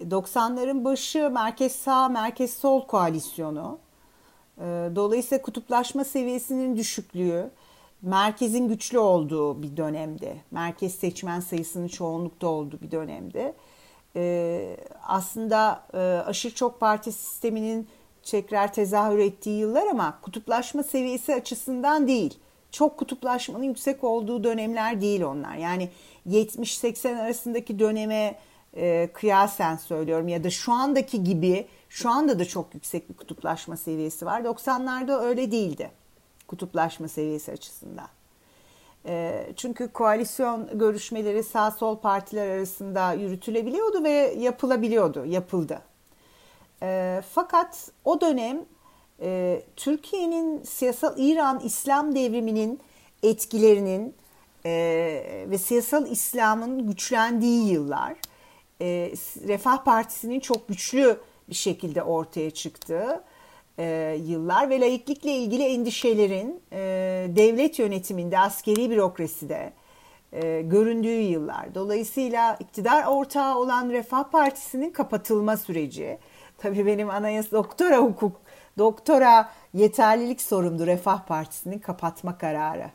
90'ların 0.00 0.84
başı 0.84 1.30
merkez 1.30 1.72
sağ, 1.72 2.08
merkez 2.08 2.54
sol 2.54 2.86
koalisyonu. 2.86 3.78
Dolayısıyla 4.96 5.42
kutuplaşma 5.42 6.04
seviyesinin 6.04 6.76
düşüklüğü, 6.76 7.50
merkezin 8.04 8.68
güçlü 8.68 8.98
olduğu 8.98 9.62
bir 9.62 9.76
dönemde, 9.76 10.36
merkez 10.50 10.94
seçmen 10.94 11.40
sayısının 11.40 11.88
çoğunlukta 11.88 12.46
olduğu 12.46 12.80
bir 12.80 12.90
dönemde 12.90 13.54
e, 14.16 14.76
aslında 15.02 15.86
e, 15.94 15.98
aşırı 15.98 16.54
çok 16.54 16.80
parti 16.80 17.12
sisteminin 17.12 17.88
tekrar 18.22 18.72
tezahür 18.72 19.18
ettiği 19.18 19.58
yıllar 19.58 19.86
ama 19.86 20.18
kutuplaşma 20.22 20.82
seviyesi 20.82 21.34
açısından 21.34 22.08
değil. 22.08 22.38
çok 22.70 22.96
kutuplaşmanın 22.98 23.64
yüksek 23.64 24.04
olduğu 24.04 24.44
dönemler 24.44 25.00
değil 25.00 25.22
onlar. 25.22 25.54
Yani 25.54 25.88
70-80 26.28 27.20
arasındaki 27.20 27.78
döneme 27.78 28.38
e, 28.76 29.08
kıyasen 29.12 29.76
söylüyorum 29.76 30.28
ya 30.28 30.44
da 30.44 30.50
şu 30.50 30.72
andaki 30.72 31.24
gibi 31.24 31.66
şu 31.88 32.10
anda 32.10 32.38
da 32.38 32.44
çok 32.44 32.74
yüksek 32.74 33.08
bir 33.10 33.14
kutuplaşma 33.14 33.76
seviyesi 33.76 34.26
var. 34.26 34.40
90'larda 34.40 35.20
öyle 35.20 35.50
değildi 35.50 35.90
kutuplaşma 36.54 37.08
seviyesi 37.08 37.52
açısından. 37.52 38.08
E, 39.06 39.46
çünkü 39.56 39.88
koalisyon 39.88 40.78
görüşmeleri 40.78 41.42
sağ 41.42 41.70
sol 41.70 41.96
partiler 41.98 42.48
arasında 42.48 43.12
yürütülebiliyordu 43.12 44.04
ve 44.04 44.34
yapılabiliyordu, 44.38 45.24
yapıldı. 45.24 45.82
E, 46.82 47.22
fakat 47.34 47.90
o 48.04 48.20
dönem 48.20 48.64
e, 49.20 49.62
Türkiye'nin 49.76 50.62
siyasal 50.62 51.14
İran 51.16 51.60
İslam 51.60 52.14
devriminin 52.14 52.80
etkilerinin 53.22 54.14
e, 54.64 54.72
ve 55.50 55.58
siyasal 55.58 56.10
İslam'ın 56.10 56.86
güçlendiği 56.86 57.72
yıllar. 57.72 58.14
E, 58.80 59.12
Refah 59.48 59.84
Partisi'nin 59.84 60.40
çok 60.40 60.68
güçlü 60.68 61.18
bir 61.48 61.54
şekilde 61.54 62.02
ortaya 62.02 62.50
çıktığı 62.50 63.24
e, 63.78 64.18
yıllar 64.24 64.70
ve 64.70 64.80
laiklikle 64.80 65.32
ilgili 65.32 65.62
endişelerin 65.62 66.62
e, 66.72 66.78
devlet 67.28 67.78
yönetiminde, 67.78 68.38
askeri 68.38 68.90
bürokraside 68.90 69.72
e, 70.32 70.62
göründüğü 70.62 71.20
yıllar. 71.20 71.74
Dolayısıyla 71.74 72.56
iktidar 72.60 73.04
ortağı 73.06 73.58
olan 73.58 73.90
Refah 73.90 74.24
Partisi'nin 74.24 74.90
kapatılma 74.90 75.56
süreci. 75.56 76.18
Tabii 76.58 76.86
benim 76.86 77.10
anayasa 77.10 77.50
doktora 77.50 77.98
hukuk, 77.98 78.36
doktora 78.78 79.48
yeterlilik 79.74 80.42
sorumdu 80.42 80.86
Refah 80.86 81.26
Partisi'nin 81.26 81.78
kapatma 81.78 82.38
kararı. 82.38 82.90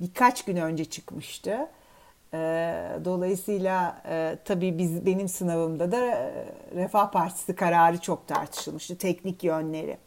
Birkaç 0.00 0.44
gün 0.44 0.56
önce 0.56 0.84
çıkmıştı. 0.84 1.68
Dolayısıyla 3.04 4.02
tabii 4.44 4.78
biz 4.78 5.06
benim 5.06 5.28
sınavımda 5.28 5.92
da 5.92 6.32
Refah 6.74 7.10
Partisi 7.10 7.54
kararı 7.54 7.98
çok 7.98 8.28
tartışılmıştı. 8.28 8.98
Teknik 8.98 9.44
yönleri 9.44 9.98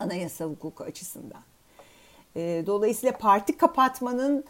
anayasa 0.00 0.44
hukuku 0.44 0.84
açısından. 0.84 1.42
Dolayısıyla 2.66 3.18
parti 3.18 3.56
kapatmanın 3.56 4.44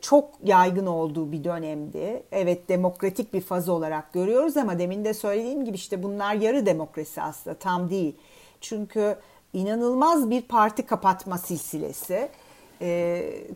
çok 0.00 0.30
yaygın 0.44 0.86
olduğu 0.86 1.32
bir 1.32 1.44
dönemdi. 1.44 2.22
Evet 2.32 2.68
demokratik 2.68 3.34
bir 3.34 3.40
faz 3.40 3.68
olarak 3.68 4.12
görüyoruz 4.12 4.56
ama 4.56 4.78
demin 4.78 5.04
de 5.04 5.14
söylediğim 5.14 5.64
gibi 5.64 5.76
işte 5.76 6.02
bunlar 6.02 6.34
yarı 6.34 6.66
demokrasi 6.66 7.22
aslında 7.22 7.58
tam 7.58 7.90
değil. 7.90 8.16
Çünkü 8.60 9.16
inanılmaz 9.52 10.30
bir 10.30 10.42
parti 10.42 10.86
kapatma 10.86 11.38
silsilesi. 11.38 12.28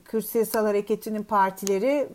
Kürt 0.04 0.26
Siyasal 0.26 0.64
Hareketi'nin 0.64 1.22
partileri 1.22 2.09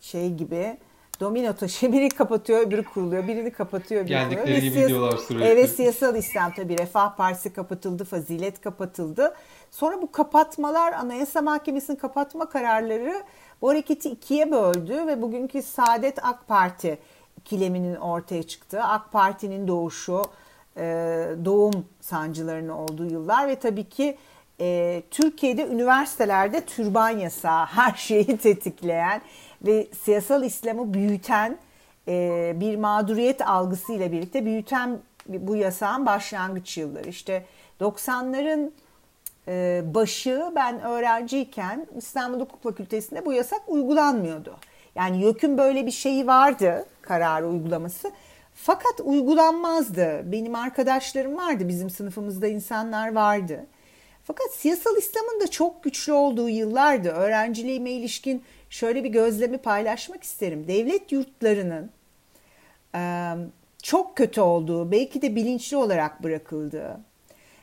şey 0.00 0.34
gibi 0.34 0.76
domino 1.20 1.52
taşı. 1.52 1.92
Biri 1.92 2.08
kapatıyor 2.08 2.60
öbürü 2.60 2.84
kuruluyor. 2.84 3.28
Birini 3.28 3.50
kapatıyor 3.50 4.00
biri 4.00 4.08
Geldikleri 4.08 4.60
gibi 4.60 4.70
siyasal, 4.70 4.80
gidiyorlar 4.80 5.16
sürekli. 5.16 5.44
Evet 5.44 5.70
siyasal 5.70 6.16
İslam 6.16 6.52
tabii. 6.54 6.78
Refah 6.78 7.16
Partisi 7.16 7.52
kapatıldı 7.52 8.04
Fazilet 8.04 8.60
kapatıldı. 8.60 9.34
Sonra 9.70 10.02
bu 10.02 10.12
kapatmalar 10.12 10.92
Anayasa 10.92 11.42
Mahkemesi'nin 11.42 11.96
kapatma 11.96 12.48
kararları 12.48 13.22
bu 13.62 13.70
hareketi 13.70 14.10
ikiye 14.10 14.50
böldü 14.50 15.06
ve 15.06 15.22
bugünkü 15.22 15.62
Saadet 15.62 16.24
AK 16.24 16.48
Parti 16.48 16.98
ikileminin 17.36 17.96
ortaya 17.96 18.42
çıktığı 18.42 18.82
AK 18.82 19.12
Parti'nin 19.12 19.68
doğuşu 19.68 20.22
doğum 21.44 21.86
sancılarının 22.00 22.68
olduğu 22.68 23.04
yıllar 23.06 23.48
ve 23.48 23.56
tabii 23.56 23.88
ki 23.88 24.18
e, 24.60 25.02
Türkiye'de 25.10 25.66
üniversitelerde 25.66 26.60
türban 26.60 27.10
yasağı 27.10 27.66
her 27.66 27.94
şeyi 27.94 28.36
tetikleyen 28.42 29.22
ve 29.62 29.86
siyasal 30.04 30.44
İslam'ı 30.44 30.94
büyüten 30.94 31.58
e, 32.08 32.52
bir 32.56 32.76
mağduriyet 32.76 33.48
algısıyla 33.48 34.12
birlikte 34.12 34.44
büyüten 34.44 34.98
bu 35.28 35.56
yasağın 35.56 36.06
başlangıç 36.06 36.78
yılları. 36.78 37.08
İşte 37.08 37.44
90'ların 37.80 38.70
e, 39.48 39.82
başı 39.94 40.52
ben 40.56 40.80
öğrenciyken 40.80 41.86
İstanbul 41.96 42.40
Hukuk 42.40 42.62
Fakültesi'nde 42.62 43.26
bu 43.26 43.32
yasak 43.32 43.62
uygulanmıyordu. 43.68 44.56
Yani 44.94 45.22
YÖK'ün 45.22 45.58
böyle 45.58 45.86
bir 45.86 45.90
şeyi 45.90 46.26
vardı 46.26 46.86
kararı 47.02 47.48
uygulaması. 47.48 48.12
Fakat 48.54 49.00
uygulanmazdı. 49.04 50.22
Benim 50.32 50.54
arkadaşlarım 50.54 51.36
vardı, 51.36 51.68
bizim 51.68 51.90
sınıfımızda 51.90 52.46
insanlar 52.46 53.14
vardı. 53.14 53.66
Fakat 54.24 54.54
siyasal 54.54 54.96
İslam'ın 54.96 55.40
da 55.40 55.50
çok 55.50 55.84
güçlü 55.84 56.12
olduğu 56.12 56.48
yıllardı. 56.48 57.08
Öğrenciliğime 57.08 57.90
ilişkin 57.90 58.42
şöyle 58.70 59.04
bir 59.04 59.08
gözlemi 59.08 59.58
paylaşmak 59.58 60.22
isterim. 60.22 60.68
Devlet 60.68 61.12
yurtlarının 61.12 61.90
çok 63.82 64.16
kötü 64.16 64.40
olduğu, 64.40 64.90
belki 64.90 65.22
de 65.22 65.36
bilinçli 65.36 65.76
olarak 65.76 66.22
bırakıldığı. 66.22 67.00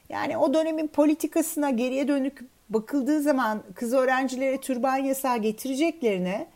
Yani 0.09 0.37
o 0.37 0.53
dönemin 0.53 0.87
politikasına 0.87 1.69
geriye 1.69 2.07
dönük 2.07 2.39
bakıldığı 2.69 3.21
zaman 3.21 3.63
kız 3.75 3.93
öğrencilere 3.93 4.61
türban 4.61 4.97
yasağı 4.97 5.37
getireceklerine 5.37 6.47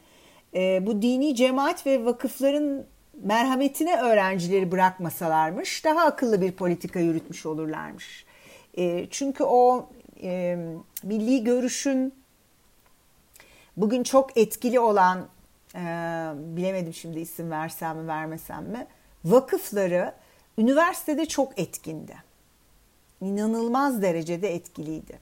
bu 0.86 1.02
dini 1.02 1.36
cemaat 1.36 1.86
ve 1.86 2.06
vakıfların 2.06 2.86
merhametine 3.24 4.02
öğrencileri 4.02 4.72
bırakmasalarmış 4.72 5.86
daha 5.86 6.06
akıllı 6.06 6.42
bir 6.42 6.52
politika 6.52 7.00
yürütmüş 7.00 7.46
olurlarmış. 7.46 8.26
çünkü 9.12 9.44
o 9.44 9.90
milli 11.04 11.44
görüşün 11.44 12.14
bugün 13.78 14.04
çok 14.04 14.38
etkili 14.38 14.80
olan 14.80 15.28
e, 15.76 15.80
bilemedim 16.36 16.94
şimdi 16.94 17.20
isim 17.20 17.52
versem 17.52 17.98
mi 17.98 18.08
vermesem 18.08 18.64
mi 18.64 18.88
vakıfları 19.26 20.14
üniversitede 20.58 21.26
çok 21.26 21.60
etkindi. 21.60 22.16
İnanılmaz 23.22 24.02
derecede 24.02 24.56
etkiliydi. 24.56 25.20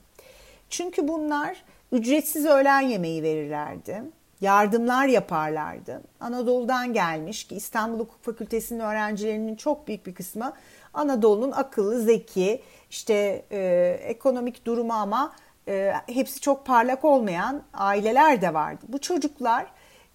Çünkü 0.69 1.07
bunlar 1.07 1.63
ücretsiz 1.91 2.45
öğlen 2.45 2.81
yemeği 2.81 3.23
verirlerdi. 3.23 4.03
Yardımlar 4.41 5.07
yaparlardı. 5.07 6.01
Anadolu'dan 6.19 6.93
gelmiş 6.93 7.43
ki 7.43 7.55
İstanbul 7.55 7.99
Hukuk 7.99 8.23
Fakültesi'nin 8.23 8.79
öğrencilerinin 8.79 9.55
çok 9.55 9.87
büyük 9.87 10.05
bir 10.05 10.15
kısmı 10.15 10.53
Anadolu'nun 10.93 11.51
akıllı, 11.51 12.01
zeki, 12.01 12.61
işte 12.89 13.45
e, 13.51 13.99
ekonomik 14.03 14.65
durumu 14.65 14.93
ama 14.93 15.31
e, 15.67 15.93
hepsi 16.07 16.41
çok 16.41 16.65
parlak 16.65 17.05
olmayan 17.05 17.63
aileler 17.73 18.41
de 18.41 18.53
vardı. 18.53 18.85
Bu 18.87 19.01
çocuklar 19.01 19.65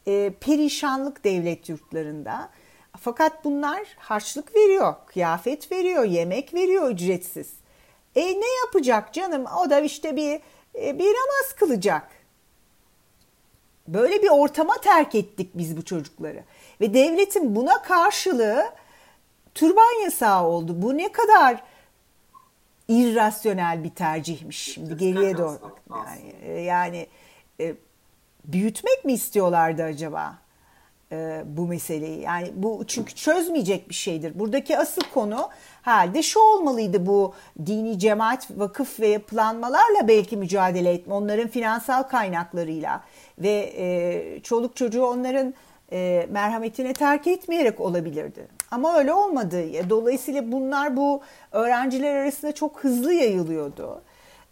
e, 0.06 0.32
perişanlık 0.40 1.24
devlet 1.24 1.68
yurtlarında. 1.68 2.50
Fakat 3.00 3.44
bunlar 3.44 3.96
harçlık 3.98 4.54
veriyor, 4.56 4.94
kıyafet 5.06 5.72
veriyor, 5.72 6.04
yemek 6.04 6.54
veriyor 6.54 6.90
ücretsiz. 6.90 7.52
E 8.16 8.20
ne 8.20 8.58
yapacak 8.64 9.14
canım? 9.14 9.44
O 9.64 9.70
da 9.70 9.80
işte 9.80 10.16
bir 10.16 10.40
e, 10.74 10.98
bir 10.98 11.04
namaz 11.04 11.54
kılacak. 11.58 12.08
Böyle 13.88 14.22
bir 14.22 14.28
ortama 14.28 14.74
terk 14.74 15.14
ettik 15.14 15.50
biz 15.54 15.76
bu 15.76 15.84
çocukları. 15.84 16.44
Ve 16.80 16.94
devletin 16.94 17.56
buna 17.56 17.82
karşılığı 17.82 18.64
türban 19.54 20.02
yasağı 20.04 20.44
oldu. 20.44 20.74
Bu 20.76 20.96
ne 20.96 21.12
kadar 21.12 21.62
irrasyonel 22.90 23.84
bir 23.84 23.90
tercihmiş 23.90 24.58
şimdi 24.58 24.96
geriye 24.96 25.38
doğru. 25.38 25.58
Yani, 25.90 26.34
e, 26.42 26.60
yani 26.60 27.06
e, 27.60 27.74
büyütmek 28.44 29.04
mi 29.04 29.12
istiyorlardı 29.12 29.82
acaba 29.82 30.38
e, 31.12 31.42
bu 31.46 31.66
meseleyi? 31.66 32.20
Yani 32.20 32.52
bu 32.54 32.84
çünkü 32.86 33.14
çözmeyecek 33.14 33.88
bir 33.88 33.94
şeydir. 33.94 34.38
Buradaki 34.38 34.78
asıl 34.78 35.02
konu 35.14 35.48
halde 35.82 36.22
şu 36.22 36.40
olmalıydı 36.40 37.06
bu 37.06 37.34
dini 37.66 37.98
cemaat, 37.98 38.48
vakıf 38.50 39.00
ve 39.00 39.08
yapılanmalarla 39.08 40.08
belki 40.08 40.36
mücadele 40.36 40.92
etme. 40.92 41.14
Onların 41.14 41.48
finansal 41.48 42.02
kaynaklarıyla 42.02 43.04
ve 43.38 43.72
e, 43.76 44.40
çoluk 44.42 44.76
çocuğu 44.76 45.04
onların 45.04 45.54
e, 45.92 46.26
merhametine 46.30 46.92
terk 46.92 47.26
etmeyerek 47.26 47.80
olabilirdi. 47.80 48.59
Ama 48.70 48.98
öyle 48.98 49.12
olmadı. 49.12 49.60
E, 49.60 49.90
dolayısıyla 49.90 50.52
bunlar 50.52 50.96
bu 50.96 51.20
öğrenciler 51.52 52.14
arasında 52.16 52.52
çok 52.52 52.84
hızlı 52.84 53.12
yayılıyordu. 53.12 54.02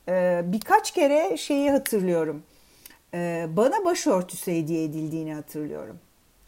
E, 0.08 0.42
birkaç 0.44 0.90
kere 0.90 1.36
şeyi 1.36 1.70
hatırlıyorum. 1.70 2.42
E, 3.14 3.46
bana 3.56 3.84
başörtüsü 3.84 4.52
hediye 4.52 4.84
edildiğini 4.84 5.34
hatırlıyorum 5.34 5.98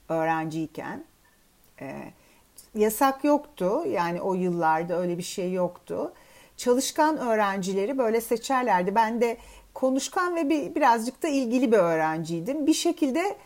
öğrenciyken. 0.09 1.05
Yasak 2.75 3.25
yoktu 3.25 3.83
yani 3.89 4.21
o 4.21 4.35
yıllarda 4.35 5.01
öyle 5.01 5.19
bir 5.19 5.23
şey 5.23 5.53
yoktu. 5.53 6.13
Çalışkan 6.57 7.19
öğrencileri 7.19 7.99
böyle 7.99 8.21
seçerlerdi. 8.21 8.95
Ben 8.95 9.21
de 9.21 9.37
konuşkan 9.75 10.37
ve 10.37 10.51
bir, 10.51 10.75
birazcık 10.75 11.23
da 11.23 11.29
ilgili 11.29 11.73
bir 11.73 11.77
öğrenciydim. 11.77 12.67
Bir 12.67 12.75
şekilde 12.75 13.37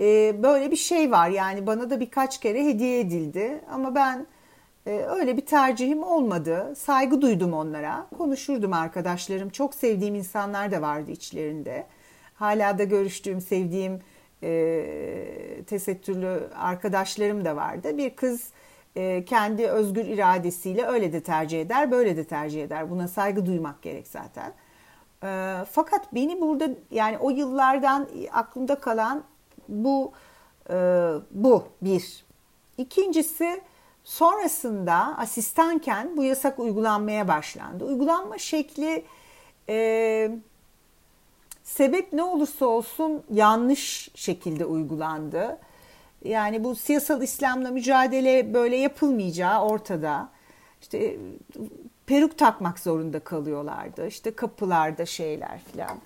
e, 0.00 0.42
böyle 0.42 0.70
bir 0.70 0.76
şey 0.76 1.10
var 1.10 1.28
yani 1.28 1.66
bana 1.66 1.90
da 1.90 2.00
birkaç 2.00 2.40
kere 2.40 2.64
hediye 2.64 3.00
edildi 3.00 3.60
ama 3.70 3.94
ben 3.94 4.26
e, 4.86 4.90
öyle 4.90 5.36
bir 5.36 5.46
tercihim 5.46 6.02
olmadı. 6.02 6.74
Saygı 6.76 7.22
duydum 7.22 7.52
onlara. 7.52 8.06
Konuşurdum 8.18 8.72
arkadaşlarım. 8.72 9.50
Çok 9.50 9.74
sevdiğim 9.74 10.14
insanlar 10.14 10.72
da 10.72 10.82
vardı 10.82 11.10
içlerinde. 11.10 11.86
Hala 12.34 12.78
da 12.78 12.84
görüştüğüm, 12.84 13.40
sevdiğim 13.40 14.00
e, 14.42 15.62
tesettürlü 15.66 16.48
arkadaşlarım 16.56 17.44
da 17.44 17.56
vardı. 17.56 17.98
Bir 17.98 18.10
kız 18.10 18.48
e, 18.96 19.24
kendi 19.24 19.66
özgür 19.66 20.04
iradesiyle 20.04 20.86
öyle 20.86 21.12
de 21.12 21.22
tercih 21.22 21.60
eder, 21.60 21.90
böyle 21.90 22.16
de 22.16 22.24
tercih 22.24 22.64
eder. 22.64 22.90
Buna 22.90 23.08
saygı 23.08 23.46
duymak 23.46 23.82
gerek 23.82 24.08
zaten. 24.08 24.52
E, 25.22 25.58
fakat 25.70 26.14
beni 26.14 26.40
burada 26.40 26.68
yani 26.90 27.18
o 27.18 27.30
yıllardan 27.30 28.08
aklımda 28.32 28.74
kalan 28.74 29.24
bu 29.68 30.12
e, 30.70 30.74
bu 31.30 31.64
bir. 31.82 32.24
İkincisi 32.78 33.60
sonrasında 34.04 35.18
asistanken 35.18 36.16
bu 36.16 36.24
yasak 36.24 36.58
uygulanmaya 36.58 37.28
başlandı. 37.28 37.84
Uygulanma 37.84 38.38
şekli 38.38 39.04
e, 39.68 40.30
sebep 41.62 42.12
ne 42.12 42.22
olursa 42.22 42.66
olsun 42.66 43.22
yanlış 43.30 44.10
şekilde 44.14 44.64
uygulandı. 44.64 45.58
Yani 46.24 46.64
bu 46.64 46.74
siyasal 46.74 47.22
İslam'la 47.22 47.70
mücadele 47.70 48.54
böyle 48.54 48.76
yapılmayacağı 48.76 49.62
ortada. 49.62 50.28
İşte 50.82 51.16
peruk 52.06 52.38
takmak 52.38 52.78
zorunda 52.78 53.20
kalıyorlardı. 53.20 54.06
İşte 54.06 54.34
kapılarda 54.34 55.06
şeyler 55.06 55.60
filan. 55.72 55.98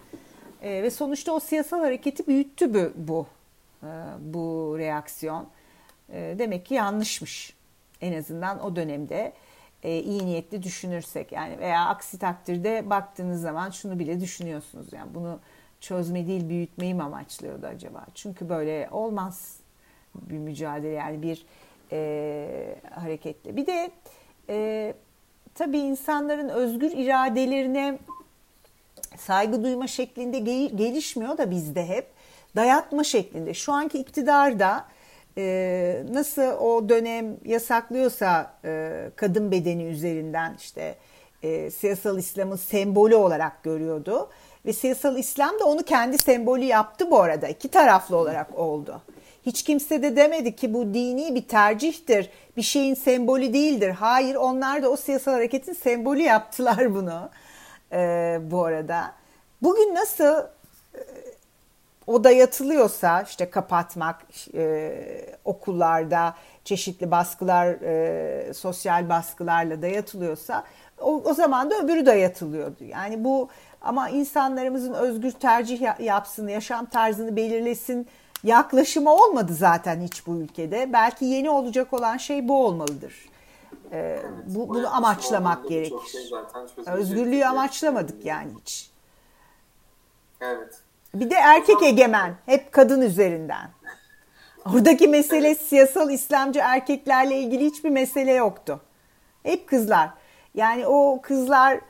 E, 0.62 0.82
ve 0.82 0.90
sonuçta 0.90 1.32
o 1.32 1.40
siyasal 1.40 1.80
hareketi 1.80 2.26
büyüttü 2.26 2.74
bu 2.74 2.92
bu, 3.08 3.26
e, 3.26 3.37
bu 4.18 4.74
reaksiyon. 4.78 5.48
E, 6.12 6.34
demek 6.38 6.66
ki 6.66 6.74
yanlışmış. 6.74 7.56
En 8.00 8.18
azından 8.18 8.64
o 8.64 8.76
dönemde 8.76 9.32
e, 9.82 9.98
iyi 9.98 10.26
niyetli 10.26 10.62
düşünürsek 10.62 11.32
yani 11.32 11.58
veya 11.58 11.86
aksi 11.86 12.18
takdirde 12.18 12.90
baktığınız 12.90 13.40
zaman 13.40 13.70
şunu 13.70 13.98
bile 13.98 14.20
düşünüyorsunuz 14.20 14.92
yani 14.92 15.14
bunu 15.14 15.40
çözme 15.80 16.26
değil 16.26 16.48
büyütmeyi 16.48 16.94
mi 16.94 17.02
amaçlıyordu 17.02 17.66
acaba? 17.66 18.06
Çünkü 18.14 18.48
böyle 18.48 18.88
olmaz 18.90 19.56
bir 20.14 20.38
mücadele 20.38 20.94
yani 20.94 21.22
bir 21.22 21.46
e, 21.92 22.76
hareketle. 22.90 23.56
Bir 23.56 23.66
de 23.66 23.90
e, 24.48 24.94
tabii 25.54 25.78
insanların 25.78 26.48
özgür 26.48 26.90
iradelerine 26.90 27.98
saygı 29.16 29.64
duyma 29.64 29.86
şeklinde 29.86 30.38
gelişmiyor 30.68 31.38
da 31.38 31.50
bizde 31.50 31.88
hep 31.88 32.17
dayatma 32.56 33.04
şeklinde. 33.04 33.54
Şu 33.54 33.72
anki 33.72 33.98
iktidarda 33.98 34.84
e, 35.38 36.02
nasıl 36.12 36.42
o 36.42 36.88
dönem 36.88 37.36
yasaklıyorsa 37.44 38.54
e, 38.64 38.92
kadın 39.16 39.50
bedeni 39.50 39.84
üzerinden 39.84 40.54
işte 40.58 40.94
e, 41.42 41.70
siyasal 41.70 42.18
İslam'ı 42.18 42.58
sembolü 42.58 43.14
olarak 43.14 43.62
görüyordu. 43.62 44.30
Ve 44.66 44.72
siyasal 44.72 45.18
İslam 45.18 45.58
da 45.60 45.64
onu 45.64 45.82
kendi 45.82 46.18
sembolü 46.18 46.64
yaptı 46.64 47.10
bu 47.10 47.20
arada. 47.20 47.48
iki 47.48 47.68
taraflı 47.68 48.16
olarak 48.16 48.58
oldu. 48.58 49.02
Hiç 49.46 49.62
kimse 49.62 50.02
de 50.02 50.16
demedi 50.16 50.56
ki 50.56 50.74
bu 50.74 50.94
dini 50.94 51.34
bir 51.34 51.48
tercihtir, 51.48 52.30
bir 52.56 52.62
şeyin 52.62 52.94
sembolü 52.94 53.52
değildir. 53.52 53.90
Hayır 53.90 54.34
onlar 54.34 54.82
da 54.82 54.90
o 54.90 54.96
siyasal 54.96 55.32
hareketin 55.32 55.72
sembolü 55.72 56.22
yaptılar 56.22 56.94
bunu 56.94 57.30
e, 57.92 58.38
bu 58.42 58.64
arada. 58.64 59.12
Bugün 59.62 59.94
nasıl 59.94 60.38
e, 60.94 61.00
o 62.08 62.24
dayatılıyorsa 62.24 63.22
işte 63.22 63.50
kapatmak 63.50 64.26
e, 64.54 64.92
okullarda 65.44 66.34
çeşitli 66.64 67.10
baskılar, 67.10 67.66
e, 67.66 68.54
sosyal 68.54 69.08
baskılarla 69.08 69.82
dayatılıyorsa 69.82 70.64
o, 71.00 71.22
o 71.24 71.34
zaman 71.34 71.70
da 71.70 71.78
öbürü 71.78 72.06
dayatılıyordu. 72.06 72.84
Yani 72.84 73.24
bu 73.24 73.48
ama 73.82 74.08
insanlarımızın 74.08 74.92
özgür 74.92 75.30
tercih 75.30 76.00
yapsın, 76.00 76.48
yaşam 76.48 76.86
tarzını 76.86 77.36
belirlesin 77.36 78.08
yaklaşımı 78.44 79.10
olmadı 79.10 79.54
zaten 79.54 80.00
hiç 80.00 80.26
bu 80.26 80.36
ülkede. 80.36 80.92
Belki 80.92 81.24
yeni 81.24 81.50
olacak 81.50 81.92
olan 81.92 82.16
şey 82.16 82.48
bu 82.48 82.66
olmalıdır. 82.66 83.14
Ee, 83.92 83.98
evet, 83.98 84.24
bu, 84.46 84.68
bunu 84.68 84.96
amaçlamak 84.96 85.68
gerekir. 85.68 85.96
Şey 86.12 86.30
Özgürlüğü 86.86 87.44
amaçlamadık 87.44 88.24
yani 88.24 88.50
hiç. 88.60 88.90
Evet. 90.40 90.87
Bir 91.14 91.30
de 91.30 91.34
erkek 91.34 91.82
egemen, 91.82 92.34
hep 92.46 92.72
kadın 92.72 93.00
üzerinden. 93.00 93.70
Oradaki 94.64 95.08
mesele 95.08 95.54
siyasal 95.54 96.10
İslamcı 96.10 96.60
erkeklerle 96.60 97.38
ilgili 97.38 97.64
hiçbir 97.64 97.90
mesele 97.90 98.32
yoktu. 98.32 98.80
Hep 99.42 99.66
kızlar. 99.66 100.10
Yani 100.54 100.86
o 100.86 101.20
kızlar 101.22 101.80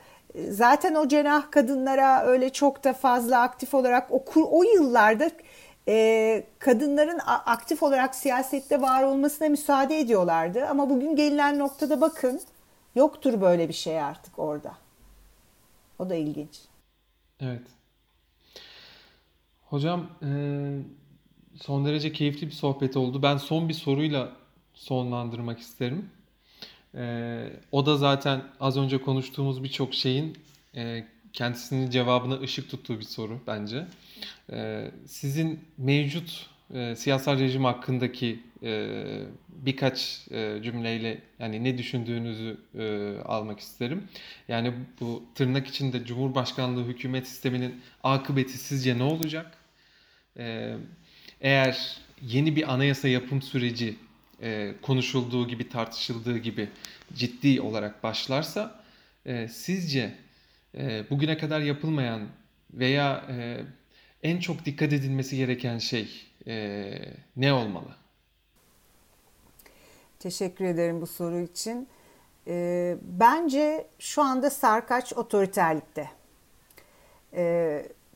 zaten 0.49 0.95
o 0.95 1.07
cenah 1.07 1.51
kadınlara 1.51 2.23
öyle 2.25 2.49
çok 2.49 2.83
da 2.83 2.93
fazla 2.93 3.41
aktif 3.41 3.73
olarak 3.73 4.11
o, 4.11 4.23
o 4.35 4.63
yıllarda 4.63 5.31
e, 5.87 6.43
kadınların 6.59 7.19
aktif 7.25 7.83
olarak 7.83 8.15
siyasette 8.15 8.81
var 8.81 9.03
olmasına 9.03 9.49
müsaade 9.49 9.99
ediyorlardı. 9.99 10.65
Ama 10.65 10.89
bugün 10.89 11.15
gelinen 11.15 11.59
noktada 11.59 12.01
bakın 12.01 12.41
yoktur 12.95 13.41
böyle 13.41 13.67
bir 13.67 13.73
şey 13.73 14.01
artık 14.01 14.39
orada. 14.39 14.73
O 15.99 16.09
da 16.09 16.15
ilginç. 16.15 16.61
Evet. 17.39 17.78
Hocam 19.69 20.09
son 21.55 21.85
derece 21.85 22.13
keyifli 22.13 22.47
bir 22.47 22.51
sohbet 22.51 22.97
oldu. 22.97 23.23
Ben 23.23 23.37
son 23.37 23.69
bir 23.69 23.73
soruyla 23.73 24.31
sonlandırmak 24.73 25.59
isterim. 25.59 26.09
O 27.71 27.85
da 27.85 27.97
zaten 27.97 28.43
az 28.59 28.77
önce 28.77 29.01
konuştuğumuz 29.01 29.63
birçok 29.63 29.93
şeyin 29.93 30.37
e, 30.75 31.05
kendisinin 31.33 31.89
cevabına 31.89 32.39
ışık 32.39 32.69
tuttuğu 32.69 32.99
bir 32.99 33.05
soru 33.05 33.39
bence. 33.47 33.85
Sizin 35.05 35.59
mevcut 35.77 36.49
e, 36.73 36.95
siyasal 36.95 37.39
rejim 37.39 37.65
hakkındaki 37.65 38.39
birkaç 39.49 40.25
cümleyle 40.63 41.21
yani 41.39 41.63
ne 41.63 41.77
düşündüğünüzü 41.77 42.57
almak 43.25 43.59
isterim. 43.59 44.03
Yani 44.47 44.73
bu 44.99 45.23
tırnak 45.35 45.67
içinde 45.67 46.05
Cumhurbaşkanlığı 46.05 46.85
hükümet 46.85 47.27
sisteminin 47.27 47.81
akıbeti 48.03 48.57
sizce 48.57 48.97
ne 48.97 49.03
olacak? 49.03 49.58
E, 50.37 50.75
eğer 51.41 51.97
yeni 52.21 52.55
bir 52.55 52.73
anayasa 52.73 53.07
yapım 53.07 53.41
süreci 53.41 53.95
e, 54.41 54.73
konuşulduğu 54.81 55.47
gibi 55.47 55.69
tartışıldığı 55.69 56.37
gibi 56.37 56.69
ciddi 57.13 57.61
olarak 57.61 58.03
başlarsa 58.03 58.83
e, 59.25 59.47
sizce 59.47 60.15
e, 60.77 61.09
bugüne 61.09 61.37
kadar 61.37 61.61
yapılmayan 61.61 62.27
veya 62.73 63.25
en 64.23 64.39
çok 64.39 64.65
dikkat 64.65 64.93
edilmesi 64.93 65.37
gereken 65.37 65.77
şey 65.77 66.25
ne 67.35 67.53
olmalı? 67.53 67.95
Teşekkür 70.19 70.65
ederim 70.65 71.01
bu 71.01 71.07
soru 71.07 71.39
için. 71.39 71.87
Bence 73.01 73.87
şu 73.99 74.21
anda 74.21 74.49
sarkaç 74.49 75.13
otoriterlikte. 75.13 76.09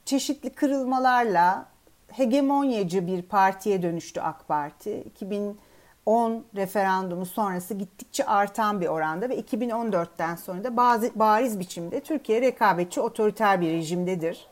Çeşitli 0.06 0.50
kırılmalarla 0.50 1.73
hegemonyacı 2.18 3.08
bir 3.08 3.22
partiye 3.22 3.82
dönüştü 3.82 4.22
AK 4.22 4.48
Parti. 4.48 4.98
2010 5.02 6.46
referandumu 6.56 7.26
sonrası 7.26 7.74
gittikçe 7.74 8.26
artan 8.26 8.82
bir 8.82 8.88
oranda 8.88 9.30
ve 9.30 9.40
2014'ten 9.40 10.36
sonra 10.36 10.64
da 10.64 10.78
bazı 10.78 11.12
bariz 11.16 11.60
biçimde 11.60 12.00
Türkiye 12.00 12.42
rekabetçi 12.42 13.02
otoriter 13.02 13.62
bir 13.62 13.70
rejimdedir. 13.70 14.48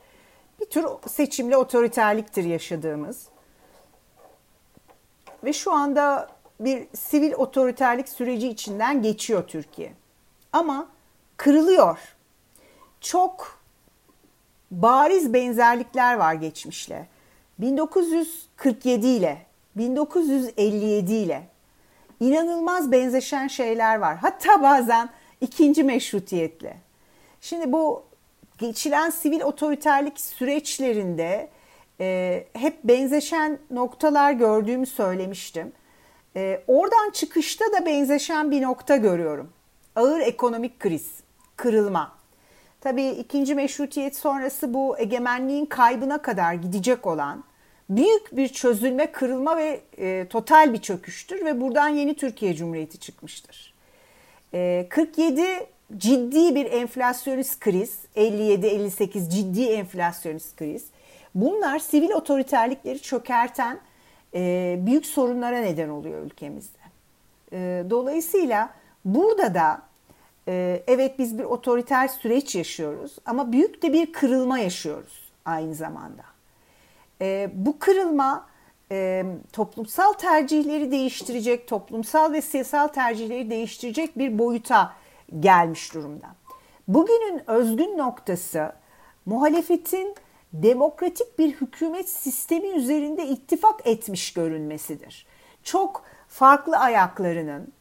Bir 0.60 0.66
tür 0.66 0.86
seçimli 1.08 1.58
otoriterliktir 1.58 2.44
yaşadığımız. 2.44 3.28
Ve 5.44 5.54
şu 5.54 5.72
anda 5.72 6.28
bir 6.60 6.88
sivil 6.94 7.34
otoriterlik 7.34 8.10
süreci 8.10 8.48
içinden 8.48 9.02
geçiyor 9.02 9.48
Türkiye. 9.48 9.94
Ama 10.54 10.88
kırılıyor. 11.38 12.00
Çok 13.02 13.60
bariz 14.72 15.34
benzerlikler 15.34 16.16
var 16.16 16.34
geçmişle. 16.34 17.08
1947 17.62 19.08
ile 19.08 19.38
1957 19.76 21.14
ile 21.14 21.44
inanılmaz 22.20 22.92
benzeşen 22.92 23.48
şeyler 23.48 23.96
var. 23.96 24.18
Hatta 24.18 24.62
bazen 24.62 25.10
ikinci 25.42 25.84
meşrutiyetle. 25.84 26.78
Şimdi 27.42 27.72
bu 27.72 28.04
geçilen 28.58 29.10
sivil 29.10 29.42
otoriterlik 29.42 30.20
süreçlerinde 30.20 31.50
e, 32.00 32.48
hep 32.54 32.84
benzeşen 32.84 33.60
noktalar 33.72 34.32
gördüğümü 34.32 34.86
söylemiştim. 34.86 35.72
E, 36.36 36.64
oradan 36.68 37.10
çıkışta 37.12 37.66
da 37.66 37.86
benzeşen 37.86 38.52
bir 38.52 38.62
nokta 38.62 38.98
görüyorum. 38.98 39.54
Ağır 39.96 40.20
ekonomik 40.20 40.80
kriz, 40.80 41.10
kırılma. 41.56 42.22
Tabii 42.82 43.08
ikinci 43.08 43.56
meşrutiyet 43.56 44.16
sonrası 44.16 44.74
bu 44.74 45.00
egemenliğin 45.00 45.66
kaybına 45.66 46.22
kadar 46.22 46.54
gidecek 46.54 47.08
olan 47.08 47.44
büyük 47.96 48.38
bir 48.38 48.48
çözülme, 48.48 49.12
kırılma 49.12 49.58
ve 49.58 49.82
e, 49.98 50.28
total 50.30 50.74
bir 50.74 50.82
çöküştür 50.82 51.46
ve 51.46 51.62
buradan 51.62 51.90
yeni 51.90 52.16
Türkiye 52.16 52.56
Cumhuriyeti 52.56 53.00
çıkmıştır. 53.00 53.74
E, 54.54 54.88
47 54.90 55.44
ciddi 55.98 56.56
bir 56.56 56.72
enflasyonist 56.72 57.60
kriz, 57.60 58.00
57-58 58.16 59.30
ciddi 59.30 59.64
enflasyonist 59.64 60.56
kriz. 60.56 60.86
Bunlar 61.36 61.80
sivil 61.80 62.12
otoriterlikleri 62.12 63.02
çökerten 63.02 63.80
e, 64.34 64.76
büyük 64.80 65.06
sorunlara 65.06 65.60
neden 65.60 65.90
oluyor 65.90 66.26
ülkemizde. 66.26 66.80
E, 67.54 67.84
dolayısıyla 67.90 68.70
burada 69.06 69.54
da 69.54 69.82
e, 70.48 70.84
evet 70.88 71.20
biz 71.20 71.40
bir 71.40 71.44
otoriter 71.44 72.08
süreç 72.08 72.56
yaşıyoruz 72.56 73.16
ama 73.26 73.52
büyük 73.52 73.84
de 73.84 73.94
bir 73.94 74.14
kırılma 74.14 74.60
yaşıyoruz 74.60 75.32
aynı 75.46 75.76
zamanda. 75.76 76.31
E, 77.22 77.50
bu 77.54 77.80
kırılma 77.80 78.48
e, 78.92 79.26
toplumsal 79.54 80.14
tercihleri 80.14 80.92
değiştirecek, 80.92 81.68
toplumsal 81.68 82.34
ve 82.34 82.42
siyasal 82.42 82.88
tercihleri 82.88 83.50
değiştirecek 83.50 84.18
bir 84.18 84.40
boyuta 84.40 84.94
gelmiş 85.40 85.94
durumda. 85.94 86.28
Bugünün 86.88 87.42
özgün 87.48 87.98
noktası 87.98 88.72
muhalefetin 89.26 90.16
demokratik 90.54 91.40
bir 91.40 91.54
hükümet 91.54 92.10
sistemi 92.10 92.68
üzerinde 92.68 93.28
ittifak 93.28 93.88
etmiş 93.88 94.34
görünmesidir. 94.34 95.26
Çok 95.64 96.04
farklı 96.28 96.78
ayaklarının 96.78 97.74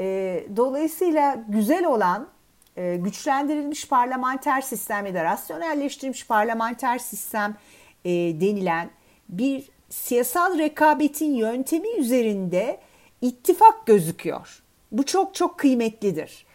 e, 0.00 0.44
dolayısıyla 0.56 1.44
güzel 1.48 1.86
olan 1.86 2.28
e, 2.76 2.96
güçlendirilmiş 2.96 3.88
parlamenter 3.88 4.60
sistem 4.60 5.06
ya 5.06 5.14
da 5.14 5.24
rasyonelleştirilmiş 5.24 6.26
parlamenter 6.26 6.98
sistem 6.98 7.56
e, 8.04 8.10
denilen 8.40 8.90
bir 9.28 9.70
siyasal 9.90 10.58
rekabetin 10.58 11.34
yöntemi 11.34 11.88
üzerinde 11.88 12.80
ittifak 13.20 13.86
gözüküyor. 13.86 14.62
Bu 14.92 15.06
çok 15.06 15.34
çok 15.34 15.58
kıymetlidir. 15.58 16.46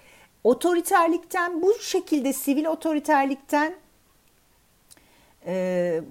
Otoriterlikten 0.44 1.62
bu 1.62 1.74
şekilde 1.80 2.34
sivil 2.34 2.66
otoriterlikten 2.66 3.76
e, 5.46 6.02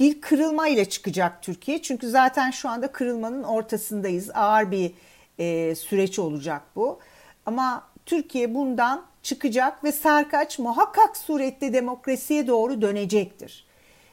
bir 0.00 0.20
kırılma 0.20 0.68
ile 0.68 0.84
çıkacak 0.84 1.42
Türkiye. 1.42 1.82
Çünkü 1.82 2.08
zaten 2.08 2.50
şu 2.50 2.68
anda 2.68 2.92
kırılmanın 2.92 3.42
ortasındayız. 3.42 4.30
Ağır 4.34 4.70
bir 4.70 4.92
e, 5.38 5.74
süreç 5.74 6.18
olacak 6.18 6.62
bu. 6.76 6.98
Ama 7.46 7.90
Türkiye 8.06 8.54
bundan 8.54 9.04
çıkacak 9.22 9.84
ve 9.84 9.92
sarkaç 9.92 10.58
muhakkak 10.58 11.16
surette 11.16 11.72
demokrasiye 11.72 12.46
doğru 12.46 12.82
dönecektir. 12.82 13.69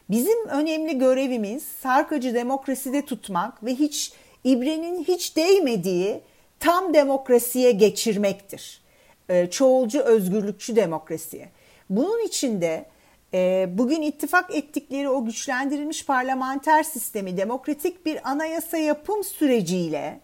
Bizim 0.10 0.48
önemli 0.48 0.98
görevimiz 0.98 1.64
sarkacı 1.64 2.34
demokraside 2.34 3.06
tutmak 3.06 3.64
ve 3.64 3.76
hiç 3.76 4.14
ibrenin 4.44 5.04
hiç 5.04 5.36
değmediği 5.36 6.22
tam 6.60 6.94
demokrasiye 6.94 7.72
geçirmektir. 7.72 8.82
E, 9.30 9.50
çoğulcu 9.50 10.00
özgürlükçü 10.00 10.76
demokrasiye. 10.76 11.50
Bunun 11.90 12.26
için 12.26 12.62
de 12.62 12.86
e, 13.34 13.70
bugün 13.72 14.02
ittifak 14.02 14.56
ettikleri 14.56 15.10
o 15.10 15.26
güçlendirilmiş 15.26 16.06
parlamenter 16.06 16.84
sistemi 16.84 17.38
demokratik 17.38 18.06
bir 18.06 18.30
anayasa 18.32 18.78
yapım 18.78 19.24
süreciyle 19.24 20.20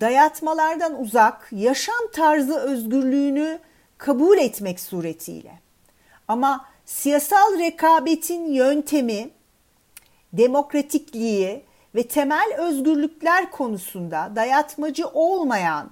dayatmalardan 0.00 1.00
uzak 1.00 1.48
yaşam 1.52 2.10
tarzı 2.12 2.58
özgürlüğünü 2.58 3.58
kabul 3.98 4.38
etmek 4.38 4.80
suretiyle. 4.80 5.52
Ama 6.28 6.66
siyasal 6.90 7.58
rekabetin 7.58 8.52
yöntemi, 8.52 9.30
demokratikliği 10.32 11.64
ve 11.94 12.02
temel 12.02 12.54
özgürlükler 12.58 13.50
konusunda 13.50 14.32
dayatmacı 14.36 15.08
olmayan, 15.08 15.90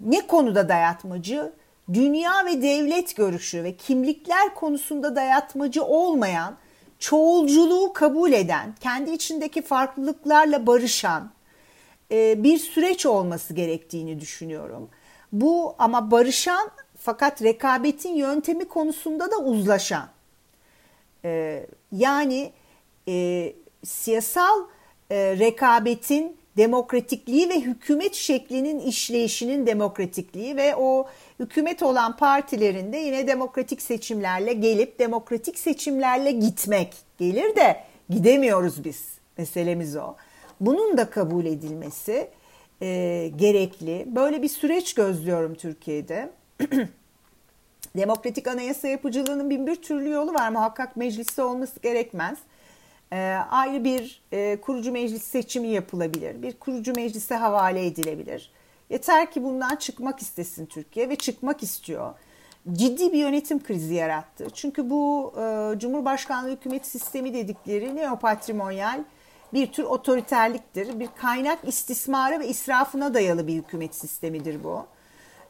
ne 0.00 0.26
konuda 0.26 0.68
dayatmacı? 0.68 1.52
Dünya 1.92 2.46
ve 2.46 2.62
devlet 2.62 3.16
görüşü 3.16 3.64
ve 3.64 3.76
kimlikler 3.76 4.54
konusunda 4.54 5.16
dayatmacı 5.16 5.84
olmayan, 5.84 6.56
çoğulculuğu 6.98 7.92
kabul 7.92 8.32
eden, 8.32 8.74
kendi 8.80 9.10
içindeki 9.10 9.62
farklılıklarla 9.62 10.66
barışan, 10.66 11.30
e, 12.10 12.42
bir 12.42 12.58
süreç 12.58 13.06
olması 13.06 13.54
gerektiğini 13.54 14.20
düşünüyorum. 14.20 14.88
Bu 15.32 15.74
ama 15.78 16.10
barışan 16.10 16.70
fakat 17.00 17.42
rekabetin 17.42 18.14
yöntemi 18.14 18.64
konusunda 18.64 19.30
da 19.30 19.38
uzlaşan. 19.38 20.08
E, 21.24 21.66
yani 21.92 22.52
e, 23.08 23.52
siyasal 23.84 24.60
rekabetin 25.10 26.36
demokratikliği 26.56 27.48
ve 27.48 27.60
hükümet 27.60 28.14
şeklinin 28.14 28.78
işleyişinin 28.80 29.66
demokratikliği 29.66 30.56
ve 30.56 30.76
o 30.76 31.08
hükümet 31.40 31.82
olan 31.82 32.16
partilerin 32.16 32.92
de 32.92 32.96
yine 32.96 33.26
demokratik 33.26 33.82
seçimlerle 33.82 34.52
gelip 34.52 34.98
demokratik 34.98 35.58
seçimlerle 35.58 36.30
gitmek 36.30 36.94
gelir 37.18 37.56
de 37.56 37.84
gidemiyoruz 38.10 38.84
biz. 38.84 39.04
Meselemiz 39.38 39.96
o. 39.96 40.14
Bunun 40.60 40.96
da 40.96 41.10
kabul 41.10 41.44
edilmesi 41.44 42.28
e, 42.82 43.30
gerekli. 43.36 44.04
Böyle 44.06 44.42
bir 44.42 44.48
süreç 44.48 44.94
gözlüyorum 44.94 45.54
Türkiye'de. 45.54 46.30
Demokratik 47.96 48.48
anayasa 48.48 48.88
yapıcılığının 48.88 49.50
bin 49.50 49.66
bir 49.66 49.76
türlü 49.76 50.10
yolu 50.10 50.34
var. 50.34 50.48
Muhakkak 50.48 50.96
mecliste 50.96 51.42
olması 51.42 51.80
gerekmez. 51.80 52.38
E, 53.12 53.16
ayrı 53.50 53.84
bir 53.84 54.22
e, 54.32 54.60
kurucu 54.60 54.92
meclis 54.92 55.22
seçimi 55.22 55.68
yapılabilir. 55.68 56.42
Bir 56.42 56.52
kurucu 56.52 56.92
meclise 56.96 57.34
havale 57.34 57.86
edilebilir. 57.86 58.52
Yeter 58.90 59.30
ki 59.30 59.44
bundan 59.44 59.76
çıkmak 59.76 60.20
istesin 60.20 60.66
Türkiye 60.66 61.08
ve 61.08 61.16
çıkmak 61.16 61.62
istiyor. 61.62 62.14
Ciddi 62.72 63.12
bir 63.12 63.18
yönetim 63.18 63.62
krizi 63.62 63.94
yarattı. 63.94 64.46
Çünkü 64.54 64.90
bu 64.90 65.32
e, 65.36 65.78
Cumhurbaşkanlığı 65.78 66.50
hükümet 66.50 66.86
sistemi 66.86 67.34
dedikleri 67.34 67.96
neopatrimonyal 67.96 69.04
bir 69.52 69.72
tür 69.72 69.84
otoriterliktir. 69.84 71.00
Bir 71.00 71.08
kaynak 71.16 71.58
istismarı 71.68 72.40
ve 72.40 72.48
israfına 72.48 73.14
dayalı 73.14 73.46
bir 73.46 73.54
hükümet 73.54 73.94
sistemidir 73.94 74.64
bu. 74.64 74.86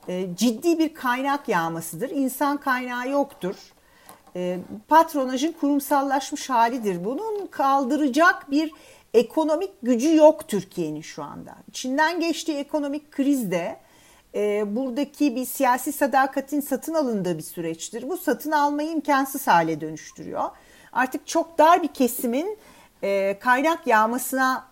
E, 0.09 0.37
ciddi 0.37 0.79
bir 0.79 0.95
kaynak 0.95 1.49
yağmasıdır. 1.49 2.11
İnsan 2.11 2.57
kaynağı 2.57 3.09
yoktur. 3.09 3.55
E, 4.37 4.59
patronajın 4.89 5.53
kurumsallaşmış 5.53 6.51
halidir. 6.51 7.05
Bunun 7.05 7.47
kaldıracak 7.47 8.51
bir 8.51 8.73
ekonomik 9.15 9.71
gücü 9.83 10.17
yok 10.17 10.49
Türkiye'nin 10.49 11.03
şu 11.03 11.23
anda. 11.23 11.55
İçinden 11.69 12.21
geçtiği 12.21 12.59
ekonomik 12.59 13.13
krizde 13.13 13.77
e, 14.35 14.77
buradaki 14.77 15.37
bir 15.37 15.45
siyasi 15.45 15.93
sadakatin 15.93 16.61
satın 16.61 16.95
alındığı 16.95 17.39
bir 17.39 17.43
süreçtir. 17.43 18.09
Bu 18.09 18.17
satın 18.17 18.51
almayı 18.51 18.91
imkansız 18.91 19.47
hale 19.47 19.81
dönüştürüyor. 19.81 20.45
Artık 20.93 21.27
çok 21.27 21.59
dar 21.59 21.83
bir 21.83 21.89
kesimin 21.89 22.59
kaynak 23.41 23.87
yağmasına 23.87 24.65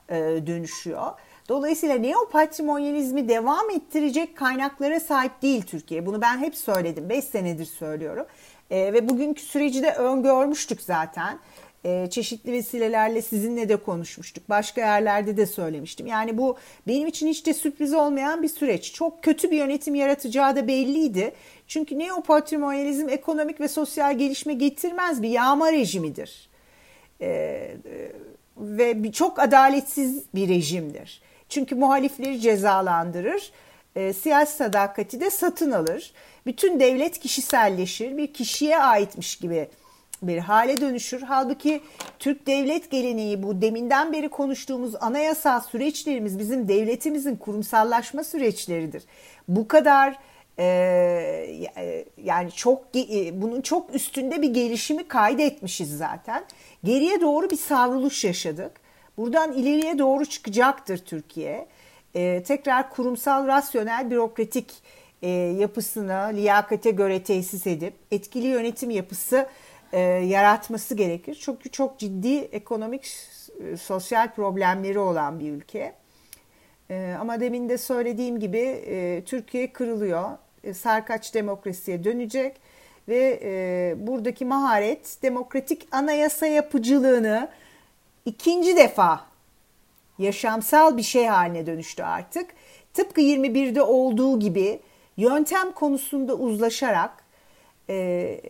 dönüşüyor. 0.47 1.12
Dolayısıyla 1.49 1.94
neopatrimonyalizmi 1.94 3.28
devam 3.28 3.70
ettirecek 3.70 4.36
kaynaklara 4.36 5.01
sahip 5.01 5.42
değil 5.42 5.62
Türkiye. 5.62 6.07
Bunu 6.07 6.20
ben 6.20 6.38
hep 6.38 6.57
söyledim. 6.57 7.09
5 7.09 7.24
senedir 7.24 7.64
söylüyorum. 7.64 8.26
E, 8.70 8.92
ve 8.92 9.09
bugünkü 9.09 9.42
süreci 9.42 9.82
de 9.82 9.94
öngörmüştük 9.94 10.82
zaten. 10.82 11.38
E, 11.84 12.11
çeşitli 12.11 12.53
vesilelerle 12.53 13.22
sizinle 13.22 13.68
de 13.68 13.76
konuşmuştuk. 13.76 14.49
Başka 14.49 14.80
yerlerde 14.80 15.36
de 15.36 15.46
söylemiştim. 15.46 16.07
Yani 16.07 16.38
bu 16.38 16.57
benim 16.86 17.09
için 17.09 17.28
hiç 17.28 17.46
de 17.46 17.55
sürpriz 17.55 17.94
olmayan 17.94 18.42
bir 18.42 18.49
süreç. 18.49 18.92
Çok 18.92 19.22
kötü 19.22 19.51
bir 19.51 19.57
yönetim 19.57 19.94
yaratacağı 19.94 20.57
da 20.57 20.68
belliydi. 20.68 21.32
Çünkü 21.66 21.99
neopatrimonyalizm 21.99 23.09
ekonomik 23.09 23.61
ve 23.61 23.68
sosyal 23.68 24.18
gelişme 24.18 24.55
getirmez 24.55 25.22
bir 25.22 25.28
yağma 25.28 25.72
rejimidir. 25.72 26.49
E, 27.20 27.61
ve 28.57 29.12
çok 29.12 29.38
adaletsiz 29.38 30.24
bir 30.34 30.49
rejimdir. 30.49 31.28
Çünkü 31.49 31.74
muhalifleri 31.74 32.40
cezalandırır, 32.40 33.53
e, 33.96 34.12
siyasi 34.12 34.57
sadakati 34.57 35.20
de 35.20 35.30
satın 35.30 35.70
alır. 35.70 36.12
Bütün 36.46 36.80
devlet 36.80 37.18
kişiselleşir, 37.18 38.16
bir 38.16 38.32
kişiye 38.32 38.78
aitmiş 38.78 39.36
gibi 39.36 39.68
bir 40.22 40.38
hale 40.38 40.80
dönüşür. 40.80 41.22
Halbuki 41.22 41.80
Türk 42.18 42.46
devlet 42.46 42.90
geleneği 42.90 43.42
bu 43.42 43.62
deminden 43.62 44.12
beri 44.12 44.28
konuştuğumuz 44.28 44.94
anayasal 45.01 45.61
süreçlerimiz 45.61 46.38
bizim 46.38 46.68
devletimizin 46.68 47.36
kurumsallaşma 47.36 48.24
süreçleridir. 48.24 49.03
Bu 49.49 49.68
kadar 49.68 50.18
e, 50.59 50.64
e 51.76 52.05
yani 52.24 52.51
çok 52.51 52.84
e, 52.96 53.42
bunun 53.42 53.61
çok 53.61 53.94
üstünde 53.94 54.42
bir 54.42 54.55
gelişimi 54.55 55.09
kaydetmişiz 55.09 55.99
zaten. 55.99 56.44
Geriye 56.84 57.20
doğru 57.20 57.51
bir 57.51 57.57
savruluş 57.57 58.24
yaşadık. 58.24 58.88
Buradan 59.18 59.52
ileriye 59.52 59.98
doğru 59.98 60.26
çıkacaktır 60.26 60.98
Türkiye. 60.98 61.66
E, 62.14 62.42
tekrar 62.42 62.90
kurumsal, 62.90 63.46
rasyonel, 63.46 64.10
bürokratik 64.10 64.82
e, 65.22 65.28
yapısını 65.30 66.30
liyakate 66.34 66.90
göre 66.90 67.22
tesis 67.22 67.66
edip 67.66 67.94
etkili 68.10 68.46
yönetim 68.46 68.90
yapısı 68.90 69.46
e, 69.92 70.00
yaratması 70.00 70.94
gerekir. 70.94 71.38
Çünkü 71.40 71.70
çok 71.70 71.98
ciddi 71.98 72.36
ekonomik, 72.36 73.06
e, 73.60 73.76
sosyal 73.76 74.34
problemleri 74.34 74.98
olan 74.98 75.40
bir 75.40 75.52
ülke. 75.52 75.92
E, 76.90 77.16
ama 77.20 77.40
demin 77.40 77.68
de 77.68 77.78
söylediğim 77.78 78.40
gibi 78.40 78.58
e, 78.86 79.22
Türkiye 79.26 79.72
kırılıyor. 79.72 80.30
E, 80.64 80.74
sarkaç 80.74 81.34
demokrasiye 81.34 82.04
dönecek 82.04 82.56
ve 83.08 83.40
e, 83.42 83.94
buradaki 84.06 84.44
maharet 84.44 85.22
demokratik 85.22 85.88
anayasa 85.92 86.46
yapıcılığını 86.46 87.48
ikinci 88.29 88.76
defa 88.76 89.20
yaşamsal 90.18 90.97
bir 90.97 91.03
şey 91.03 91.26
haline 91.26 91.66
dönüştü 91.66 92.03
artık. 92.03 92.51
Tıpkı 92.95 93.20
21'de 93.20 93.83
olduğu 93.83 94.41
gibi 94.41 94.81
yöntem 95.16 95.72
konusunda 95.72 96.35
uzlaşarak 96.35 97.24
e, 97.91 98.41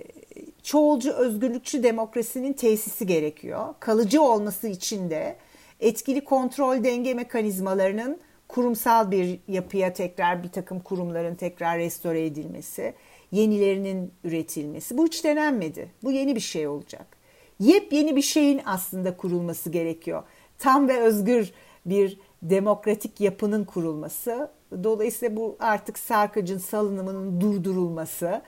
çoğulcu 0.63 1.13
özgürlükçü 1.13 1.83
demokrasinin 1.83 2.53
tesisi 2.53 3.07
gerekiyor. 3.07 3.75
Kalıcı 3.81 4.23
olması 4.23 4.69
için 4.69 5.11
de 5.11 5.37
etkili 5.81 6.25
kontrol 6.25 6.85
denge 6.85 7.15
mekanizmalarının 7.15 8.21
kurumsal 8.49 9.11
bir 9.11 9.39
yapıya 9.49 9.93
tekrar 9.93 10.43
bir 10.43 10.49
takım 10.49 10.81
kurumların 10.81 11.35
tekrar 11.35 11.79
restore 11.79 12.27
edilmesi, 12.27 12.95
yenilerinin 13.33 14.13
üretilmesi. 14.25 14.99
Bu 14.99 15.07
hiç 15.07 15.25
denenmedi. 15.25 15.91
Bu 16.03 16.13
yeni 16.13 16.37
bir 16.37 16.41
şey 16.41 16.69
olacak. 16.69 17.18
Yepyeni 17.61 18.17
bir 18.17 18.23
şeyin 18.23 18.61
aslında 18.65 19.17
kurulması 19.17 19.71
gerekiyor. 19.71 20.23
Tam 20.59 20.89
ve 20.89 21.01
özgür 21.01 21.53
bir 21.87 22.19
demokratik 22.43 23.21
yapının 23.21 23.65
kurulması. 23.65 24.51
Dolayısıyla 24.85 25.37
bu 25.37 25.57
artık 25.61 25.99
sarkacın 25.99 26.59
salınımının 26.59 27.41
durdurulması, 27.41 28.43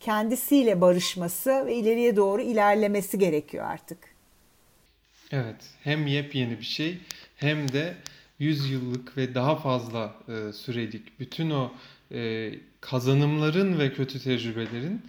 kendisiyle 0.00 0.80
barışması 0.80 1.66
ve 1.66 1.74
ileriye 1.74 2.16
doğru 2.16 2.42
ilerlemesi 2.42 3.18
gerekiyor 3.18 3.64
artık. 3.64 3.98
Evet, 5.32 5.70
hem 5.82 6.06
yepyeni 6.06 6.58
bir 6.58 6.64
şey 6.64 6.98
hem 7.36 7.72
de 7.72 7.94
100 8.38 8.70
yıllık 8.70 9.16
ve 9.16 9.34
daha 9.34 9.56
fazla 9.56 10.14
e, 10.28 10.52
sürelik 10.52 11.20
bütün 11.20 11.50
o 11.50 11.72
e, 12.12 12.50
kazanımların 12.80 13.78
ve 13.78 13.92
kötü 13.92 14.22
tecrübelerin 14.22 15.02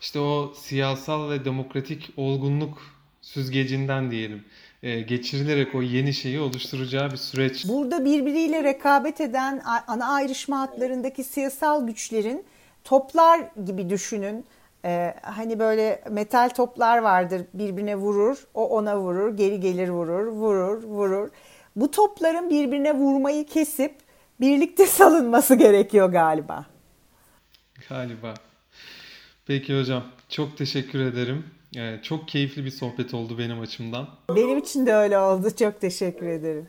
işte 0.00 0.20
o 0.20 0.52
siyasal 0.56 1.30
ve 1.30 1.44
demokratik 1.44 2.10
olgunluk 2.16 2.78
süzgecinden 3.22 4.10
diyelim 4.10 4.44
e, 4.82 5.00
geçirilerek 5.00 5.74
o 5.74 5.82
yeni 5.82 6.14
şeyi 6.14 6.40
oluşturacağı 6.40 7.10
bir 7.10 7.16
süreç. 7.16 7.68
Burada 7.68 8.04
birbiriyle 8.04 8.64
rekabet 8.64 9.20
eden 9.20 9.62
ana 9.86 10.14
ayrışma 10.14 10.60
hatlarındaki 10.60 11.24
siyasal 11.24 11.86
güçlerin 11.86 12.44
toplar 12.84 13.40
gibi 13.66 13.90
düşünün. 13.90 14.44
Ee, 14.84 15.14
hani 15.22 15.58
böyle 15.58 16.02
metal 16.10 16.48
toplar 16.48 16.98
vardır 16.98 17.42
birbirine 17.54 17.96
vurur, 17.96 18.46
o 18.54 18.68
ona 18.68 18.98
vurur, 18.98 19.36
geri 19.36 19.60
gelir 19.60 19.88
vurur, 19.88 20.26
vurur, 20.26 20.82
vurur. 20.82 21.28
Bu 21.76 21.90
topların 21.90 22.50
birbirine 22.50 22.94
vurmayı 22.94 23.46
kesip 23.46 23.94
birlikte 24.40 24.86
salınması 24.96 25.54
gerekiyor 25.54 26.12
galiba. 26.12 26.66
Galiba. 27.88 28.34
Peki 29.48 29.78
hocam 29.78 30.04
çok 30.28 30.56
teşekkür 30.56 31.00
ederim. 31.00 31.44
Ee, 31.76 32.00
çok 32.02 32.28
keyifli 32.28 32.64
bir 32.64 32.70
sohbet 32.70 33.14
oldu 33.14 33.38
benim 33.38 33.60
açımdan. 33.60 34.08
Benim 34.36 34.58
için 34.58 34.86
de 34.86 34.94
öyle 34.94 35.18
oldu. 35.18 35.48
Çok 35.58 35.80
teşekkür 35.80 36.26
ederim. 36.26 36.68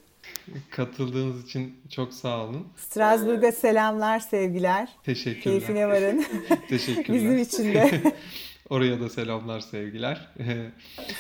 Katıldığınız 0.69 1.45
için 1.45 1.75
çok 1.89 2.13
sağ 2.13 2.45
olun. 2.45 2.67
Strasbourg'a 2.77 3.51
selamlar, 3.51 4.19
sevgiler. 4.19 4.89
Teşekkürler. 5.03 5.59
Keyfine 5.59 5.88
varın. 5.88 6.25
Teşekkürler. 6.69 7.19
Bizim 7.19 7.38
için 7.38 7.73
de. 7.73 8.01
Oraya 8.69 8.99
da 8.99 9.09
selamlar, 9.09 9.59
sevgiler. 9.59 10.27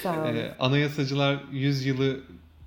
Sağ 0.03 0.21
olun. 0.21 0.35
Ee, 0.35 0.55
Anayasacılar 0.59 1.43
100 1.51 1.85
yılı 1.85 2.19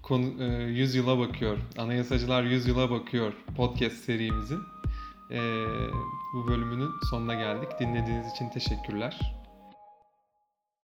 konu, 0.03 0.43
100 0.69 0.95
yıla 0.95 1.19
bakıyor. 1.19 1.59
Anayasacılar 1.79 2.43
100 2.43 2.67
yıla 2.67 2.91
bakıyor 2.91 3.33
podcast 3.57 3.97
serimizin. 3.97 4.59
Ee, 5.31 5.67
bu 6.35 6.47
bölümünün 6.47 6.91
sonuna 7.11 7.35
geldik. 7.35 7.69
Dinlediğiniz 7.81 8.33
için 8.33 8.49
teşekkürler. 8.49 9.42